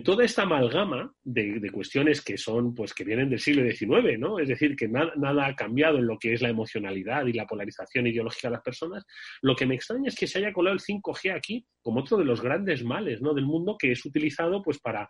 toda 0.02 0.24
esta 0.24 0.42
amalgama 0.42 1.12
de, 1.22 1.70
cuestiones 1.72 2.22
que 2.22 2.36
son, 2.36 2.74
pues, 2.74 2.94
que 2.94 3.04
vienen 3.04 3.28
del 3.28 3.40
siglo 3.40 3.68
XIX, 3.70 4.18
¿no? 4.18 4.38
Es 4.38 4.48
decir, 4.48 4.76
que 4.76 4.88
nada 4.88 5.46
ha 5.46 5.54
cambiado 5.54 5.98
en 5.98 6.06
lo 6.06 6.18
que 6.18 6.32
es 6.32 6.42
la 6.42 6.48
emocionalidad 6.48 7.26
y 7.26 7.32
la 7.32 7.46
polarización 7.46 8.06
ideológica 8.06 8.48
de 8.48 8.52
las 8.52 8.62
personas. 8.62 9.04
Lo 9.42 9.54
que 9.54 9.66
me 9.66 9.74
extraña 9.74 10.08
es 10.08 10.16
que 10.16 10.26
se 10.26 10.38
haya 10.38 10.52
colado 10.52 10.74
el 10.74 10.80
5G 10.80 11.34
aquí 11.34 11.66
como 11.82 12.00
otro 12.00 12.16
de 12.16 12.24
los 12.24 12.40
grandes 12.40 12.84
males, 12.84 13.20
¿no? 13.20 13.34
Del 13.34 13.46
mundo 13.46 13.76
que 13.78 13.92
es 13.92 14.04
utilizado, 14.04 14.62
pues, 14.62 14.78
para 14.78 15.08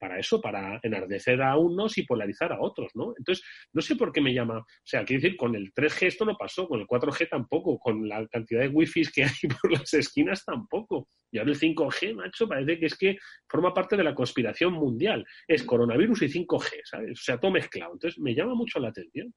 para 0.00 0.18
eso, 0.18 0.40
para 0.40 0.80
enardecer 0.82 1.42
a 1.42 1.56
unos 1.56 1.98
y 1.98 2.04
polarizar 2.04 2.52
a 2.52 2.60
otros, 2.60 2.90
¿no? 2.94 3.12
Entonces, 3.18 3.44
no 3.72 3.82
sé 3.82 3.96
por 3.96 4.10
qué 4.10 4.20
me 4.20 4.32
llama, 4.32 4.58
o 4.58 4.66
sea, 4.82 5.04
quiero 5.04 5.22
decir, 5.22 5.36
con 5.36 5.54
el 5.54 5.72
3G 5.74 6.06
esto 6.06 6.24
no 6.24 6.36
pasó, 6.36 6.66
con 6.66 6.80
el 6.80 6.86
4G 6.86 7.28
tampoco, 7.28 7.78
con 7.78 8.08
la 8.08 8.26
cantidad 8.28 8.62
de 8.62 8.68
wifi 8.68 9.02
que 9.12 9.24
hay 9.24 9.30
por 9.62 9.70
las 9.70 9.92
esquinas 9.92 10.44
tampoco. 10.44 11.08
Y 11.30 11.38
ahora 11.38 11.50
el 11.50 11.58
5G, 11.58 12.14
macho, 12.14 12.48
parece 12.48 12.78
que 12.78 12.86
es 12.86 12.96
que 12.96 13.18
forma 13.46 13.74
parte 13.74 13.96
de 13.96 14.04
la 14.04 14.14
conspiración 14.14 14.72
mundial. 14.72 15.24
Es 15.46 15.62
coronavirus 15.62 16.22
y 16.22 16.26
5G, 16.26 16.80
¿sabes? 16.84 17.20
O 17.20 17.22
sea, 17.22 17.38
todo 17.38 17.50
mezclado. 17.50 17.92
Entonces, 17.92 18.18
me 18.18 18.34
llama 18.34 18.54
mucho 18.54 18.80
la 18.80 18.88
atención. 18.88 19.32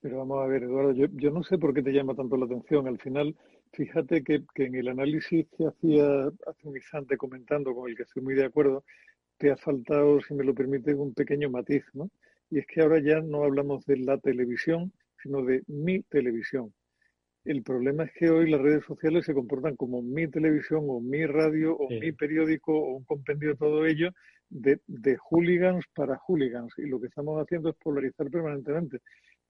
Pero 0.00 0.18
vamos 0.18 0.42
a 0.42 0.46
ver, 0.46 0.62
Eduardo, 0.62 0.92
yo, 0.92 1.06
yo 1.12 1.30
no 1.30 1.42
sé 1.42 1.58
por 1.58 1.74
qué 1.74 1.82
te 1.82 1.92
llama 1.92 2.14
tanto 2.14 2.36
la 2.36 2.46
atención. 2.46 2.86
Al 2.88 2.98
final, 2.98 3.36
Fíjate 3.72 4.22
que, 4.22 4.42
en 4.56 4.74
el 4.74 4.88
análisis 4.88 5.46
que 5.56 5.66
hacía 5.66 6.26
hace 6.46 6.68
un 6.68 6.76
instante 6.76 7.16
comentando, 7.16 7.74
con 7.74 7.88
el 7.88 7.96
que 7.96 8.02
estoy 8.02 8.22
muy 8.22 8.34
de 8.34 8.44
acuerdo, 8.44 8.84
te 9.36 9.50
ha 9.50 9.56
faltado, 9.56 10.20
si 10.20 10.34
me 10.34 10.44
lo 10.44 10.54
permite, 10.54 10.94
un 10.94 11.14
pequeño 11.14 11.50
matiz, 11.50 11.84
¿no? 11.92 12.10
Y 12.50 12.58
es 12.58 12.66
que 12.66 12.80
ahora 12.80 12.98
ya 13.00 13.20
no 13.20 13.44
hablamos 13.44 13.84
de 13.86 13.98
la 13.98 14.18
televisión, 14.18 14.92
sino 15.22 15.42
de 15.42 15.62
mi 15.66 16.02
televisión. 16.02 16.72
El 17.44 17.62
problema 17.62 18.04
es 18.04 18.12
que 18.12 18.30
hoy 18.30 18.50
las 18.50 18.60
redes 18.60 18.84
sociales 18.84 19.24
se 19.24 19.34
comportan 19.34 19.76
como 19.76 20.02
mi 20.02 20.28
televisión 20.28 20.84
o 20.88 21.00
mi 21.00 21.24
radio 21.24 21.76
o 21.76 21.88
mi 21.88 22.12
periódico 22.12 22.72
o 22.72 22.96
un 22.96 23.04
compendio 23.04 23.50
de 23.50 23.56
todo 23.56 23.86
ello 23.86 24.10
de, 24.50 24.80
de 24.86 25.16
hooligans 25.16 25.84
para 25.94 26.16
hooligans. 26.16 26.72
Y 26.78 26.86
lo 26.86 27.00
que 27.00 27.06
estamos 27.06 27.40
haciendo 27.40 27.70
es 27.70 27.76
polarizar 27.76 28.28
permanentemente. 28.30 29.00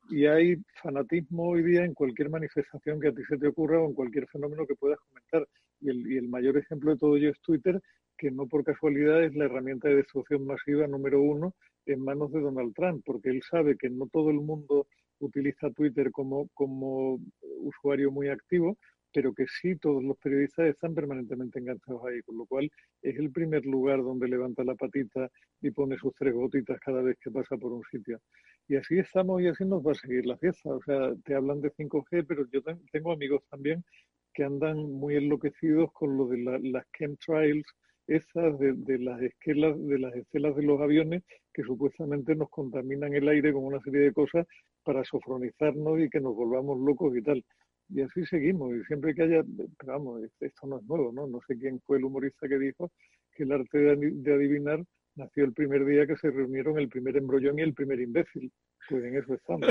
Y 0.09 0.27
hay 0.27 0.57
fanatismo 0.83 1.51
hoy 1.51 1.63
día 1.63 1.85
en 1.85 1.95
cualquier 1.95 2.31
manifestación 2.31 3.01
que 3.01 3.09
a 3.09 3.13
ti 3.13 3.23
se 3.29 3.39
te 3.39 3.49
ocurra 3.49 3.81
o 3.81 3.87
en 3.87 3.95
cualquier 3.95 4.27
fenómeno 4.29 4.67
que 4.67 4.75
puedas 4.75 4.99
comentar. 5.01 5.47
Y 5.81 5.91
el, 5.91 6.13
y 6.13 6.17
el 6.17 6.29
mayor 6.29 6.57
ejemplo 6.57 6.91
de 6.91 6.99
todo 6.99 7.17
ello 7.17 7.31
es 7.31 7.41
Twitter, 7.41 7.81
que 8.17 8.31
no 8.31 8.47
por 8.47 8.65
casualidad 8.65 9.23
es 9.23 9.35
la 9.35 9.45
herramienta 9.45 9.89
de 9.89 9.97
destrucción 9.97 10.47
masiva 10.47 10.87
número 10.87 11.23
uno 11.23 11.55
en 11.87 12.03
manos 12.03 12.33
de 12.33 12.41
Donald 12.41 12.75
Trump, 12.75 13.03
porque 13.05 13.31
él 13.31 13.43
sabe 13.49 13.77
que 13.77 13.89
no 13.89 14.07
todo 14.13 14.31
el 14.31 14.41
mundo 14.41 14.87
utiliza 15.21 15.71
Twitter 15.71 16.11
como, 16.11 16.49
como 16.55 17.19
usuario 17.61 18.11
muy 18.11 18.29
activo, 18.29 18.77
pero 19.19 19.35
que 19.35 19.47
sí 19.49 19.75
todos 19.75 20.01
los 20.05 20.17
periodistas 20.19 20.69
están 20.69 20.95
permanentemente 20.95 21.59
enganchados 21.59 22.05
ahí, 22.07 22.23
con 22.23 22.39
lo 22.39 22.47
cual 22.47 22.71
es 23.03 23.19
el 23.19 23.33
primer 23.33 23.67
lugar 23.67 24.01
donde 24.01 24.29
levanta 24.29 24.63
la 24.63 24.77
patita 24.77 25.29
y 25.61 25.73
pone 25.73 25.99
sus 25.99 26.15
tres 26.15 26.33
gotitas 26.33 26.79
cada 26.79 27.03
vez 27.03 27.19
que 27.21 27.29
pasa 27.29 27.57
por 27.57 27.73
un 27.73 27.83
sitio. 27.91 28.21
Y 28.69 28.77
así 28.77 28.97
estamos 28.97 29.43
y 29.43 29.49
así 29.49 29.65
nos 29.65 29.85
va 29.85 29.91
a 29.91 29.97
seguir 29.97 30.25
la 30.25 30.37
fiesta. 30.37 30.71
O 30.71 30.81
sea, 30.83 31.17
te 31.25 31.35
hablan 31.35 31.61
de 31.61 31.73
5G, 31.73 32.27
pero 32.29 32.47
yo 32.53 32.63
tengo 32.93 33.11
amigos 33.11 33.43
también 33.51 33.85
que 34.33 34.45
andan 34.45 34.77
muy 34.77 35.17
enloquecidos 35.17 35.91
con 35.95 36.17
lo 36.17 36.29
de 36.29 36.39
las 36.71 36.85
chemtrails, 36.97 37.67
esas 38.07 38.57
de, 38.61 38.75
de, 38.75 39.01
las 39.01 39.21
esquelas, 39.21 39.77
de 39.85 39.99
las 39.99 40.15
estelas 40.15 40.55
de 40.55 40.63
los 40.63 40.81
aviones 40.81 41.25
que 41.53 41.65
supuestamente 41.65 42.37
nos 42.37 42.51
contaminan 42.51 43.13
el 43.15 43.29
aire 43.29 43.53
con 43.53 43.65
una 43.65 43.81
serie 43.81 44.03
de 44.03 44.13
cosas 44.13 44.47
para 44.85 45.03
sofronizarnos 45.03 45.99
y 45.99 46.09
que 46.09 46.21
nos 46.21 46.37
volvamos 46.37 46.79
locos 46.79 47.17
y 47.17 47.23
tal. 47.23 47.45
Y 47.91 48.03
así 48.03 48.25
seguimos, 48.27 48.75
y 48.75 48.85
siempre 48.85 49.15
que 49.15 49.23
haya, 49.23 49.43
vamos, 49.85 50.23
esto 50.41 50.67
no 50.67 50.79
es 50.79 50.85
nuevo, 50.85 51.11
¿no? 51.13 51.27
No 51.27 51.41
sé 51.47 51.59
quién 51.59 51.81
fue 51.87 51.99
el 51.99 52.05
humorista 52.05 52.47
que 52.47 52.59
dijo 52.59 52.91
que 53.35 53.45
el 53.45 53.53
arte 53.53 53.79
de 53.79 54.35
adivinar 54.35 54.85
nació 55.19 55.45
el 55.45 55.53
primer 55.53 55.85
día 55.85 56.07
que 56.07 56.17
se 56.17 56.31
reunieron 56.31 56.79
el 56.79 56.89
primer 56.89 57.17
embrollón 57.17 57.59
y 57.59 57.63
el 57.63 57.75
primer 57.75 58.01
imbécil. 58.01 58.53
Pues 58.89 59.05
en 59.05 59.17
eso 59.17 59.35
estamos. 59.35 59.69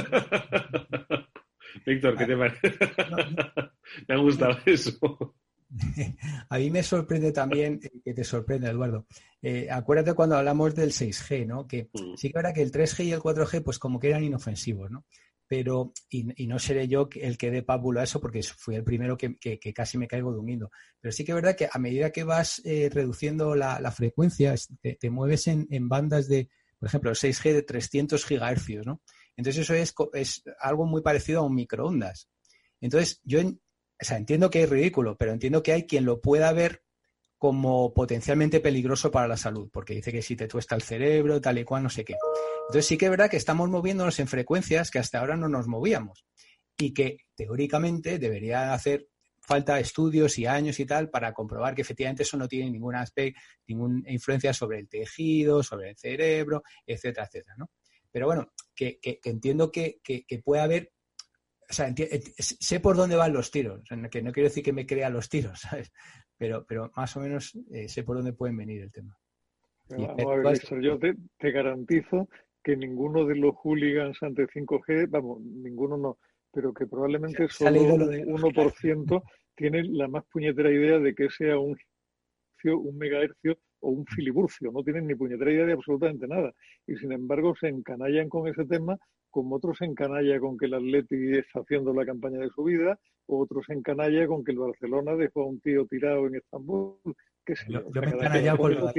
Víctor, 1.85 2.15
¿qué 2.17 2.25
te 2.25 2.37
parece? 2.37 2.73
me 4.07 4.15
ha 4.15 4.17
gustado 4.17 4.57
eso. 4.65 5.35
A 6.49 6.57
mí 6.57 6.71
me 6.71 6.83
sorprende 6.83 7.31
también, 7.31 7.79
eh, 7.83 8.01
que 8.03 8.13
te 8.13 8.23
sorprende, 8.23 8.69
Eduardo. 8.69 9.05
Eh, 9.41 9.67
acuérdate 9.69 10.13
cuando 10.13 10.37
hablamos 10.37 10.75
del 10.75 10.91
6G, 10.91 11.45
¿no? 11.45 11.67
Que 11.67 11.89
mm. 11.93 12.15
sí 12.15 12.31
que 12.31 12.39
era 12.39 12.53
que 12.53 12.61
el 12.61 12.71
3G 12.71 13.05
y 13.05 13.11
el 13.11 13.19
4G, 13.19 13.63
pues 13.63 13.79
como 13.79 13.99
que 13.99 14.09
eran 14.09 14.23
inofensivos, 14.23 14.91
¿no? 14.91 15.05
Pero, 15.47 15.93
y, 16.09 16.47
no 16.47 16.59
seré 16.59 16.87
yo 16.87 17.09
el 17.15 17.37
que 17.37 17.51
dé 17.51 17.63
pábulo 17.63 17.99
a 17.99 18.03
eso 18.03 18.19
porque 18.19 18.43
fui 18.43 18.75
el 18.75 18.83
primero 18.83 19.17
que, 19.17 19.37
casi 19.73 19.97
me 19.97 20.07
caigo 20.07 20.31
durmiendo. 20.31 20.71
Pero 20.99 21.11
sí 21.11 21.23
que 21.23 21.31
es 21.31 21.35
verdad 21.35 21.55
que 21.55 21.69
a 21.71 21.79
medida 21.79 22.11
que 22.11 22.23
vas 22.23 22.61
eh, 22.65 22.89
reduciendo 22.91 23.55
la, 23.55 23.91
frecuencia, 23.91 24.53
te, 24.81 25.09
mueves 25.09 25.47
en, 25.47 25.89
bandas 25.89 26.27
de, 26.27 26.49
por 26.79 26.87
ejemplo, 26.89 27.11
6G 27.11 27.53
de 27.53 27.63
300 27.63 28.25
gigahercios, 28.25 28.85
¿no? 28.85 29.01
Entonces 29.35 29.63
eso 29.63 29.73
es, 29.73 29.93
es 30.13 30.43
algo 30.59 30.85
muy 30.85 31.01
parecido 31.01 31.39
a 31.39 31.45
un 31.45 31.55
microondas. 31.55 32.29
Entonces 32.81 33.21
yo 33.23 33.39
o 33.39 34.05
sea, 34.05 34.17
entiendo 34.17 34.49
que 34.49 34.63
es 34.63 34.69
ridículo, 34.69 35.17
pero 35.17 35.31
entiendo 35.31 35.63
que 35.63 35.73
hay 35.73 35.87
quien 35.87 36.05
lo 36.05 36.21
pueda 36.21 36.51
ver 36.53 36.83
como 37.37 37.93
potencialmente 37.93 38.59
peligroso 38.59 39.11
para 39.11 39.27
la 39.27 39.37
salud, 39.37 39.69
porque 39.71 39.93
dice 39.93 40.11
que 40.11 40.21
si 40.21 40.35
te 40.35 40.47
tuesta 40.47 40.75
el 40.75 40.81
cerebro, 40.81 41.39
tal 41.39 41.59
y 41.59 41.63
cual, 41.63 41.83
no 41.83 41.89
sé 41.89 42.03
qué. 42.03 42.15
Entonces 42.61 42.85
sí 42.85 42.97
que 42.97 43.05
es 43.05 43.11
verdad 43.11 43.29
que 43.29 43.37
estamos 43.37 43.69
moviéndonos 43.69 44.19
en 44.19 44.27
frecuencias 44.27 44.89
que 44.89 44.99
hasta 44.99 45.19
ahora 45.19 45.37
no 45.37 45.47
nos 45.47 45.67
movíamos 45.67 46.25
y 46.77 46.93
que 46.93 47.17
teóricamente 47.35 48.17
debería 48.17 48.73
hacer 48.73 49.07
falta 49.39 49.79
estudios 49.79 50.37
y 50.39 50.45
años 50.45 50.79
y 50.79 50.85
tal 50.85 51.09
para 51.09 51.33
comprobar 51.33 51.73
que 51.73 51.81
efectivamente 51.81 52.23
eso 52.23 52.35
no 52.35 52.47
tiene 52.47 52.69
ningún 52.69 52.95
aspecto, 52.95 53.39
ninguna 53.67 54.11
influencia 54.11 54.51
sobre 54.53 54.79
el 54.79 54.89
tejido, 54.89 55.63
sobre 55.63 55.91
el 55.91 55.97
cerebro, 55.97 56.63
etcétera, 56.85 57.27
etcétera, 57.27 57.55
¿no? 57.57 57.69
Pero 58.11 58.25
bueno, 58.25 58.51
que, 58.75 58.99
entiendo 59.23 59.71
que, 59.71 59.99
que, 60.03 60.41
puede 60.43 60.61
haber 60.61 60.91
o 61.69 61.73
sea, 61.73 61.93
sé 62.39 62.79
por 62.79 62.95
dónde 62.95 63.15
van 63.15 63.33
los 63.33 63.51
tiros, 63.51 63.81
que 64.11 64.21
no 64.21 64.31
quiero 64.31 64.49
decir 64.49 64.63
que 64.63 64.73
me 64.73 64.85
crea 64.85 65.09
los 65.09 65.29
tiros, 65.29 65.59
¿sabes? 65.61 65.91
Pero, 66.37 66.65
pero 66.67 66.91
más 66.95 67.15
o 67.17 67.21
menos 67.21 67.57
eh, 67.71 67.87
sé 67.87 68.03
por 68.03 68.17
dónde 68.17 68.33
pueden 68.33 68.57
venir 68.57 68.81
el 68.81 68.91
tema. 68.91 69.17
Vamos 69.89 70.19
a 70.19 70.35
ver, 70.35 70.81
yo 70.81 70.99
te, 70.99 71.15
te, 71.37 71.51
garantizo 71.51 72.27
que 72.61 72.75
ninguno 72.75 73.25
de 73.25 73.35
los 73.35 73.55
hooligans 73.55 74.21
ante 74.21 74.45
5G, 74.47 75.09
vamos, 75.09 75.41
ninguno 75.41 75.97
no, 75.97 76.17
pero 76.51 76.73
que 76.73 76.85
probablemente 76.85 77.47
solo 77.49 77.81
un 77.81 78.01
1% 78.01 79.23
tiene 79.55 79.83
la 79.83 80.07
más 80.07 80.25
puñetera 80.31 80.71
idea 80.71 80.99
de 80.99 81.15
que 81.15 81.29
sea 81.29 81.57
un, 81.57 81.77
un 82.65 82.97
megahercio 82.97 83.57
o 83.79 83.89
un 83.89 84.05
filiburcio, 84.05 84.71
no 84.71 84.83
tienen 84.83 85.07
ni 85.07 85.15
puñetera 85.15 85.51
idea 85.51 85.65
de 85.65 85.73
absolutamente 85.73 86.27
nada. 86.27 86.51
Y 86.85 86.95
sin 86.97 87.11
embargo 87.11 87.53
se 87.59 87.67
encanallan 87.67 88.27
con 88.27 88.47
ese 88.47 88.65
tema, 88.65 88.97
como 89.29 89.55
otros 89.55 89.77
se 89.77 89.85
encanalla 89.85 90.39
con 90.39 90.57
que 90.57 90.65
el 90.65 90.73
Atleti 90.73 91.37
está 91.37 91.59
haciendo 91.61 91.93
la 91.93 92.05
campaña 92.05 92.39
de 92.39 92.49
su 92.49 92.63
vida, 92.63 92.99
o 93.27 93.39
otros 93.39 93.65
se 93.65 93.73
encanalla 93.73 94.27
con 94.27 94.43
que 94.43 94.51
el 94.51 94.59
Barcelona 94.59 95.15
dejó 95.15 95.41
a 95.41 95.47
un 95.47 95.59
tío 95.59 95.85
tirado 95.85 96.27
en 96.27 96.35
Estambul. 96.35 96.95
Que 97.45 97.55
se 97.55 97.71
yo, 97.71 97.81
me 97.89 98.09
he 98.09 98.57
con 98.57 98.75
lo 98.75 98.91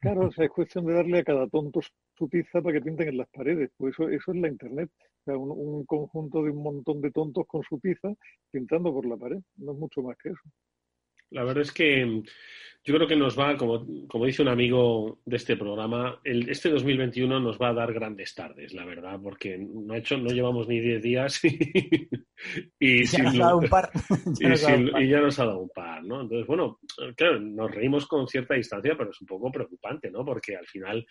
Claro, 0.00 0.26
o 0.26 0.30
sea, 0.30 0.44
es 0.44 0.50
cuestión 0.50 0.84
de 0.86 0.94
darle 0.94 1.18
a 1.18 1.24
cada 1.24 1.48
tonto 1.48 1.80
su 2.16 2.28
tiza 2.28 2.60
para 2.60 2.74
que 2.74 2.84
pinten 2.84 3.08
en 3.08 3.16
las 3.16 3.28
paredes. 3.28 3.70
Pues 3.76 3.94
eso, 3.94 4.08
eso 4.08 4.32
es 4.32 4.40
la 4.40 4.48
Internet. 4.48 4.90
O 4.98 5.24
sea, 5.24 5.36
un, 5.38 5.84
conjunto 5.84 6.42
de 6.42 6.50
un 6.50 6.62
montón 6.62 7.00
de 7.00 7.10
tontos 7.10 7.46
con 7.46 7.62
su 7.62 7.78
tiza 7.78 8.12
pintando 8.50 8.92
por 8.92 9.06
la 9.06 9.16
pared. 9.16 9.38
No 9.56 9.72
es 9.72 9.78
mucho 9.78 10.02
más 10.02 10.16
que 10.18 10.28
eso. 10.28 10.42
La 11.30 11.44
verdad 11.44 11.62
es 11.62 11.72
que 11.72 12.22
yo 12.86 12.94
creo 12.94 13.08
que 13.08 13.16
nos 13.16 13.36
va, 13.36 13.56
como, 13.56 13.84
como 14.06 14.26
dice 14.26 14.42
un 14.42 14.48
amigo 14.48 15.18
de 15.24 15.38
este 15.38 15.56
programa, 15.56 16.20
el, 16.22 16.48
este 16.48 16.70
2021 16.70 17.40
nos 17.40 17.58
va 17.58 17.70
a 17.70 17.74
dar 17.74 17.92
grandes 17.92 18.32
tardes, 18.32 18.72
la 18.74 18.84
verdad, 18.84 19.18
porque 19.20 19.58
no, 19.58 19.92
ha 19.92 19.98
hecho, 19.98 20.16
no 20.16 20.30
llevamos 20.30 20.68
ni 20.68 20.78
10 20.78 21.02
días 21.02 21.40
y, 22.78 23.04
ya 23.04 23.22
nos 23.24 23.34
ha 23.34 23.38
dado 23.38 23.58
un 23.58 23.68
par. 23.68 23.90
y, 24.38 25.08
ya 25.08 25.20
nos 25.20 25.36
ha 25.40 25.46
dado 25.46 25.58
un 25.58 25.70
par, 25.70 26.04
¿no? 26.04 26.20
Entonces, 26.20 26.46
bueno, 26.46 26.78
claro, 27.16 27.40
nos 27.40 27.74
reímos 27.74 28.06
con 28.06 28.28
cierta 28.28 28.54
distancia, 28.54 28.94
pero 28.96 29.10
es 29.10 29.20
un 29.20 29.26
poco 29.26 29.50
preocupante, 29.50 30.08
¿no? 30.08 30.24
Porque 30.24 30.54
al 30.54 30.66
final 30.66 31.04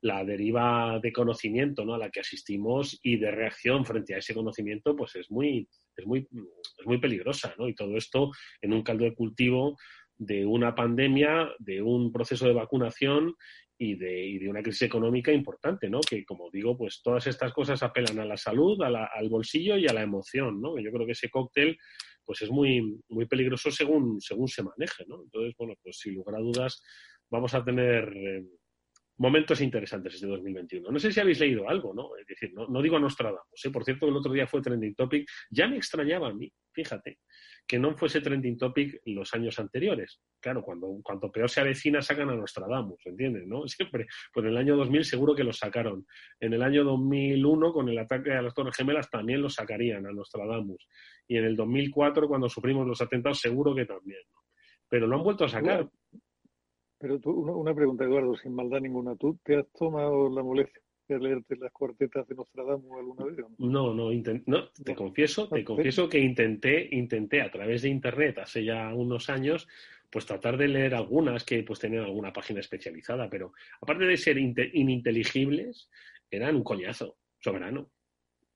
la 0.00 0.24
deriva 0.24 1.00
de 1.02 1.12
conocimiento 1.12 1.84
¿no? 1.84 1.94
a 1.94 1.98
la 1.98 2.10
que 2.10 2.20
asistimos 2.20 2.98
y 3.02 3.16
de 3.16 3.30
reacción 3.30 3.84
frente 3.84 4.14
a 4.14 4.18
ese 4.18 4.34
conocimiento 4.34 4.94
pues 4.94 5.16
es 5.16 5.30
muy, 5.30 5.68
es 5.96 6.06
muy, 6.06 6.20
es 6.78 6.86
muy 6.86 6.98
peligrosa. 6.98 7.54
¿no? 7.58 7.68
Y 7.68 7.74
todo 7.74 7.96
esto 7.96 8.30
en 8.60 8.72
un 8.72 8.82
caldo 8.82 9.04
de 9.04 9.14
cultivo 9.14 9.76
de 10.18 10.44
una 10.44 10.74
pandemia, 10.74 11.48
de 11.58 11.80
un 11.80 12.12
proceso 12.12 12.46
de 12.46 12.52
vacunación 12.52 13.34
y 13.78 13.94
de, 13.94 14.26
y 14.26 14.38
de, 14.38 14.48
una 14.48 14.62
crisis 14.62 14.82
económica 14.82 15.32
importante, 15.32 15.88
¿no? 15.88 16.00
Que, 16.00 16.24
como 16.24 16.50
digo, 16.50 16.76
pues 16.76 17.00
todas 17.02 17.28
estas 17.28 17.52
cosas 17.52 17.82
apelan 17.84 18.18
a 18.18 18.24
la 18.24 18.36
salud, 18.36 18.82
al 18.82 19.28
bolsillo 19.28 19.76
y 19.76 19.86
a 19.86 19.92
la 19.92 20.02
emoción, 20.02 20.60
¿no? 20.60 20.76
Yo 20.80 20.90
creo 20.90 21.06
que 21.06 21.12
ese 21.12 21.30
cóctel, 21.30 21.78
pues 22.24 22.42
es 22.42 22.50
muy, 22.50 23.00
muy 23.08 23.26
peligroso 23.26 23.70
según, 23.70 24.20
según 24.20 24.48
se 24.48 24.64
maneje, 24.64 25.04
¿no? 25.06 25.22
Entonces, 25.22 25.54
bueno, 25.56 25.74
pues 25.80 25.98
sin 25.98 26.14
lugar 26.14 26.36
a 26.36 26.40
dudas 26.40 26.82
vamos 27.30 27.54
a 27.54 27.64
tener 27.64 28.12
eh, 28.16 28.44
momentos 29.18 29.60
interesantes 29.60 30.14
este 30.14 30.26
2021. 30.26 30.90
No 30.90 30.98
sé 30.98 31.12
si 31.12 31.20
habéis 31.20 31.40
leído 31.40 31.68
algo, 31.68 31.92
¿no? 31.92 32.16
Es 32.16 32.26
decir, 32.26 32.52
no, 32.54 32.66
no 32.68 32.80
digo 32.80 32.96
a 32.96 33.00
Nostradamus, 33.00 33.64
¿eh? 33.64 33.70
por 33.70 33.84
cierto, 33.84 34.08
el 34.08 34.16
otro 34.16 34.32
día 34.32 34.46
fue 34.46 34.62
trending 34.62 34.94
topic. 34.94 35.28
Ya 35.50 35.68
me 35.68 35.76
extrañaba 35.76 36.28
a 36.28 36.32
mí, 36.32 36.50
fíjate, 36.72 37.18
que 37.66 37.78
no 37.78 37.94
fuese 37.96 38.20
trending 38.20 38.56
topic 38.56 39.00
los 39.04 39.34
años 39.34 39.58
anteriores. 39.58 40.20
Claro, 40.40 40.62
cuando 40.62 41.00
cuanto 41.02 41.30
peor 41.30 41.50
se 41.50 41.60
avecina 41.60 42.00
sacan 42.00 42.30
a 42.30 42.36
Nostradamus, 42.36 43.04
¿entiendes? 43.04 43.46
¿no? 43.46 43.66
Siempre. 43.68 44.06
Pues 44.32 44.44
en 44.44 44.52
el 44.52 44.56
año 44.56 44.76
2000 44.76 45.04
seguro 45.04 45.34
que 45.34 45.44
lo 45.44 45.52
sacaron. 45.52 46.06
En 46.40 46.54
el 46.54 46.62
año 46.62 46.84
2001, 46.84 47.72
con 47.72 47.88
el 47.88 47.98
ataque 47.98 48.32
a 48.32 48.42
las 48.42 48.54
Torres 48.54 48.76
Gemelas, 48.76 49.10
también 49.10 49.42
lo 49.42 49.50
sacarían 49.50 50.06
a 50.06 50.12
Nostradamus. 50.12 50.88
Y 51.26 51.36
en 51.36 51.44
el 51.44 51.56
2004, 51.56 52.28
cuando 52.28 52.48
sufrimos 52.48 52.86
los 52.86 53.00
atentados, 53.02 53.40
seguro 53.40 53.74
que 53.74 53.84
también. 53.84 54.22
Pero 54.88 55.06
lo 55.06 55.16
han 55.16 55.22
vuelto 55.22 55.44
a 55.44 55.48
sacar. 55.48 55.88
Pero 56.98 57.20
tú, 57.20 57.30
una, 57.30 57.74
pregunta, 57.74 58.04
Eduardo, 58.04 58.36
sin 58.36 58.54
maldad 58.54 58.80
ninguna. 58.80 59.14
¿Tú 59.16 59.38
te 59.44 59.56
has 59.56 59.68
tomado 59.72 60.28
la 60.28 60.42
molestia 60.42 60.82
de 61.08 61.18
leerte 61.20 61.56
las 61.56 61.72
cuartetas 61.72 62.26
de 62.26 62.34
Nostradamus 62.34 62.98
alguna 62.98 63.24
vez? 63.24 63.36
No, 63.58 63.94
no, 63.94 64.10
no, 64.46 64.68
te 64.84 64.94
confieso, 64.94 65.48
te 65.48 65.64
confieso 65.64 66.08
que 66.08 66.18
intenté, 66.18 66.88
intenté 66.90 67.40
a 67.40 67.50
través 67.50 67.82
de 67.82 67.88
internet 67.88 68.38
hace 68.38 68.64
ya 68.64 68.92
unos 68.94 69.30
años, 69.30 69.68
pues 70.10 70.26
tratar 70.26 70.56
de 70.56 70.68
leer 70.68 70.94
algunas 70.94 71.44
que 71.44 71.62
pues 71.62 71.78
tenían 71.78 72.04
alguna 72.04 72.32
página 72.32 72.60
especializada, 72.60 73.30
pero 73.30 73.52
aparte 73.80 74.04
de 74.04 74.16
ser 74.16 74.38
ininteligibles, 74.38 75.88
eran 76.30 76.56
un 76.56 76.64
coñazo, 76.64 77.16
soberano. 77.38 77.90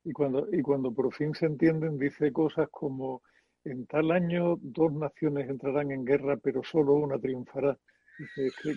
Y 0.04 0.12
cuando, 0.12 0.48
y 0.52 0.62
cuando 0.62 0.92
por 0.92 1.12
fin 1.14 1.34
se 1.34 1.46
entienden, 1.46 1.96
dice 1.96 2.32
cosas 2.32 2.68
como 2.70 3.22
en 3.64 3.86
tal 3.86 4.10
año 4.10 4.56
dos 4.60 4.92
naciones 4.92 5.48
entrarán 5.48 5.92
en 5.92 6.04
guerra, 6.04 6.36
pero 6.36 6.62
solo 6.64 6.94
una 6.94 7.18
triunfará. 7.18 7.78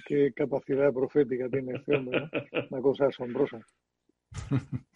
Qué, 0.08 0.34
capacidad 0.34 0.94
profética 0.94 1.50
tiene 1.50 1.74
este 1.76 1.96
hombre, 1.96 2.30
Una 2.70 2.82
cosa 2.82 3.08
asombrosa. 3.08 3.60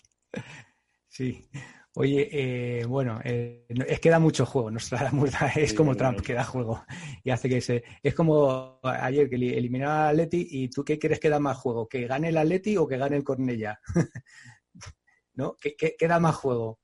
Sí. 1.11 1.49
Oye, 1.95 2.29
eh, 2.31 2.85
bueno, 2.85 3.19
eh, 3.25 3.65
es 3.67 3.99
que 3.99 4.09
da 4.09 4.19
mucho 4.19 4.45
juego. 4.45 4.71
Nuestra 4.71 5.11
es 5.55 5.73
como 5.73 5.95
Trump, 5.95 6.21
que 6.21 6.33
da 6.33 6.45
juego. 6.45 6.85
Y 7.25 7.31
hace 7.31 7.49
que 7.49 7.59
se. 7.59 7.83
Es 8.01 8.15
como 8.15 8.79
ayer 8.83 9.29
que 9.29 9.35
eliminó 9.35 9.89
a 9.89 10.09
Atleti 10.09 10.47
y 10.49 10.69
tú 10.69 10.85
qué 10.85 10.97
crees 10.97 11.19
que 11.19 11.29
da 11.29 11.39
más 11.39 11.57
juego, 11.57 11.89
que 11.89 12.07
gane 12.07 12.29
el 12.29 12.37
Atleti 12.37 12.77
o 12.77 12.87
que 12.87 12.97
gane 12.97 13.17
el 13.17 13.25
Cornella. 13.25 13.79
¿no? 15.33 15.55
¿Qué, 15.59 15.75
qué, 15.75 16.07
da 16.07 16.19
más 16.19 16.35
juego? 16.35 16.79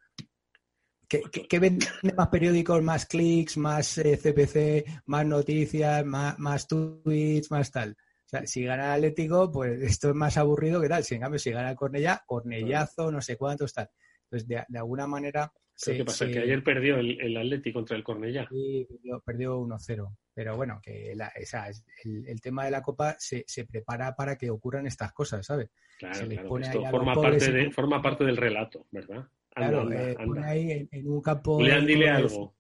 ¿Qué, 1.32 1.48
qué, 1.48 1.60
vende 1.60 1.88
más 2.16 2.28
periódicos, 2.30 2.82
más 2.82 3.06
clics, 3.06 3.58
más 3.58 3.96
CPC, 3.96 4.56
eh, 4.56 4.86
más 5.06 5.26
noticias, 5.26 6.06
más, 6.06 6.38
más 6.40 6.68
tweets, 6.68 7.52
más 7.52 7.72
tal? 7.72 7.92
O 7.92 8.28
sea, 8.28 8.46
si 8.48 8.64
gana 8.64 8.96
el 8.96 9.04
Atlético, 9.04 9.52
pues 9.52 9.82
esto 9.82 10.10
es 10.10 10.16
más 10.16 10.38
aburrido 10.38 10.82
que 10.82 10.90
tal. 10.90 11.04
Si 11.04 11.16
en 11.16 11.22
cambio, 11.22 11.40
si 11.40 11.52
gana 11.52 11.72
el 11.72 11.76
Cornellá, 11.76 12.24
Cornellazo, 12.26 13.12
no 13.12 13.22
sé 13.22 13.38
cuántos 13.38 13.74
tal. 13.74 13.90
Entonces, 14.24 14.48
de, 14.48 14.64
de 14.68 14.78
alguna 14.80 15.08
manera 15.08 15.52
¿Qué 15.84 16.06
pasa? 16.06 16.28
Que 16.28 16.40
ayer 16.40 16.64
perdió 16.64 16.98
el, 16.98 17.20
el 17.20 17.38
Atleti 17.38 17.74
contra 17.74 17.98
el 17.98 18.04
Cornellá. 18.04 18.48
Sí, 18.50 18.88
perdió, 19.26 19.60
1-0. 19.60 20.16
Pero 20.34 20.56
bueno, 20.56 20.80
que 20.82 21.12
el, 21.12 22.42
tema 22.42 22.66
de 22.66 22.72
la 22.72 22.82
Copa 22.82 23.16
se, 23.20 23.44
se, 23.48 23.66
prepara 23.66 24.16
para 24.16 24.38
que 24.38 24.50
ocurran 24.50 24.88
estas 24.88 25.12
cosas, 25.12 25.46
¿sabes? 25.46 25.70
Claro, 25.98 26.28
claro. 26.28 26.58
Esto 26.60 26.86
forma 26.90 27.14
parte, 27.14 27.52
de, 27.52 27.72
forma 27.72 28.02
parte 28.02 28.24
del 28.24 28.38
relato, 28.38 28.86
¿verdad? 28.92 29.28
Claro, 29.56 29.92
eh, 29.92 30.16
pone 30.26 30.46
ahí 30.46 30.88
en, 30.92 31.08
un 31.08 31.22
campo... 31.22 31.56
Julián, 31.56 31.86
dile 31.86 32.10
algo. 32.10 32.54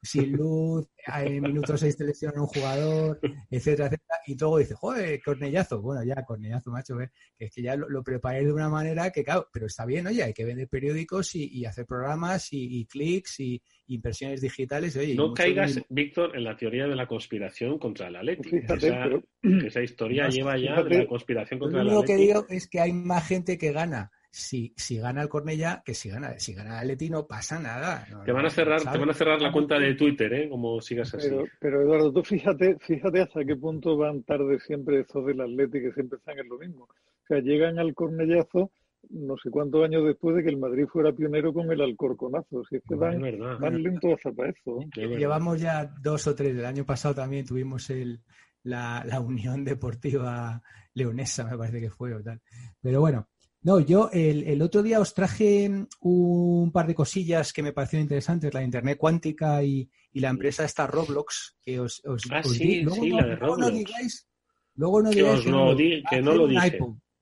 sin 0.00 0.32
luz, 0.32 0.88
en 1.06 1.42
minutos 1.42 1.80
6 1.80 1.96
te 1.96 2.04
lesiona 2.04 2.40
un 2.40 2.46
jugador, 2.46 3.18
etcétera, 3.50 3.86
etcétera, 3.86 4.20
y 4.26 4.36
todo 4.36 4.58
dice, 4.58 4.74
joder, 4.74 5.20
cornellazo, 5.22 5.82
bueno, 5.82 6.04
ya, 6.04 6.24
cornellazo, 6.24 6.70
macho, 6.70 6.96
que 6.96 7.44
es 7.46 7.52
que 7.52 7.62
ya 7.62 7.76
lo, 7.76 8.02
preparé 8.02 8.44
de 8.44 8.52
una 8.52 8.68
manera 8.68 9.10
que, 9.10 9.24
claro, 9.24 9.48
pero 9.52 9.66
está 9.66 9.84
bien, 9.84 10.06
oye, 10.06 10.22
hay 10.22 10.32
que 10.32 10.44
vender 10.44 10.68
periódicos 10.68 11.34
y, 11.34 11.64
hacer 11.64 11.84
programas 11.84 12.48
y, 12.52 12.86
clics 12.86 13.40
y 13.40 13.60
impresiones 13.88 14.40
digitales, 14.40 14.96
oye. 14.96 15.14
No 15.14 15.34
caigas, 15.34 15.80
Víctor, 15.88 16.36
en 16.36 16.44
la 16.44 16.56
teoría 16.56 16.86
de 16.86 16.94
la 16.94 17.06
conspiración 17.06 17.78
contra 17.78 18.08
la 18.08 18.22
ley. 18.22 18.38
esa, 18.40 19.08
esa, 19.42 19.82
historia 19.82 20.28
lleva 20.30 20.56
ya 20.56 20.80
la 20.80 21.06
conspiración 21.06 21.58
contra 21.58 21.82
la 21.82 21.92
Lo 21.92 22.04
que 22.04 22.16
digo 22.16 22.46
es 22.48 22.68
que 22.68 22.80
hay 22.80 22.92
más 22.92 23.26
gente 23.26 23.58
que 23.58 23.72
gana 23.72 24.12
si, 24.30 24.72
si 24.76 24.98
gana 24.98 25.22
el 25.22 25.28
Cornella, 25.28 25.82
que 25.84 25.94
si 25.94 26.10
gana, 26.10 26.38
si 26.38 26.54
gana 26.54 26.82
el 26.82 26.88
Leti 26.88 27.10
no 27.10 27.26
pasa 27.26 27.58
nada. 27.58 28.06
te 28.24 28.32
van 28.32 28.46
a 28.46 28.50
cerrar, 28.50 28.80
te 28.80 28.98
van 28.98 29.10
a 29.10 29.14
cerrar 29.14 29.40
la 29.40 29.52
cuenta 29.52 29.78
de 29.78 29.94
Twitter, 29.94 30.32
¿eh? 30.32 30.48
Como 30.48 30.80
sigas 30.80 31.14
así. 31.14 31.30
Pero, 31.60 31.82
Eduardo, 31.82 32.12
tú 32.12 32.22
fíjate, 32.22 32.76
fíjate 32.80 33.22
hasta 33.22 33.44
qué 33.44 33.56
punto 33.56 33.96
van 33.96 34.22
tarde 34.22 34.58
siempre 34.60 35.00
estos 35.00 35.26
del 35.26 35.40
Atleti 35.40 35.80
que 35.80 35.92
siempre 35.92 36.18
están 36.18 36.38
en 36.38 36.48
lo 36.48 36.58
mismo. 36.58 36.84
O 36.84 37.26
sea, 37.26 37.40
llegan 37.40 37.78
al 37.78 37.94
cornellazo 37.94 38.70
no 39.10 39.36
sé 39.42 39.50
cuántos 39.50 39.84
años 39.84 40.04
después 40.04 40.36
de 40.36 40.42
que 40.42 40.50
el 40.50 40.58
Madrid 40.58 40.86
fuera 40.86 41.12
pionero 41.12 41.52
con 41.52 41.70
el 41.70 41.80
Alcorconazo. 41.80 42.64
Si 42.68 42.76
es 42.76 42.82
que 42.86 42.94
van, 42.94 43.20
van 43.60 43.82
lentos 43.82 44.12
hasta 44.14 44.32
para 44.32 44.50
eso. 44.50 44.80
Llevamos 44.94 45.60
ya 45.60 45.86
dos 46.02 46.26
o 46.26 46.34
tres. 46.34 46.56
El 46.56 46.66
año 46.66 46.84
pasado 46.84 47.14
también 47.14 47.46
tuvimos 47.46 47.88
el, 47.90 48.20
la, 48.64 49.04
la 49.06 49.20
Unión 49.20 49.64
Deportiva 49.64 50.62
Leonesa, 50.94 51.44
me 51.44 51.56
parece 51.56 51.80
que 51.80 51.90
fue 51.90 52.14
o 52.14 52.22
tal. 52.22 52.40
Pero 52.82 53.00
bueno, 53.00 53.28
no, 53.62 53.80
yo 53.80 54.08
el, 54.12 54.62
otro 54.62 54.82
día 54.82 55.00
os 55.00 55.14
traje 55.14 55.68
un 56.00 56.72
par 56.72 56.86
de 56.86 56.94
cosillas 56.94 57.52
que 57.52 57.62
me 57.62 57.72
parecieron 57.72 58.04
interesantes, 58.04 58.54
la 58.54 58.62
Internet 58.62 58.98
cuántica 58.98 59.62
y, 59.62 59.90
la 60.12 60.30
empresa 60.30 60.64
esta 60.64 60.86
Roblox, 60.86 61.58
que 61.60 61.78
os, 61.78 62.02
os, 62.04 62.22
ah, 62.32 62.42
sí, 62.42 62.82
luego, 62.82 63.02
sí, 63.02 63.10
no, 63.10 63.20
la 63.20 63.26
de 63.28 63.36
luego 63.36 63.56
no 63.56 63.70
digáis, 63.70 64.28
luego 64.74 65.02
no 65.02 65.10
digáis 65.10 65.44
que, 65.44 65.50
no, 65.50 65.76
que 66.10 66.22
no 66.22 66.34
lo 66.34 66.46
dije. 66.48 66.78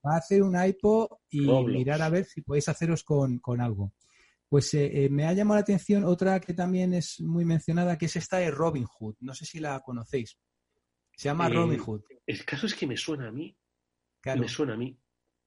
Va 0.07 0.15
a 0.15 0.19
hacer 0.19 0.43
un 0.43 0.57
iPod 0.57 1.09
y 1.31 1.41
mirar 1.41 2.01
a 2.01 2.09
ver 2.09 2.25
si 2.25 2.41
podéis 2.41 2.69
haceros 2.69 3.03
con, 3.03 3.41
algo. 3.61 3.93
Pues 4.49 4.73
eh, 4.75 5.05
eh, 5.05 5.09
me 5.11 5.27
ha 5.27 5.33
llamado 5.33 5.57
la 5.57 5.63
atención 5.63 6.05
otra 6.05 6.39
que 6.39 6.55
también 6.55 6.95
es 6.95 7.21
muy 7.21 7.45
mencionada, 7.45 7.99
que 7.99 8.07
es 8.07 8.15
esta 8.15 8.37
de 8.37 8.51
Robin 8.51 8.85
Hood. 8.85 9.17
No 9.21 9.35
sé 9.35 9.45
si 9.45 9.59
la 9.59 9.81
conocéis. 9.81 10.39
Se 11.17 11.29
llama. 11.29 11.49
Eh, 11.49 11.51
Robin 11.51 11.81
Hood. 11.81 12.03
El 12.25 12.45
caso 12.45 12.67
es 12.67 12.75
que 12.75 12.87
me 12.87 12.97
suena 12.97 13.29
a 13.29 13.33
mí. 13.33 13.57
Me 14.25 14.49
suena 14.49 14.75
a 14.75 14.77
mí. 14.77 14.97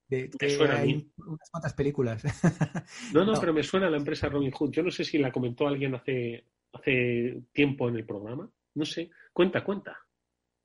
De, 0.10 0.32
suena 0.50 0.80
hay 0.80 1.08
unas 1.18 1.50
cuantas 1.52 1.74
películas. 1.74 2.24
No, 3.14 3.24
no, 3.24 3.40
pero 3.40 3.54
me 3.54 3.64
suena 3.64 3.90
la 3.90 3.98
empresa 3.98 4.28
Robin 4.28 4.52
Hood. 4.52 4.72
Yo 4.72 4.84
no 4.84 4.92
sé 4.92 5.04
si 5.04 5.18
la 5.20 5.32
comentó 5.32 5.68
alguien 5.68 5.96
hace, 5.96 6.46
hace 6.74 7.44
tiempo 7.54 7.88
en 7.88 7.96
el 7.96 8.06
programa. 8.06 8.50
No 8.74 8.86
sé. 8.86 9.12
Cuenta, 9.32 9.64
cuenta. 9.64 9.98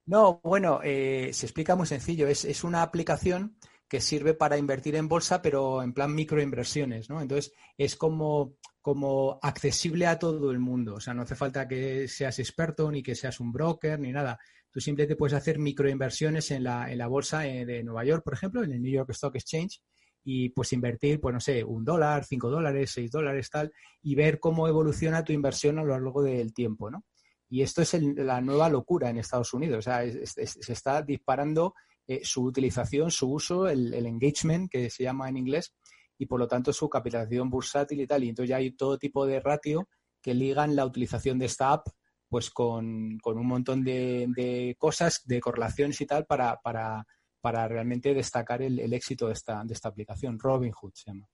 No, 0.07 0.40
bueno, 0.42 0.80
eh, 0.82 1.30
se 1.32 1.47
explica 1.47 1.76
muy 1.76 1.86
sencillo. 1.86 2.26
Es, 2.26 2.45
es, 2.45 2.64
una 2.64 2.82
aplicación 2.82 3.57
que 3.88 4.01
sirve 4.01 4.34
para 4.34 4.59
invertir 4.59 4.97
en 4.97 5.09
bolsa, 5.09 5.42
pero 5.42 5.82
en 5.82 5.92
plan 5.92 6.14
microinversiones, 6.14 7.11
¿no? 7.11 7.20
Entonces, 7.20 7.53
es 7.76 7.97
como, 7.97 8.57
como 8.80 9.38
accesible 9.42 10.07
a 10.07 10.18
todo 10.18 10.51
el 10.51 10.59
mundo. 10.59 10.95
O 10.95 11.01
sea, 11.01 11.14
no 11.14 11.22
hace 11.22 11.36
falta 11.36 11.68
que 11.68 12.09
seas 12.09 12.38
experto, 12.38 12.90
ni 12.90 13.03
que 13.03 13.14
seas 13.14 13.40
un 13.40 13.53
broker, 13.53 13.99
ni 14.01 14.12
nada. 14.12 14.38
Tú 14.74 14.80
simplemente 14.80 15.14
puedes 15.14 15.34
hacer 15.34 15.60
microinversiones 15.60 16.50
en 16.50 16.64
la, 16.64 16.90
en 16.90 16.98
la 16.98 17.06
bolsa 17.06 17.46
eh, 17.46 17.64
de 17.64 17.84
Nueva 17.84 18.04
York, 18.04 18.24
por 18.24 18.34
ejemplo, 18.34 18.64
en 18.64 18.72
el 18.72 18.82
New 18.82 18.90
York 18.90 19.08
Stock 19.10 19.36
Exchange, 19.36 19.80
y 20.24 20.48
pues 20.48 20.72
invertir, 20.72 21.20
pues 21.20 21.32
no 21.32 21.38
sé, 21.38 21.62
un 21.62 21.84
dólar, 21.84 22.24
cinco 22.24 22.50
dólares, 22.50 22.90
seis 22.92 23.08
dólares, 23.12 23.48
tal, 23.50 23.72
y 24.02 24.16
ver 24.16 24.40
cómo 24.40 24.66
evoluciona 24.66 25.22
tu 25.22 25.32
inversión 25.32 25.78
a 25.78 25.84
lo 25.84 25.90
largo 25.90 26.24
del 26.24 26.52
tiempo, 26.52 26.90
¿no? 26.90 27.04
Y 27.48 27.62
esto 27.62 27.82
es 27.82 27.94
la 28.02 28.40
nueva 28.40 28.68
locura 28.68 29.10
en 29.10 29.18
Estados 29.18 29.54
Unidos. 29.54 29.78
O 29.78 29.82
sea, 29.82 30.02
se 30.10 30.72
está 30.72 31.02
disparando 31.02 31.74
eh, 32.08 32.22
su 32.24 32.42
utilización, 32.42 33.12
su 33.12 33.30
uso, 33.30 33.68
el, 33.68 33.94
engagement, 33.94 34.68
que 34.68 34.90
se 34.90 35.04
llama 35.04 35.28
en 35.28 35.36
inglés, 35.36 35.72
y 36.18 36.26
por 36.26 36.40
lo 36.40 36.48
tanto 36.48 36.72
su 36.72 36.88
capitalización 36.88 37.48
bursátil 37.48 38.00
y 38.00 38.08
tal. 38.08 38.24
Y 38.24 38.30
entonces 38.30 38.50
ya 38.50 38.56
hay 38.56 38.72
todo 38.72 38.98
tipo 38.98 39.24
de 39.24 39.38
ratio 39.38 39.88
que 40.20 40.34
ligan 40.34 40.74
la 40.74 40.84
utilización 40.84 41.38
de 41.38 41.46
esta 41.46 41.72
app 41.72 41.86
pues 42.35 42.51
con, 42.51 43.20
un 43.24 43.47
montón 43.47 43.85
de, 43.85 44.74
cosas, 44.76 45.24
de 45.24 45.41
correlaciones 45.41 46.01
y 46.01 46.05
tal, 46.05 46.26
para, 46.26 46.61
para, 46.61 47.07
para 47.41 47.68
realmente 47.68 48.12
destacar 48.12 48.61
el, 48.61 48.93
éxito 48.93 49.28
de 49.28 49.35
esta, 49.35 49.62
de 49.62 49.72
esta 49.72 49.91
aplicación. 49.91 50.37
Robinhood 50.37 50.91
se 50.95 51.12
llama. 51.12 51.28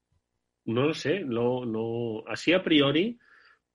No 0.66 0.88
lo 0.88 0.92
sé, 0.92 1.20
no, 1.20 1.64
no, 1.64 2.22
así 2.28 2.52
a 2.52 2.62
priori, 2.62 3.18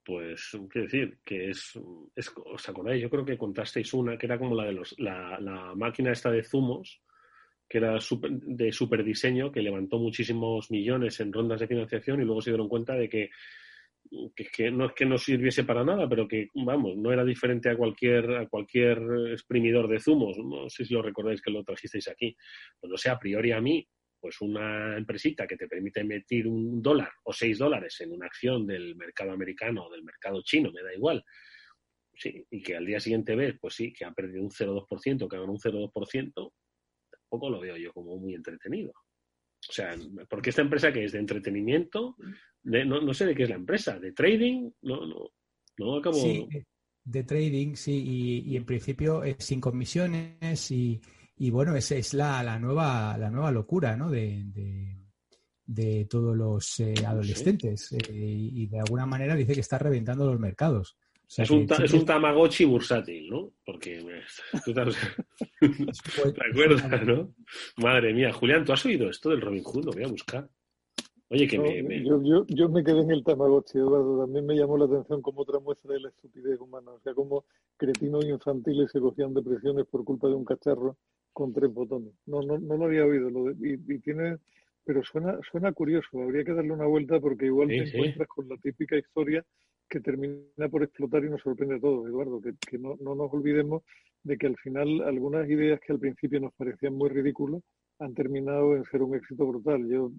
pues, 0.04 0.52
quiero 0.70 0.86
decir, 0.86 1.18
que 1.26 1.50
es, 1.50 1.74
es, 2.16 2.32
¿os 2.46 2.70
acordáis? 2.70 3.02
Yo 3.02 3.10
creo 3.10 3.26
que 3.26 3.40
contasteis 3.40 3.92
una 3.96 4.20
que 4.20 4.28
era 4.28 4.38
como 4.38 4.54
la 4.54 4.66
de 4.66 4.74
los, 4.74 4.94
la, 5.00 5.40
la 5.40 5.74
máquina 5.74 6.12
esta 6.12 6.30
de 6.30 6.44
zumos, 6.44 7.02
que 7.68 7.80
era 7.80 7.98
de 8.22 8.72
super 8.72 9.04
diseño, 9.04 9.52
que 9.52 9.64
levantó 9.64 9.98
muchísimos 9.98 10.70
millones 10.70 11.20
en 11.22 11.34
rondas 11.34 11.60
de 11.60 11.68
financiación 11.68 12.22
y 12.22 12.24
luego 12.24 12.44
se 12.44 12.52
dieron 12.52 12.70
cuenta 12.70 12.94
de 12.94 13.10
que 13.10 13.32
que, 14.36 14.72
no 14.72 14.88
es 14.88 14.94
que 14.94 15.06
no 15.06 15.18
sirviese 15.18 15.64
para 15.64 15.84
nada, 15.84 16.08
pero 16.08 16.28
que, 16.28 16.50
vamos, 16.54 16.96
no 16.98 17.12
era 17.12 17.24
diferente 17.24 17.70
a 17.70 17.78
cualquier, 17.78 18.32
a 18.36 18.48
cualquier 18.48 19.00
exprimidor 19.32 19.88
de 19.88 20.00
zumos. 20.00 20.38
No 20.38 20.70
sé 20.70 20.86
si 20.86 20.94
lo 20.94 21.02
recordáis 21.02 21.42
que 21.42 21.52
lo 21.52 21.64
trajisteis 21.64 22.08
aquí. 22.08 22.36
Pues 22.80 22.90
no 22.90 22.98
sé, 22.98 23.10
a 23.10 23.20
priori 23.20 23.52
a 23.52 23.62
mí, 23.62 23.88
pues 24.20 24.42
una 24.42 24.98
empresita 24.98 25.46
que 25.46 25.58
te 25.58 25.68
permite 25.68 26.02
emitir 26.02 26.48
un 26.48 26.82
dólar 26.82 27.12
o 27.24 27.34
seis 27.34 27.58
dólares 27.58 28.00
en 28.02 28.12
una 28.12 28.26
acción 28.26 28.66
del 28.66 28.96
mercado 28.96 29.32
americano 29.32 29.86
o 29.86 29.92
del 29.92 30.04
mercado 30.04 30.42
chino, 30.44 30.72
me 30.72 30.82
da 30.82 30.94
igual. 30.94 31.24
Sí, 32.18 32.46
y 32.50 32.62
que 32.64 32.76
al 32.76 32.86
día 32.86 33.00
siguiente 33.00 33.36
ves, 33.36 33.56
pues 33.60 33.76
sí, 33.76 33.92
que 33.92 34.06
ha 34.06 34.12
perdido 34.12 34.42
un 34.42 34.50
0,2%, 34.50 35.28
que 35.28 35.36
ha 35.36 35.40
ganado 35.40 35.52
un 35.52 35.60
0,2%, 35.60 36.54
tampoco 37.12 37.50
lo 37.50 37.60
veo 37.60 37.76
yo 37.76 37.92
como 37.92 38.18
muy 38.18 38.34
entretenido. 38.34 38.94
O 39.70 39.74
sea, 39.74 39.96
porque 40.30 40.52
esta 40.52 40.62
empresa 40.62 40.94
que 40.94 41.06
es 41.06 41.12
de 41.12 41.20
entretenimiento, 41.20 42.16
no, 42.64 43.14
sé 43.14 43.26
de 43.26 43.36
qué 43.36 43.44
es 43.44 43.50
la 43.50 43.56
empresa, 43.56 44.00
de 44.00 44.12
trading, 44.12 44.70
no, 44.82 45.06
no, 45.06 45.30
no 45.78 45.98
acabo. 45.98 46.16
Sí, 46.16 46.48
de 47.04 47.24
trading, 47.24 47.76
sí, 47.76 48.44
y, 48.46 48.58
en 48.58 48.66
principio 48.66 49.24
es 49.24 49.38
sin 49.40 49.62
comisiones 49.62 50.72
y, 50.72 51.00
y 51.38 51.50
bueno, 51.52 51.76
esa 51.76 51.96
es 51.96 52.14
la, 52.14 52.44
la, 52.44 52.60
nueva, 52.60 53.18
la 53.18 53.30
nueva 53.30 53.52
locura, 53.52 53.96
¿no? 53.96 54.10
De, 54.10 54.44
de, 55.66 56.06
todos 56.06 56.36
los 56.36 56.80
eh, 56.80 56.94
adolescentes 57.06 57.92
eh, 57.92 58.06
y 58.10 58.68
de 58.68 58.80
alguna 58.80 59.06
manera 59.06 59.36
dice 59.36 59.54
que 59.54 59.62
está 59.62 59.78
reventando 59.78 60.26
los 60.26 60.40
mercados. 60.40 60.98
Es, 61.38 61.50
un 61.50 61.68
es 61.84 61.94
un 61.94 62.06
Tamagotchi 62.06 62.66
bursátil, 62.66 63.30
¿no? 63.30 63.52
Porque 63.66 64.04
tú 64.64 64.74
te, 64.74 64.82
acuerdas, 66.52 67.06
¿no? 67.06 67.34
Madre 67.78 68.14
mía, 68.14 68.32
Julián, 68.32 68.66
¿tú 68.66 68.74
has 68.74 68.86
oído 68.86 69.10
esto 69.10 69.30
del 69.30 69.42
Robin 69.42 69.64
Hood? 69.64 69.86
Lo 69.86 69.92
voy 69.92 70.04
a 70.04 70.08
buscar. 70.08 70.50
Oye, 71.30 71.48
que 71.48 71.58
me, 71.58 72.04
Yo, 72.04 72.22
yo, 72.24 72.46
yo, 72.48 72.70
me 72.70 72.84
quedé 72.84 73.02
en 73.02 73.12
el 73.12 73.24
Tamagotchi, 73.24 73.80
Eduardo. 73.80 74.22
También 74.22 74.46
me 74.46 74.56
llamó 74.56 74.78
la 74.78 74.86
atención 74.86 75.22
como 75.22 75.42
otra 75.42 75.60
muestra 75.60 75.94
de 75.94 76.02
la 76.02 76.10
estupidez 76.10 76.60
humana. 76.60 76.92
O 76.92 77.00
sea, 77.00 77.14
como 77.16 77.46
cretinos 77.78 78.26
infantiles 78.26 78.92
se 78.92 79.00
cogían 79.00 79.34
depresiones 79.34 79.86
por 79.88 80.04
culpa 80.04 80.28
de 80.28 80.36
un 80.36 80.46
cacharro 80.46 80.98
con 81.34 81.52
tres 81.52 81.74
botones. 81.74 82.14
No, 82.28 82.42
no, 82.44 82.60
no 82.60 82.78
lo 82.78 82.86
había 82.86 83.06
oído. 83.06 83.30
Lo 83.32 83.52
y, 83.52 84.00
tiene, 84.00 84.38
pero 84.86 85.04
suena, 85.04 85.40
suena 85.52 85.72
curioso. 85.74 86.22
Habría 86.22 86.44
que 86.44 86.54
darle 86.54 86.72
una 86.72 86.86
vuelta 86.86 87.20
porque 87.20 87.48
igual 87.48 87.70
te 87.70 87.90
encuentras 87.90 88.28
con 88.28 88.48
la 88.48 88.58
típica 88.58 88.96
historia 88.96 89.44
que 89.90 90.00
termina 90.00 90.70
por 90.70 90.84
explotar 90.84 91.24
y 91.24 91.30
nos 91.30 91.42
sorprende 91.42 91.76
a 91.76 91.80
todos, 91.80 92.08
Eduardo. 92.08 92.42
Que, 92.42 92.78
no, 92.78 92.96
no 93.00 93.16
nos 93.16 93.32
olvidemos 93.34 93.84
de 94.24 94.38
que 94.38 94.48
al 94.48 94.58
final 94.58 95.02
algunas 95.02 95.48
ideas 95.50 95.80
que 95.80 95.94
al 95.94 96.00
principio 96.00 96.40
nos 96.40 96.54
parecían 96.54 96.94
muy 96.96 97.10
ridículas 97.10 97.62
han 98.00 98.14
terminado 98.14 98.76
en 98.76 98.84
ser 98.86 99.02
un 99.02 99.16
éxito 99.16 99.46
brutal. 99.46 99.88
Yo 99.88 100.12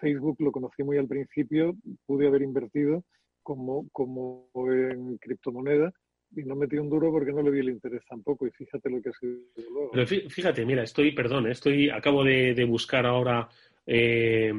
Facebook 0.00 0.36
lo 0.40 0.52
conocí 0.52 0.82
muy 0.82 0.96
al 0.98 1.08
principio, 1.08 1.76
pude 2.06 2.26
haber 2.26 2.42
invertido 2.42 3.04
como, 3.42 3.88
como 3.92 4.50
en 4.70 5.16
criptomonedas 5.18 5.92
y 6.36 6.42
no 6.42 6.56
metí 6.56 6.76
un 6.76 6.90
duro 6.90 7.10
porque 7.10 7.32
no 7.32 7.42
le 7.42 7.50
vi 7.50 7.60
el 7.60 7.70
interés 7.70 8.02
tampoco 8.08 8.46
y 8.46 8.50
fíjate 8.50 8.90
lo 8.90 9.00
que 9.00 9.08
ha 9.10 9.12
sido 9.12 9.38
luego. 9.72 9.90
Pero 9.92 10.06
fíjate, 10.06 10.64
mira, 10.66 10.82
estoy, 10.82 11.12
perdón, 11.12 11.46
estoy, 11.46 11.88
acabo 11.88 12.24
de, 12.24 12.64
buscar 12.68 13.06
ahora 13.06 13.48
eh, 13.86 14.52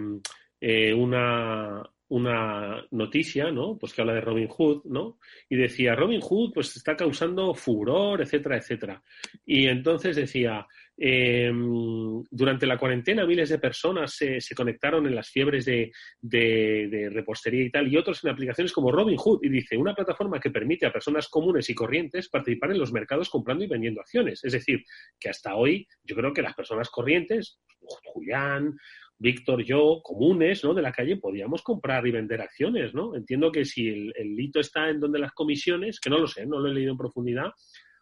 eh, 0.60 0.94
una, 0.94 1.84
una 2.10 2.86
noticia, 2.92 3.52
¿no? 3.52 3.78
Pues 3.78 3.94
que 3.94 4.02
habla 4.02 4.16
de 4.16 4.22
Robin 4.22 4.48
Hood, 4.48 4.86
¿no? 4.86 5.20
Y 5.48 5.56
decía, 5.56 5.96
Robin 5.96 6.22
Hood 6.22 6.54
pues 6.54 6.76
está 6.76 6.96
causando 6.96 7.54
furor, 7.54 8.22
etcétera, 8.22 8.58
etcétera. 8.58 9.04
Y 9.46 9.68
entonces 9.68 10.16
decía, 10.16 10.66
em, 10.98 12.24
durante 12.32 12.66
la 12.66 12.78
cuarentena 12.78 13.26
miles 13.26 13.50
de 13.50 13.60
personas 13.60 14.14
se, 14.16 14.40
conectaron 14.56 15.06
en 15.06 15.16
las 15.16 15.30
fiebres 15.30 15.66
de, 15.66 15.92
de, 16.20 17.10
repostería 17.12 17.64
y 17.64 17.70
tal, 17.70 17.88
y 17.88 17.96
otros 17.96 18.24
en 18.24 18.32
aplicaciones 18.32 18.74
como 18.74 18.92
Robin 18.92 19.18
Hood. 19.18 19.44
Y 19.44 19.50
dice, 19.50 19.78
una 19.78 19.94
plataforma 19.94 20.40
que 20.40 20.50
permite 20.50 20.88
a 20.88 20.92
personas 20.92 21.28
comunes 21.28 21.70
y 21.70 21.76
corrientes 21.76 22.28
participar 22.28 22.72
en 22.72 22.80
los 22.80 22.92
mercados 22.92 23.30
comprando 23.30 23.64
y 23.64 23.68
vendiendo 23.68 24.02
acciones. 24.02 24.44
Es 24.44 24.54
decir, 24.54 24.84
que 25.20 25.30
hasta 25.30 25.56
hoy 25.56 25.88
yo 26.04 26.16
creo 26.16 26.34
que 26.34 26.42
las 26.42 26.56
personas 26.56 26.90
corrientes, 26.90 27.60
Julián, 27.80 28.76
Víctor, 29.22 29.64
yo, 29.64 30.00
comunes, 30.02 30.64
¿no? 30.64 30.74
De 30.74 30.82
la 30.82 30.94
calle, 30.94 31.18
podíamos 31.18 31.62
comprar 31.62 32.08
y 32.08 32.12
vender 32.12 32.42
acciones, 32.42 32.94
¿no? 32.94 33.16
Entiendo 33.16 33.52
que 33.52 33.66
si 33.66 33.90
el, 33.90 34.14
el 34.16 34.40
hito 34.40 34.62
está 34.62 34.90
en 34.90 35.00
donde 35.00 35.20
las 35.20 35.34
comisiones, 35.34 36.00
que 36.00 36.10
no 36.10 36.18
lo 36.18 36.28
sé, 36.28 36.46
no 36.46 36.60
lo 36.60 36.70
he 36.70 36.74
leído 36.74 36.92
en 36.92 36.98
profundidad, 36.98 37.52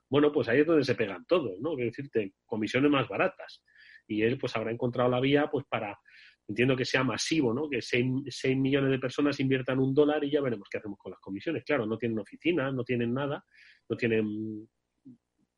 bueno, 0.10 0.32
pues 0.32 0.48
ahí 0.48 0.60
es 0.60 0.68
donde 0.68 0.86
se 0.86 0.96
pegan 0.96 1.26
todos, 1.26 1.60
¿no? 1.60 1.76
Quiero 1.76 1.90
decirte, 1.90 2.34
comisiones 2.46 2.90
más 2.92 3.08
baratas. 3.08 3.64
Y 4.08 4.22
él, 4.22 4.38
pues, 4.38 4.56
habrá 4.56 4.72
encontrado 4.72 5.10
la 5.10 5.20
vía, 5.20 5.50
pues, 5.52 5.66
para, 5.68 5.98
entiendo 6.48 6.76
que 6.76 6.86
sea 6.86 7.04
masivo, 7.04 7.54
¿no? 7.54 7.70
Que 7.70 7.82
6, 7.82 8.58
millones 8.58 8.92
de 8.92 9.00
personas 9.00 9.40
inviertan 9.40 9.80
un 9.80 9.94
dólar 9.94 10.24
y 10.24 10.32
ya 10.32 10.42
veremos 10.42 10.68
qué 10.70 10.78
hacemos 10.78 10.98
con 10.98 11.12
las 11.12 11.20
comisiones. 11.20 11.64
Claro, 11.66 11.86
no 11.86 11.98
tienen 11.98 12.20
oficina, 12.20 12.72
no 12.72 12.84
tienen 12.84 13.14
nada, 13.14 13.44
no 13.90 13.98
tienen, 13.98 14.70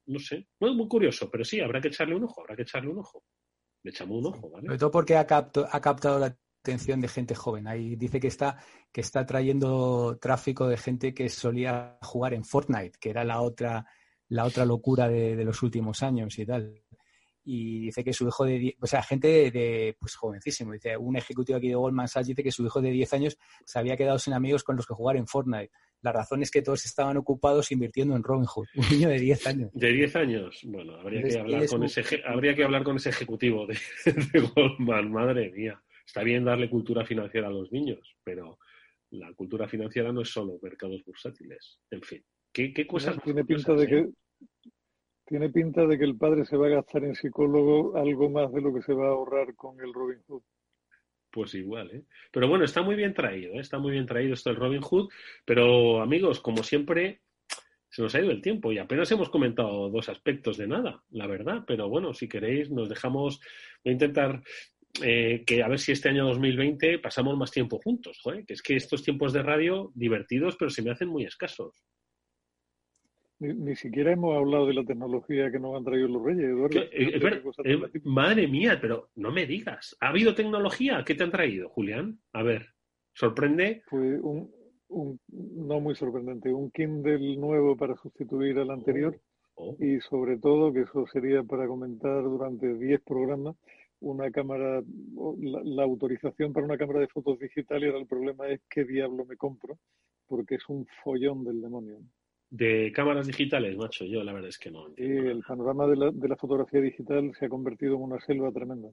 no 0.08 0.20
sé, 0.20 0.48
bueno, 0.60 0.76
muy 0.76 0.88
curioso, 0.88 1.30
pero 1.30 1.44
sí, 1.44 1.60
habrá 1.60 1.80
que 1.80 1.90
echarle 1.90 2.16
un 2.16 2.24
ojo, 2.24 2.42
habrá 2.42 2.56
que 2.56 2.64
echarle 2.64 2.90
un 2.90 3.00
ojo. 3.00 3.24
Le 3.84 3.92
echamos 3.92 4.20
un 4.20 4.26
ojo, 4.28 4.50
¿vale? 4.50 4.68
Sobre 4.68 4.78
todo 4.78 4.92
porque 4.92 5.16
ha, 5.16 5.22
ha 5.22 5.82
captado 5.82 6.20
la 6.20 6.36
atención 6.62 7.00
de 7.02 7.08
gente 7.08 7.36
joven. 7.36 7.68
Ahí 7.68 7.96
dice 7.96 8.20
que 8.20 8.28
está, 8.28 8.58
que 8.92 9.02
está 9.02 9.26
trayendo 9.26 10.18
tráfico 10.22 10.68
de 10.68 10.78
gente 10.78 11.14
que 11.14 11.30
solía 11.30 11.98
jugar 12.02 12.34
en 12.34 12.44
Fortnite, 12.44 12.98
que 13.00 13.10
era 13.10 13.24
la 13.24 13.42
otra, 13.42 13.86
la 14.28 14.46
otra 14.46 14.66
locura 14.66 15.08
de, 15.08 15.44
los 15.44 15.64
últimos 15.64 16.04
años 16.04 16.38
y 16.38 16.46
tal. 16.46 16.82
Y 17.52 17.80
dice 17.80 18.04
que 18.04 18.14
su 18.14 18.28
hijo 18.28 18.46
de, 18.46 18.78
o 18.80 18.86
sea, 18.86 19.02
gente 19.02 19.50
de, 19.50 19.96
pues 20.00 20.16
jovencísimo. 20.16 20.72
Dice, 20.72 20.96
un 20.96 21.16
ejecutivo 21.16 21.58
aquí 21.58 21.68
de 21.68 21.74
Goldman 21.74 22.08
Sachs 22.08 22.28
dice 22.28 22.44
que 22.44 22.52
su 22.52 22.64
hijo 22.64 22.80
de 22.80 22.92
10 22.92 23.14
años 23.14 23.40
se 23.66 23.80
había 23.80 23.98
quedado 23.98 24.20
sin 24.20 24.34
amigos 24.34 24.64
con 24.64 24.76
los 24.76 24.86
que 24.86 24.94
jugar 24.94 25.18
en 25.18 25.26
Fortnite. 25.26 25.72
La 26.04 26.12
razón 26.12 26.44
es 26.44 26.52
que 26.52 26.62
todos 26.62 26.86
estaban 26.86 27.18
ocupados 27.18 27.72
invirtiendo 27.72 28.16
en 28.16 28.22
Robinhood. 28.22 28.68
Un 28.76 28.90
niño 28.92 29.10
de 29.10 29.20
10 29.20 29.48
años. 29.48 29.72
De 29.74 29.92
10 29.92 30.16
años. 30.18 30.62
Bueno, 30.64 30.94
habría 31.00 31.24
que, 31.24 31.40
hablar 31.40 31.68
con 31.68 31.84
ese, 31.84 32.04
habría 32.24 32.56
que 32.56 32.64
hablar 32.64 32.84
con 32.84 32.98
ese 32.98 33.10
ejecutivo 33.10 33.66
de, 33.66 34.40
Goldman. 34.54 35.12
Madre 35.12 35.52
mía. 35.52 35.82
Está 36.06 36.22
bien 36.22 36.46
darle 36.46 36.70
cultura 36.70 37.04
financiera 37.04 37.48
a 37.48 37.52
los 37.52 37.72
niños, 37.72 38.16
pero 38.24 38.60
la 39.10 39.34
cultura 39.34 39.68
financiera 39.68 40.12
no 40.12 40.22
es 40.22 40.30
solo 40.30 40.60
mercados 40.62 41.04
bursátiles. 41.04 41.80
En 41.90 42.04
fin, 42.04 42.24
¿qué, 42.54 42.72
qué 42.72 42.86
cosas 42.86 43.20
tiene 43.24 43.44
pinta 43.44 43.74
de 43.74 43.88
que 43.88 44.10
Tiene 45.30 45.52
pinta 45.52 45.86
de 45.86 45.96
que 45.96 46.06
el 46.06 46.18
padre 46.18 46.44
se 46.44 46.58
va 46.58 46.66
a 46.66 46.72
gastar 46.72 47.04
en 47.04 47.14
psicólogo 47.14 47.96
algo 47.96 48.32
más 48.32 48.52
de 48.52 48.62
lo 48.62 48.74
que 48.74 48.82
se 48.82 48.94
va 48.94 49.06
a 49.06 49.12
ahorrar 49.12 49.54
con 49.56 49.80
el 49.80 49.94
Robin 49.94 50.18
Hood. 50.28 50.42
Pues 51.30 51.54
igual, 51.54 51.92
¿eh? 51.92 52.04
Pero 52.32 52.48
bueno, 52.48 52.66
está 52.66 52.82
muy 52.82 52.96
bien 52.96 53.14
traído, 53.14 53.54
¿eh? 53.54 53.60
está 53.60 53.78
muy 53.78 53.92
bien 53.92 54.08
traído 54.08 54.34
esto 54.34 54.50
del 54.50 54.58
Robin 54.58 54.82
Hood. 54.82 55.08
Pero 55.46 56.02
amigos, 56.02 56.40
como 56.40 56.64
siempre, 56.64 57.22
se 57.92 58.02
nos 58.02 58.16
ha 58.16 58.22
ido 58.22 58.32
el 58.32 58.42
tiempo 58.42 58.72
y 58.72 58.80
apenas 58.80 59.12
hemos 59.12 59.30
comentado 59.30 59.92
dos 59.92 60.10
aspectos 60.10 60.58
de 60.58 60.66
nada, 60.66 61.04
la 61.12 61.28
verdad. 61.28 61.64
Pero 61.68 61.88
bueno, 61.88 62.12
si 62.16 62.28
queréis, 62.28 62.72
nos 62.72 62.90
dejamos. 62.90 63.40
Voy 63.84 63.92
a 63.92 63.94
intentar 63.94 64.42
eh, 65.04 65.44
que 65.46 65.62
a 65.62 65.68
ver 65.68 65.78
si 65.78 65.92
este 65.92 66.10
año 66.10 66.26
2020 66.26 66.98
pasamos 66.98 67.38
más 67.38 67.52
tiempo 67.52 67.78
juntos, 67.78 68.20
¿eh? 68.34 68.46
que 68.48 68.54
es 68.56 68.64
que 68.64 68.76
estos 68.76 69.04
tiempos 69.04 69.32
de 69.32 69.44
radio 69.44 69.92
divertidos, 69.94 70.56
pero 70.58 70.72
se 70.72 70.82
me 70.82 70.90
hacen 70.90 71.10
muy 71.10 71.26
escasos. 71.26 71.84
Ni, 73.40 73.74
siquiera 73.76 74.12
hemos 74.12 74.36
hablado 74.36 74.68
de 74.68 74.74
la 74.74 74.84
tecnología 74.84 75.50
que 75.50 75.60
nos 75.60 75.78
han 75.78 75.86
traído 75.86 76.10
los 76.10 76.24
reyes, 76.24 76.44
Eduardo. 76.44 76.80
Eh, 76.92 77.42
eh, 77.64 78.02
madre 78.04 78.50
mía, 78.50 78.78
pero 78.82 79.10
no 79.16 79.32
me 79.32 79.46
digas. 79.46 79.96
¿Ha 80.02 80.10
habido 80.10 80.36
tecnología? 80.36 81.04
¿Qué 81.06 81.16
te 81.16 81.24
han 81.24 81.32
traído, 81.32 81.70
Julián? 81.70 82.20
A 82.34 82.44
ver, 82.44 82.68
¿sorprende? 83.14 83.82
Fue 83.88 84.20
un, 84.20 84.52
no 85.30 85.80
muy 85.80 85.96
sorprendente, 85.96 86.52
un 86.52 86.70
Kindle 86.72 87.38
nuevo 87.38 87.78
para 87.78 87.96
sustituir 87.96 88.60
al 88.60 88.72
anterior 88.72 89.18
oh, 89.56 89.70
oh. 89.70 89.84
y 89.84 90.02
sobre 90.02 90.38
todo, 90.38 90.74
que 90.74 90.82
eso 90.82 91.08
sería 91.08 91.42
para 91.44 91.66
comentar 91.66 92.22
durante 92.24 92.74
10 92.74 93.02
programas, 93.02 93.56
una 94.02 94.32
cámara, 94.32 94.84
la, 95.40 95.62
la, 95.64 95.84
autorización 95.84 96.52
para 96.52 96.66
una 96.66 96.78
cámara 96.78 97.00
de 97.00 97.08
fotos 97.08 97.40
digital 97.40 97.84
y 97.84 97.86
ahora 97.86 98.00
el 98.00 98.08
problema 98.08 98.48
es 98.50 98.60
qué 98.70 98.84
diablo 98.84 99.26
me 99.26 99.38
compro, 99.38 99.78
porque 100.28 100.56
es 100.56 100.68
un 100.68 100.86
follón 101.04 101.46
del 101.46 101.62
demonio 101.62 102.00
de 102.50 102.92
cámaras 102.92 103.28
digitales, 103.28 103.78
macho, 103.78 104.06
yo 104.06 104.24
la 104.24 104.34
verdad 104.34 104.50
es 104.50 104.58
que 104.58 104.72
no. 104.72 104.88
Sí, 104.96 105.04
el 105.04 105.42
panorama 105.42 105.88
de 105.88 105.96
la, 105.96 106.12
de 106.12 106.28
la, 106.28 106.36
fotografía 106.36 106.82
digital 106.82 107.32
se 107.38 107.46
ha 107.46 107.50
convertido 107.50 107.96
en 107.96 108.02
una 108.02 108.20
selva 108.20 108.52
tremenda. 108.52 108.90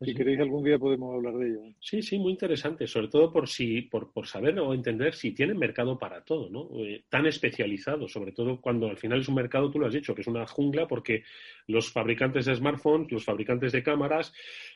Si 0.00 0.14
queréis 0.14 0.38
algún 0.38 0.62
día 0.62 0.78
podemos 0.78 1.12
hablar 1.12 1.34
de 1.38 1.48
ello. 1.48 1.74
Sí, 1.80 2.02
sí, 2.02 2.20
muy 2.20 2.30
interesante, 2.30 2.86
sobre 2.86 3.08
todo 3.08 3.32
por 3.32 3.48
si, 3.48 3.82
por, 3.82 4.12
por 4.12 4.28
saber 4.28 4.56
o 4.60 4.72
entender 4.72 5.12
si 5.12 5.32
tienen 5.32 5.58
mercado 5.58 5.98
para 5.98 6.22
todo, 6.22 6.48
¿no? 6.48 6.68
Eh, 6.84 7.02
tan 7.08 7.26
especializado, 7.26 8.06
sobre 8.06 8.30
todo 8.30 8.60
cuando 8.60 8.86
al 8.86 8.96
final 8.96 9.20
es 9.20 9.28
un 9.28 9.34
mercado, 9.34 9.72
tú 9.72 9.80
lo 9.80 9.88
has 9.88 9.92
dicho, 9.92 10.14
que 10.14 10.20
es 10.20 10.28
una 10.28 10.46
jungla, 10.46 10.86
porque 10.86 11.24
los 11.66 11.90
fabricantes 11.90 12.46
de 12.46 12.54
smartphones, 12.54 13.10
los 13.10 13.24
fabricantes 13.24 13.72
de 13.72 13.82
cámaras, 13.82 14.32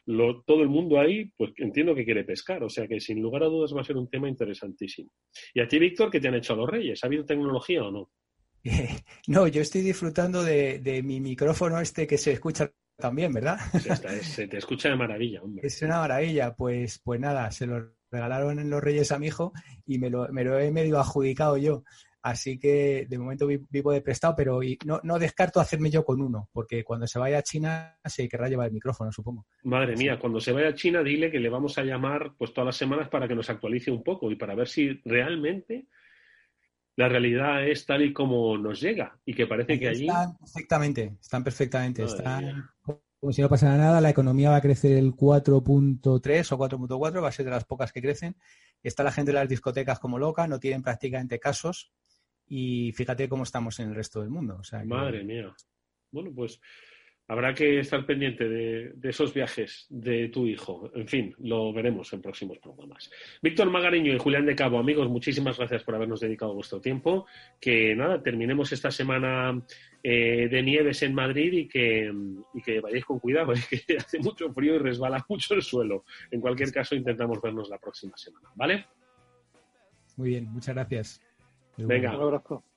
lo, 0.07 0.43
todo 0.43 0.63
el 0.63 0.69
mundo 0.69 0.99
ahí, 0.99 1.31
pues 1.37 1.53
entiendo 1.57 1.95
que 1.95 2.05
quiere 2.05 2.25
pescar, 2.25 2.65
o 2.65 2.69
sea 2.69 2.89
que 2.89 2.99
sin 2.99 3.23
lugar 3.23 3.45
a 3.45 3.47
dudas 3.47 3.73
va 3.77 3.83
a 3.83 3.85
ser 3.85 3.97
un 3.97 4.11
tema 4.11 4.29
interesantísimo. 4.29 5.11
Y 5.55 5.61
a 5.61 5.69
ti, 5.69 5.79
Víctor, 5.79 6.11
¿qué 6.11 6.19
te 6.19 6.27
han 6.27 6.35
hecho 6.35 6.57
los 6.57 6.69
Reyes? 6.69 7.05
¿Ha 7.05 7.07
habido 7.07 7.25
tecnología 7.25 7.85
o 7.85 7.93
no? 7.93 8.11
no, 9.27 9.47
yo 9.47 9.63
estoy 9.63 9.83
disfrutando 9.83 10.43
de, 10.43 11.03
mi 11.05 11.21
micrófono 11.21 11.81
este 11.81 12.07
que 12.07 12.19
se 12.19 12.33
escucha 12.33 12.71
también, 12.97 13.33
¿verdad? 13.33 13.59
se 14.23 14.47
te 14.47 14.59
escucha 14.59 14.89
de 14.89 14.97
maravilla, 14.97 15.43
hombre. 15.43 15.67
Es 15.67 15.83
una 15.83 15.99
maravilla, 15.99 16.55
pues, 16.55 17.01
pues 17.03 17.19
nada, 17.21 17.51
se 17.51 17.67
lo 17.67 17.93
regalaron 18.11 18.59
en 18.59 18.71
los 18.71 18.83
Reyes 18.83 19.11
a 19.11 19.19
mi 19.19 19.29
hijo 19.29 19.53
y 19.87 19.99
me 19.99 20.11
lo, 20.11 20.29
me 20.29 20.45
lo 20.45 20.59
he 20.59 20.71
medio 20.71 20.99
adjudicado 20.99 21.57
yo. 21.57 21.83
Así 22.23 22.57
que 22.57 23.07
de 23.09 23.19
momento 23.19 23.49
vivo 23.49 23.91
de 23.91 24.01
prestado, 24.01 24.35
pero 24.37 24.61
no, 24.87 25.01
no, 25.03 25.19
descarto 25.19 25.59
hacerme 25.59 25.91
yo 25.91 26.05
con 26.05 26.21
uno, 26.21 26.49
porque 26.53 26.85
cuando 26.85 27.09
se 27.09 27.19
vaya 27.19 27.39
a 27.39 27.43
China 27.43 27.99
se 28.05 28.29
querrá 28.29 28.49
llevar 28.49 28.69
el 28.69 28.75
micrófono, 28.75 29.11
supongo. 29.11 29.45
Madre 29.65 29.97
mía, 29.97 30.21
cuando 30.21 30.39
se 30.39 30.53
vaya 30.53 30.69
a 30.69 30.75
China 30.75 31.03
dile 31.03 31.33
que 31.33 31.41
le 31.41 31.49
vamos 31.49 31.79
a 31.79 31.83
llamar 31.83 32.35
pues 32.39 32.53
todas 32.53 32.67
las 32.67 32.77
semanas 32.77 33.09
para 33.09 33.27
que 33.27 33.35
nos 33.35 33.51
actualice 33.51 33.91
un 33.91 34.05
poco 34.05 34.31
y 34.31 34.37
para 34.37 34.55
ver 34.55 34.69
si 34.69 35.01
realmente 35.05 35.89
la 36.97 37.09
realidad 37.09 37.67
es 37.67 37.87
tal 37.87 38.03
y 38.03 38.13
como 38.13 38.57
nos 38.59 38.81
llega 38.81 39.19
y 39.25 39.35
que 39.35 39.47
parece 39.47 39.79
que 39.79 39.89
allí... 39.89 40.07
Están 40.07 40.37
perfectamente, 40.39 41.17
están 41.21 41.45
perfectamente. 41.45 42.05
están 42.05 42.71
como 43.23 43.33
si 43.33 43.41
no 43.41 43.49
pasara 43.49 43.77
nada, 43.77 44.01
la 44.01 44.11
economía 44.11 44.51
va 44.51 44.57
a 44.57 44.61
crecer 44.61 44.99
el 44.99 45.13
4.3 45.13 46.03
o 46.53 46.59
4.4, 46.59 47.23
va 47.23 47.29
a 47.29 47.33
ser 47.33 47.45
de 47.45 47.53
las 47.53 47.65
pocas 47.65 47.93
que 47.93 48.03
crecen. 48.03 48.35
Está 48.83 49.05
la 49.05 49.13
gente 49.13 49.31
de 49.31 49.39
las 49.39 49.49
discotecas 49.49 50.01
como 50.01 50.19
loca, 50.19 50.49
no 50.49 50.59
tienen 50.59 50.83
prácticamente 50.83 51.39
casos 51.39 51.93
y 52.49 52.91
fíjate 52.93 53.29
cómo 53.29 53.45
estamos 53.45 53.79
en 53.79 53.91
el 53.91 53.95
resto 53.95 54.23
del 54.23 54.31
mundo. 54.31 54.61
Madre 54.87 55.23
mía. 55.23 55.55
Bueno, 56.11 56.33
pues 56.35 56.61
habrá 57.33 57.55
que 57.55 57.79
estar 57.79 58.05
pendiente 58.05 58.47
de, 58.47 58.93
esos 59.03 59.33
viajes 59.33 59.87
de 59.89 60.29
tu 60.29 60.47
hijo. 60.47 60.91
En 60.95 61.09
fin, 61.09 61.35
lo 61.39 61.73
veremos 61.73 62.13
en 62.13 62.21
próximos 62.21 62.59
programas. 62.59 63.11
Víctor 63.41 63.71
Magariño 63.71 64.13
y 64.13 64.19
Julián 64.19 64.45
de 64.45 64.55
Cabo, 64.55 64.79
amigos, 64.79 65.09
muchísimas 65.09 65.57
gracias 65.57 65.83
por 65.83 65.95
habernos 65.95 66.21
dedicado 66.21 66.53
vuestro 66.53 66.79
tiempo. 66.79 67.25
Que 67.59 67.97
nada, 67.97 68.23
terminemos 68.23 68.71
esta 68.73 68.91
semana 68.91 69.63
eh, 70.03 70.47
de 70.51 70.63
nieves 70.63 71.03
en 71.05 71.15
Madrid 71.15 71.53
y 71.55 71.69
que, 71.69 72.13
que 72.63 72.81
vayáis 72.81 73.07
con 73.07 73.19
cuidado, 73.19 73.55
que 73.71 73.97
hace 73.97 74.19
mucho 74.19 74.53
frío 74.53 74.75
y 74.75 74.79
resbala 74.79 75.25
mucho 75.27 75.55
el 75.55 75.63
suelo. 75.63 76.05
En 76.31 76.43
cualquier 76.43 76.71
caso, 76.71 76.95
intentamos 76.95 77.41
vernos 77.41 77.71
la 77.71 77.79
próxima 77.79 78.15
semana, 78.15 78.51
¿vale? 78.55 78.85
Muy 80.19 80.29
bien, 80.29 80.53
muchas 80.53 80.75
gracias. 80.75 81.32
Venga, 81.77 82.19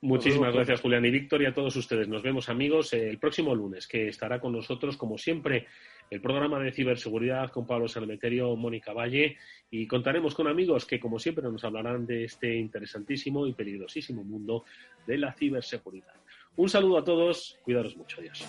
muchísimas 0.01 0.53
gracias 0.53 0.79
Julián 0.79 1.05
y 1.05 1.11
Víctor 1.11 1.41
y 1.41 1.45
a 1.45 1.53
todos 1.53 1.75
ustedes. 1.75 2.07
Nos 2.07 2.23
vemos 2.23 2.47
amigos 2.47 2.93
el 2.93 3.17
próximo 3.17 3.53
lunes, 3.53 3.87
que 3.87 4.07
estará 4.07 4.39
con 4.39 4.53
nosotros 4.53 4.95
como 4.95 5.17
siempre 5.17 5.67
el 6.09 6.21
programa 6.21 6.59
de 6.59 6.71
ciberseguridad 6.71 7.49
con 7.51 7.67
Pablo 7.67 7.87
Salmeterio, 7.87 8.55
Mónica 8.55 8.93
Valle 8.93 9.37
y 9.69 9.85
contaremos 9.87 10.33
con 10.33 10.47
amigos 10.47 10.85
que 10.85 10.99
como 10.99 11.19
siempre 11.19 11.43
nos 11.43 11.63
hablarán 11.63 12.05
de 12.05 12.23
este 12.23 12.55
interesantísimo 12.55 13.47
y 13.47 13.53
peligrosísimo 13.53 14.23
mundo 14.23 14.63
de 15.05 15.17
la 15.17 15.33
ciberseguridad. 15.33 16.13
Un 16.55 16.69
saludo 16.69 16.97
a 16.99 17.03
todos, 17.03 17.59
cuidaros 17.63 17.97
mucho, 17.97 18.21
adiós. 18.21 18.45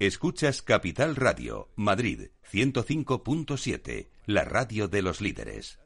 Escuchas 0.00 0.60
Capital 0.60 1.14
Radio, 1.14 1.68
Madrid 1.76 2.30
105.7, 2.52 4.08
la 4.26 4.42
radio 4.42 4.88
de 4.88 5.02
los 5.02 5.20
líderes. 5.20 5.78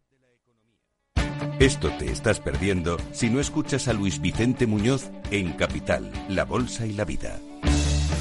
Esto 1.60 1.90
te 1.98 2.10
estás 2.10 2.40
perdiendo 2.40 2.96
si 3.12 3.28
no 3.28 3.38
escuchas 3.38 3.86
a 3.86 3.92
Luis 3.92 4.18
Vicente 4.22 4.66
Muñoz 4.66 5.10
en 5.30 5.52
Capital, 5.52 6.10
La 6.30 6.46
Bolsa 6.46 6.86
y 6.86 6.94
la 6.94 7.04
Vida. 7.04 7.38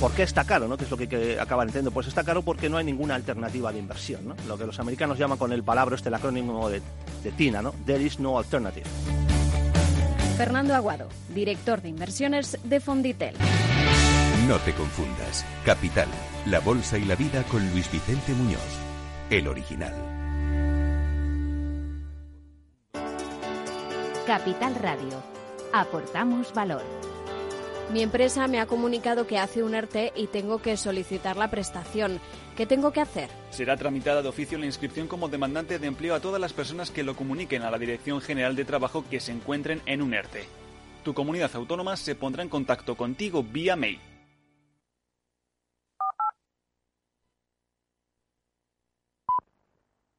¿Por 0.01 0.11
qué 0.11 0.23
está 0.23 0.43
caro? 0.43 0.67
¿no? 0.67 0.75
¿Qué 0.75 0.83
es 0.83 0.91
lo 0.91 0.97
que, 0.97 1.07
que 1.07 1.39
acaban 1.39 1.69
entendiendo? 1.69 1.91
Pues 1.91 2.07
está 2.07 2.25
caro 2.25 2.41
porque 2.41 2.67
no 2.67 2.75
hay 2.75 2.83
ninguna 2.83 3.15
alternativa 3.15 3.71
de 3.71 3.79
inversión. 3.79 4.27
¿no? 4.27 4.35
Lo 4.45 4.57
que 4.57 4.65
los 4.65 4.77
americanos 4.81 5.17
llaman 5.17 5.37
con 5.37 5.53
el 5.53 5.63
palabra, 5.63 5.95
este 5.95 6.09
el 6.09 6.15
acrónimo 6.15 6.69
de, 6.69 6.81
de 7.23 7.31
TINA, 7.31 7.61
¿no? 7.61 7.71
There 7.85 8.03
is 8.03 8.19
no 8.19 8.37
alternative. 8.37 8.85
Fernando 10.35 10.75
Aguado, 10.75 11.07
director 11.33 11.81
de 11.81 11.87
inversiones 11.87 12.59
de 12.65 12.81
Fonditel. 12.81 13.35
No 14.47 14.57
te 14.59 14.71
confundas. 14.73 15.45
Capital, 15.65 16.07
La 16.45 16.61
Bolsa 16.61 16.97
y 16.97 17.03
la 17.03 17.15
Vida 17.15 17.43
con 17.51 17.69
Luis 17.71 17.91
Vicente 17.91 18.31
Muñoz, 18.31 18.61
el 19.29 19.45
original. 19.45 19.93
Capital 24.25 24.75
Radio. 24.75 25.21
Aportamos 25.73 26.53
valor. 26.53 26.81
Mi 27.91 28.01
empresa 28.01 28.47
me 28.47 28.61
ha 28.61 28.67
comunicado 28.67 29.27
que 29.27 29.37
hace 29.37 29.63
un 29.63 29.75
ERTE 29.75 30.13
y 30.15 30.27
tengo 30.27 30.61
que 30.61 30.77
solicitar 30.77 31.35
la 31.35 31.51
prestación. 31.51 32.21
¿Qué 32.55 32.65
tengo 32.65 32.93
que 32.93 33.01
hacer? 33.01 33.29
Será 33.49 33.75
tramitada 33.75 34.21
de 34.21 34.29
oficio 34.29 34.57
la 34.57 34.65
inscripción 34.65 35.09
como 35.09 35.27
demandante 35.27 35.77
de 35.77 35.87
empleo 35.87 36.15
a 36.15 36.21
todas 36.21 36.39
las 36.39 36.53
personas 36.53 36.89
que 36.89 37.03
lo 37.03 37.17
comuniquen 37.17 37.63
a 37.63 37.71
la 37.71 37.77
Dirección 37.77 38.21
General 38.21 38.55
de 38.55 38.63
Trabajo 38.63 39.03
que 39.09 39.19
se 39.19 39.33
encuentren 39.33 39.81
en 39.85 40.01
un 40.01 40.13
ERTE. 40.13 40.45
Tu 41.03 41.13
comunidad 41.13 41.51
autónoma 41.53 41.97
se 41.97 42.15
pondrá 42.15 42.43
en 42.43 42.49
contacto 42.49 42.95
contigo 42.95 43.43
vía 43.43 43.75
mail 43.75 43.99